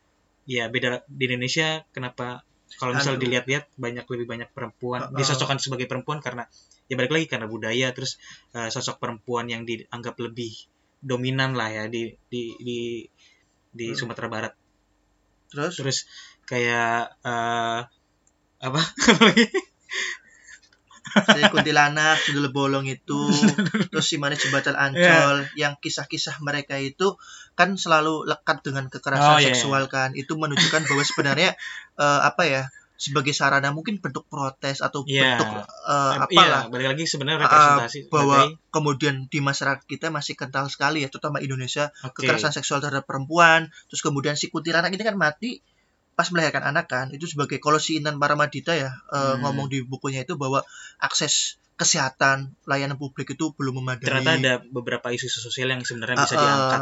ya 0.46 0.66
beda 0.66 1.02
di 1.06 1.24
Indonesia 1.26 1.82
kenapa 1.90 2.42
kalau 2.76 2.94
misal 2.94 3.18
dilihat-lihat 3.18 3.70
banyak 3.76 4.06
lebih 4.06 4.26
banyak 4.28 4.50
perempuan 4.52 5.02
Uh-uh. 5.06 5.16
disosokkan 5.16 5.58
sebagai 5.58 5.86
perempuan 5.86 6.20
karena 6.20 6.46
ya 6.86 6.94
balik 6.94 7.12
lagi 7.12 7.26
karena 7.28 7.46
budaya 7.46 7.90
terus 7.92 8.18
eh, 8.52 8.68
sosok 8.68 8.98
perempuan 8.98 9.46
yang 9.46 9.62
dianggap 9.64 10.18
lebih 10.20 10.54
dominan 11.06 11.54
lah 11.54 11.70
ya 11.70 11.84
di 11.86 12.10
di 12.28 12.58
di 12.58 12.80
di 13.70 13.86
Hmm. 13.94 13.98
Sumatera 13.98 14.28
Barat 14.28 14.54
Terus 15.54 15.74
terus 15.78 15.98
kayak 16.44 17.14
eh 17.22 17.80
apa 18.60 18.82
si 21.16 21.42
kuntilanak, 21.48 22.20
sundel 22.20 22.52
bolong 22.52 22.84
itu, 22.92 23.22
terus 23.94 24.04
si 24.04 24.20
manis 24.20 24.42
jembatan 24.44 24.76
Ancol, 24.76 25.48
Iya. 25.56 25.70
yang 25.70 25.74
kisah-kisah 25.80 26.44
mereka 26.44 26.76
itu 26.76 27.16
kan 27.56 27.80
selalu 27.80 28.28
lekat 28.28 28.68
dengan 28.68 28.92
kekerasan 28.92 29.32
Oh, 29.32 29.40
iya, 29.40 29.56
seksual 29.56 29.88
kan. 29.88 30.12
Itu 30.12 30.36
menunjukkan 30.36 30.84
bahwa 30.84 31.04
sebenarnya 31.08 31.56
eh, 31.96 32.22
apa 32.26 32.44
ya? 32.44 32.64
Sebagai 32.96 33.36
sarana 33.36 33.70
mungkin 33.70 34.00
bentuk 34.00 34.24
protes 34.26 34.80
atau 34.80 35.04
Iya. 35.04 35.36
bentuk 35.36 35.48
eh, 35.52 36.14
iya 36.16 36.18
apalah 36.24 36.62
balik 36.68 36.88
lagi 36.92 37.04
sebenarnya 37.04 37.44
Ah, 37.44 37.46
representasi 37.80 37.98
bahwa 38.08 38.40
sebagai 38.40 38.72
kemudian 38.72 39.16
di 39.28 39.40
masyarakat 39.40 39.84
kita 39.84 40.08
masih 40.10 40.34
kental 40.34 40.66
sekali 40.68 41.04
ya 41.04 41.10
terutama 41.10 41.40
Indonesia 41.40 41.92
oke. 42.02 42.20
kekerasan 42.20 42.52
seksual 42.52 42.80
terhadap 42.80 43.04
perempuan 43.04 43.68
terus 43.88 44.00
kemudian 44.00 44.34
si 44.34 44.48
kuntilanak 44.48 44.90
ini 44.90 45.04
kan 45.04 45.16
mati 45.16 45.60
pas 46.14 46.32
melahirkan 46.32 46.64
anak 46.64 46.88
kan 46.88 47.12
itu 47.12 47.28
sebagai 47.28 47.60
kalau 47.60 47.76
si 47.76 48.00
Intan 48.00 48.16
Paramadita 48.16 48.72
ya 48.72 48.96
eh, 49.12 49.20
Hmm. 49.20 49.44
ngomong 49.44 49.68
di 49.68 49.84
bukunya 49.84 50.24
itu 50.24 50.36
bahwa 50.36 50.64
akses 50.98 51.60
kesehatan 51.76 52.56
layanan 52.64 52.96
publik 52.96 53.28
itu 53.30 53.52
belum 53.52 53.84
memadai. 53.84 54.08
Ternyata 54.08 54.32
ada 54.40 54.54
beberapa 54.64 55.12
isu 55.12 55.28
sosial 55.28 55.68
yang 55.70 55.84
sebenarnya 55.84 56.24
bisa 56.24 56.36
Ah, 56.36 56.40
diangkat 56.40 56.82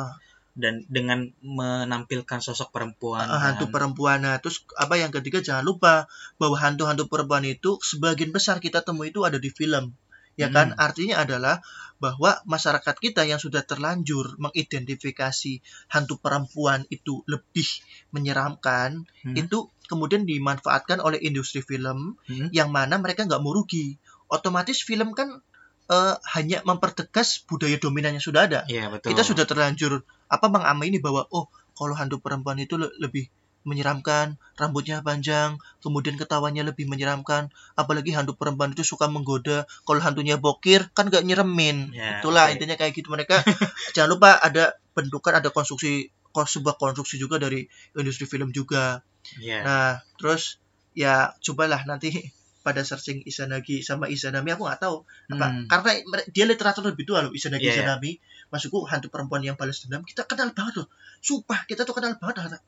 dan 0.54 0.86
dengan 0.86 1.34
menampilkan 1.42 2.38
sosok 2.38 2.70
perempuan 2.70 3.26
kan. 3.26 3.42
hantu 3.58 3.74
perempuan 3.74 4.22
nah 4.22 4.38
terus 4.38 4.62
apa 4.78 5.02
yang 5.02 5.10
ketiga 5.10 5.42
jangan 5.42 5.66
lupa 5.66 6.06
bahwa 6.38 6.56
hantu-hantu 6.62 7.10
perempuan 7.10 7.42
itu 7.44 7.82
sebagian 7.82 8.30
besar 8.30 8.62
kita 8.62 8.86
temui 8.86 9.10
itu 9.10 9.26
ada 9.26 9.42
di 9.42 9.50
film 9.50 9.98
ya 10.34 10.50
kan 10.50 10.74
Hmm. 10.74 10.82
artinya 10.82 11.22
adalah 11.22 11.62
bahwa 11.98 12.42
masyarakat 12.46 12.96
kita 12.98 13.22
yang 13.26 13.38
sudah 13.38 13.62
terlanjur 13.66 14.34
mengidentifikasi 14.42 15.62
hantu 15.90 16.18
perempuan 16.18 16.86
itu 16.90 17.22
lebih 17.26 17.66
menyeramkan 18.14 19.06
Hmm. 19.26 19.36
itu 19.38 19.70
kemudian 19.90 20.26
dimanfaatkan 20.26 21.02
oleh 21.02 21.22
industri 21.22 21.62
film 21.62 22.18
Hmm. 22.30 22.50
yang 22.50 22.70
mana 22.70 22.98
mereka 22.98 23.26
nggak 23.26 23.42
mau 23.42 23.54
rugi 23.54 23.98
otomatis 24.30 24.82
film 24.82 25.14
kan 25.14 25.42
eh, 25.88 26.16
hanya 26.36 26.64
mempertegas 26.64 27.44
budaya 27.44 27.76
dominan 27.76 28.16
yang 28.16 28.24
sudah 28.24 28.48
ada 28.48 28.62
Iya 28.66 28.88
betul. 28.88 29.12
kita 29.12 29.22
sudah 29.24 29.44
terlanjur 29.44 30.04
apa 30.28 30.46
mengamini 30.48 31.00
bahwa 31.00 31.28
oh 31.30 31.48
kalau 31.74 31.94
hantu 31.94 32.20
perempuan 32.20 32.58
itu 32.58 32.78
le- 32.78 32.94
lebih 32.98 33.28
menyeramkan 33.64 34.36
rambutnya 34.60 35.00
panjang 35.00 35.56
kemudian 35.80 36.20
ketawanya 36.20 36.68
lebih 36.68 36.84
menyeramkan 36.84 37.48
apalagi 37.74 38.12
hantu 38.12 38.36
perempuan 38.36 38.76
itu 38.76 38.84
suka 38.84 39.08
menggoda 39.08 39.64
kalau 39.88 40.04
hantunya 40.04 40.36
bokir 40.36 40.92
kan 40.92 41.08
nggak 41.08 41.24
nyeremin 41.24 41.96
Ya, 41.96 42.20
itulah 42.20 42.52
oke. 42.52 42.60
intinya 42.60 42.76
kayak 42.76 42.92
gitu 42.92 43.08
mereka 43.08 43.40
jangan 43.96 44.10
lupa 44.12 44.36
ada 44.36 44.76
bentukan 44.92 45.40
ada 45.40 45.48
konstruksi 45.48 46.12
sebuah 46.34 46.76
konstruksi 46.76 47.16
juga 47.16 47.40
dari 47.40 47.64
industri 47.96 48.28
film 48.28 48.52
juga 48.52 49.00
Iya. 49.40 49.64
Nah, 49.64 49.92
terus 50.20 50.60
ya 50.92 51.32
cobalah 51.40 51.88
nanti 51.88 52.12
pada 52.64 52.80
searching 52.82 53.22
Izanagi 53.22 53.80
sama 53.80 54.08
Izanami 54.08 54.50
aku 54.50 54.64
nggak 54.64 54.80
tahu 54.80 55.04
apa 55.30 55.46
Hmm. 55.46 55.68
karena 55.68 55.92
dia 56.28 56.46
literatur 56.46 56.88
lebih 56.88 57.04
tua 57.04 57.20
loh 57.20 57.32
Izanagi 57.32 57.60
Iya, 57.62 57.70
iya. 57.70 57.78
Izanami 57.84 58.12
maksudku 58.50 58.88
hantu 58.88 59.08
perempuan 59.08 59.44
yang 59.44 59.54
balas 59.54 59.84
dendam 59.84 60.02
kita 60.02 60.24
kenal 60.24 60.50
banget 60.50 60.80
loh 60.80 60.88
sumpah 61.20 61.64
kita 61.66 61.84
tuh 61.84 61.92
kenal 61.92 62.16
banget 62.16 62.40
hantu 62.42 62.60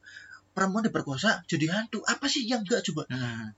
perempuan 0.52 0.84
diperkosa 0.84 1.44
jadi 1.46 1.72
hantu 1.74 2.04
apa 2.04 2.28
sih 2.28 2.44
yang 2.44 2.62
enggak 2.62 2.84
coba 2.84 3.08
Hmm. 3.08 3.56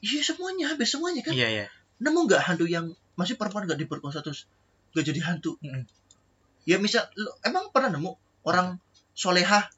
iya 0.00 0.20
semuanya 0.20 0.68
habis 0.68 0.90
semuanya 0.90 1.22
kan 1.22 1.32
Iya 1.32 1.48
iya. 1.48 1.64
nemu 1.98 2.26
nggak 2.26 2.42
hantu 2.44 2.66
yang 2.66 2.90
masih 3.14 3.34
perempuan 3.34 3.64
nggak 3.64 3.78
diperkosa 3.78 4.18
terus 4.20 4.50
nggak 4.92 5.04
jadi 5.06 5.20
hantu 5.24 5.56
Mm-mm. 5.58 5.86
ya 6.64 6.76
misal 6.76 7.06
lo- 7.14 7.38
emang 7.40 7.70
pernah 7.70 7.90
nemu 7.90 8.10
orang 8.42 8.76
solehah 9.12 9.70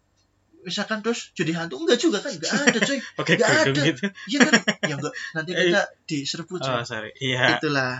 misalkan 0.60 1.00
terus 1.00 1.32
jadi 1.32 1.56
hantu 1.56 1.80
enggak 1.80 1.96
juga 1.96 2.18
kan 2.18 2.30
enggak 2.30 2.52
ada 2.52 2.78
coy 2.78 2.98
Oke 3.20 3.32
Nggak 3.34 3.48
kerudung 3.50 3.74
ada. 3.74 3.88
gitu. 3.88 4.04
Iya 4.26 4.38
kan? 4.40 4.52
Ya 4.84 4.94
enggak 4.96 5.14
nanti 5.32 5.50
kita 5.52 5.80
diserbu 6.04 6.54
Oh 6.54 6.60
coy. 6.60 6.82
sorry. 6.84 7.10
Iya. 7.16 7.56
Itulah. 7.56 7.94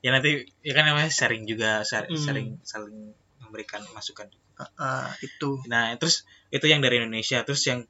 Ya 0.00 0.10
nanti 0.10 0.30
ya 0.60 0.72
kan 0.72 0.84
namanya 0.84 1.08
sharing 1.08 1.44
juga 1.44 1.80
Hmm. 1.80 2.12
sharing 2.12 2.48
saling 2.60 3.12
memberikan 3.40 3.80
masukan. 3.90 4.28
Ah, 4.76 5.10
itu. 5.18 5.58
Nah 5.66 5.96
terus 5.96 6.22
itu 6.48 6.64
yang 6.64 6.78
dari 6.78 6.98
Indonesia 6.98 7.40
terus 7.42 7.64
yang 7.64 7.82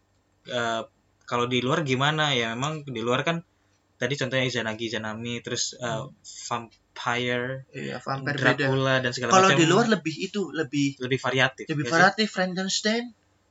eh, 0.47 0.83
kalau 1.25 1.45
di 1.45 1.59
luar 1.59 1.83
gimana 1.83 2.33
ya 2.33 2.53
memang 2.53 2.85
di 2.85 3.01
luar 3.01 3.21
kan 3.21 3.41
tadi 3.95 4.15
contohnya 4.15 4.45
Izanagi 4.45 4.91
Izanami 4.91 5.41
terus 5.41 5.73
uh, 5.79 6.05
vampire 6.45 7.65
Iya, 7.71 7.97
vampire 7.99 8.37
beda. 8.37 8.55
Dracula 8.59 8.95
dan 9.01 9.11
segala 9.11 9.31
Kalau 9.33 9.49
macam 9.49 9.61
di 9.61 9.67
luar 9.67 9.87
lebih 9.89 10.15
itu, 10.21 10.51
lebih 10.51 10.99
lebih 10.99 11.19
variatif 11.19 11.65
lebih 11.67 11.85
sih? 11.85 11.93
variatif 11.93 12.27
Frankenstein. 12.29 13.05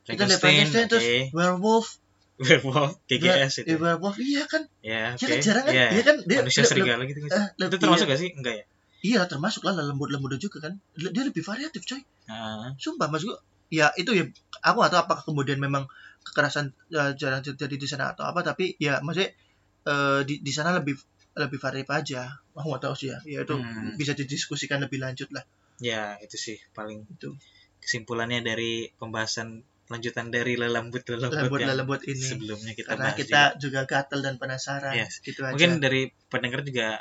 Kita 0.03 0.23
lihat 0.23 0.39
Frankenstein, 0.39 0.43
Frankenstein 0.43 0.87
terus 0.91 1.07
werewolf, 1.31 1.87
werewolf 2.35 2.91
GGS 3.07 3.53
Eh, 3.63 3.63
itu 3.63 3.75
werewolf 3.79 4.15
iya 4.19 4.43
kan? 4.45 4.63
ya 4.83 5.15
Iya 5.15 5.15
oke 5.15 5.25
kan 5.25 5.39
jarang 5.39 5.63
kan? 5.63 5.73
Iya. 5.73 5.87
Iya 5.89 6.01
kan 6.03 6.15
dia 6.23 6.37
manusia 6.43 6.63
serigala 6.63 7.03
gitu 7.07 7.19
sih? 7.23 7.31
eh, 7.31 7.47
itu 7.57 7.77
termasuk 7.79 8.05
gak 8.07 8.19
sih 8.19 8.29
enggak 8.35 8.55
ya 8.59 8.65
Iya 9.03 9.19
termasuk 9.27 9.67
lah 9.67 9.75
lembut-lembut 9.75 10.39
juga 10.39 10.63
kan. 10.63 10.79
Dia 10.95 11.23
lebih 11.27 11.43
variatif 11.43 11.83
coy. 11.83 11.99
Nah, 12.31 12.71
Sumpah 12.79 13.11
mas 13.11 13.23
gua. 13.23 13.35
Ya 13.67 13.91
itu 13.99 14.15
ya 14.15 14.23
aku 14.63 14.79
tahu 14.87 14.99
apakah 15.03 15.23
kemudian 15.27 15.59
memang 15.59 15.83
kekerasan 16.23 16.71
eh, 16.87 17.11
jarang 17.19 17.43
terjadi 17.43 17.75
di 17.75 17.83
sana 17.83 18.15
atau 18.15 18.23
apa 18.23 18.39
tapi 18.39 18.79
ya 18.79 19.03
maksudnya 19.03 19.35
eh, 19.87 20.21
di 20.23 20.39
di 20.39 20.51
sana 20.55 20.71
lebih 20.71 20.95
lebih 21.35 21.59
variatif 21.59 21.91
aja. 21.91 22.21
Aku 22.55 22.71
nggak 22.71 22.83
tahu 22.87 22.95
sih 22.95 23.11
ya. 23.11 23.19
Ya 23.27 23.43
itu 23.43 23.55
Hmm. 23.59 23.91
bisa 23.99 24.15
didiskusikan 24.15 24.79
lebih 24.79 25.03
lanjut 25.03 25.27
lah 25.35 25.43
ya 25.79 26.15
itu 26.19 26.39
sih 26.39 26.55
paling 26.71 27.03
itu. 27.03 27.35
kesimpulannya 27.83 28.39
dari 28.39 28.87
pembahasan 28.95 29.67
lanjutan 29.93 30.27
dari 30.27 30.57
lelembut 30.57 31.05
lelembut 31.05 31.37
Lembut 31.37 31.59
yang 31.61 31.77
lembut 31.77 32.01
ini. 32.03 32.17
sebelumnya 32.19 32.73
kita 32.73 32.89
Karena 32.91 33.05
bahas 33.07 33.17
kita 33.17 33.41
juga. 33.53 33.61
juga 33.61 33.81
gatel 33.85 34.19
dan 34.21 34.35
penasaran. 34.35 34.93
Yes. 34.97 35.21
Gitu 35.21 35.39
aja. 35.39 35.53
mungkin 35.53 35.77
dari 35.77 36.01
pendengar 36.27 36.65
juga 36.65 36.97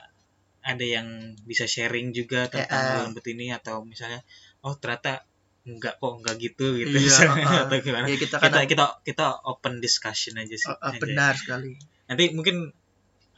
ada 0.63 0.85
yang 0.87 1.09
bisa 1.43 1.65
sharing 1.65 2.13
juga 2.13 2.47
tentang 2.47 2.69
Eh, 2.79 2.87
eh. 2.87 2.95
lelembut 3.03 3.25
ini 3.27 3.51
atau 3.51 3.83
misalnya 3.83 4.21
oh 4.61 4.77
ternyata 4.77 5.25
enggak 5.63 5.95
kok 5.97 6.13
enggak 6.19 6.37
gitu 6.39 6.75
gitu 6.75 6.91
Iya, 6.93 7.07
misalnya, 7.07 7.35
uh-uh. 7.41 7.63
atau 7.67 7.77
gimana 7.79 8.07
ya 8.07 8.19
kita 8.19 8.37
kan 8.37 8.51
kita 8.51 8.61
kita 8.69 8.85
kita 9.03 9.27
open 9.43 9.79
discussion 9.79 10.35
aja 10.35 10.55
sih 10.55 10.67
uh, 10.67 10.75
uh, 10.75 10.91
aja. 10.91 10.99
benar 10.99 11.35
sekali. 11.35 11.75
nanti 12.07 12.25
mungkin 12.31 12.71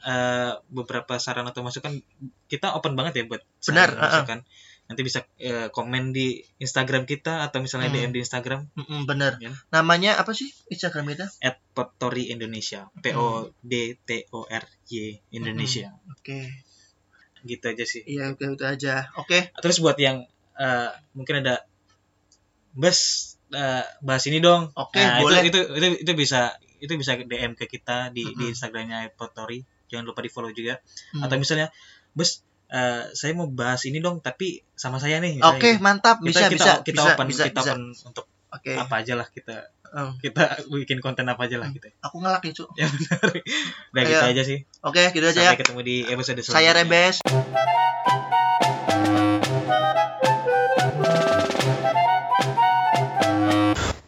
eh, 0.01 0.51
beberapa 0.69 1.17
saran 1.17 1.45
atau 1.45 1.61
masukan 1.61 1.97
kita 2.45 2.73
open 2.73 2.93
banget 2.93 3.13
ya 3.13 3.23
buat 3.25 3.41
Benar, 3.63 3.89
uh-uh. 3.89 4.01
masukan 4.01 4.39
nanti 4.85 5.01
bisa 5.01 5.25
eh, 5.35 5.67
komen 5.67 6.09
di 6.09 6.27
Instagram 6.57 7.03
kita 7.03 7.41
atau 7.41 7.57
misalnya 7.57 7.89
Hmm. 7.89 7.97
DM 7.99 8.13
di 8.13 8.21
Instagram 8.21 8.69
Mm-mm, 8.71 9.01
benar. 9.05 9.35
Ya. 9.37 9.49
Namanya 9.69 10.15
apa 10.15 10.29
sih 10.31 10.45
Instagram 10.67 11.09
kita? 11.09 11.25
at 11.39 11.57
Potori 11.71 12.29
Indonesia 12.29 12.85
P 12.95 13.11
O 13.13 13.49
D 13.59 13.97
T 13.99 14.29
O 14.29 14.43
R 14.43 14.61
Y 14.85 15.17
Indonesia 15.31 15.89
Oke. 16.07 16.61
gitu 17.41 17.61
aja 17.63 17.81
sih 17.83 18.01
Iya, 18.01 18.31
oke 18.31 18.45
itu 18.47 18.61
aja. 18.63 19.09
Oke. 19.15 19.49
terus 19.55 19.77
buat 19.77 19.97
yang 19.97 20.25
eh, 20.55 20.89
mungkin 21.11 21.41
ada 21.41 21.65
bes 22.71 22.99
eh, 23.49 23.85
bahas 23.99 24.23
ini 24.25 24.37
dong 24.39 24.69
Oke, 24.73 24.97
Nah, 24.97 25.17
itu- 25.17 25.23
boleh. 25.23 25.41
itu, 25.43 25.59
itu 25.71 25.87
itu 26.01 26.11
bisa 26.13 26.53
itu 26.75 26.93
bisa 26.93 27.15
DM 27.15 27.53
ke 27.53 27.65
kita 27.65 28.11
di 28.11 28.21
di 28.23 28.33
Mm-mm. 28.35 28.51
Instagramnya 28.51 29.09
Potori 29.11 29.63
jangan 29.85 30.05
lupa 30.05 30.19
di 30.19 30.29
follow 30.29 30.51
juga 30.51 30.77
Hmm. 31.09 31.23
atau 31.23 31.35
misalnya 31.35 31.69
bes 32.11 32.41
eh, 32.67 33.03
saya 33.11 33.31
mau 33.33 33.47
bahas 33.47 33.85
ini 33.85 33.97
dong 33.97 34.19
tapi 34.19 34.63
sama 34.73 34.97
saya 34.97 35.17
nih 35.17 35.37
misalnya 35.37 35.55
Oke, 35.55 35.69
gitu. 35.71 35.81
mantap. 35.81 36.17
kita 36.19 36.27
Bisa, 36.27 36.45
kita 36.45 36.55
bisa, 36.55 36.71
kita 36.81 36.99
bisa, 36.99 37.09
open 37.13 37.25
bisa, 37.27 37.43
kita 37.45 37.59
bisa. 37.59 37.71
open 37.71 37.81
untuk 37.93 38.25
Oke. 38.49 38.71
apa 38.73 38.95
aja 38.99 39.13
lah 39.15 39.27
kita 39.27 39.57
Oh, 39.95 40.11
kita 40.19 40.59
bikin 40.67 40.99
konten 40.99 41.23
apa 41.23 41.47
aja 41.47 41.55
lah 41.55 41.71
Hmm. 41.71 41.77
gitu 41.79 41.87
aku 42.03 42.19
ngelak 42.19 42.43
Cuk. 42.51 42.67
ya 42.75 42.83
benar 42.91 43.19
udah 43.95 44.01
Ayo. 44.03 44.09
gitu 44.11 44.25
aja 44.27 44.41
sih 44.43 44.59
Oke, 44.83 45.03
gitu 45.09 45.23
aja 45.23 45.39
ya. 45.39 45.43
sampai 45.49 45.59
ketemu 45.63 45.79
di 45.81 45.95
episode 46.03 46.35
selanjutnya 46.43 46.51
Saya 46.51 46.71
Rebes. 46.75 47.15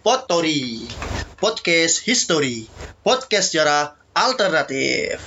Potori. 0.03 0.87
Podcast 1.37 2.01
History. 2.01 2.65
Podcast 3.05 3.53
secara 3.53 3.93
alternatif. 4.11 5.21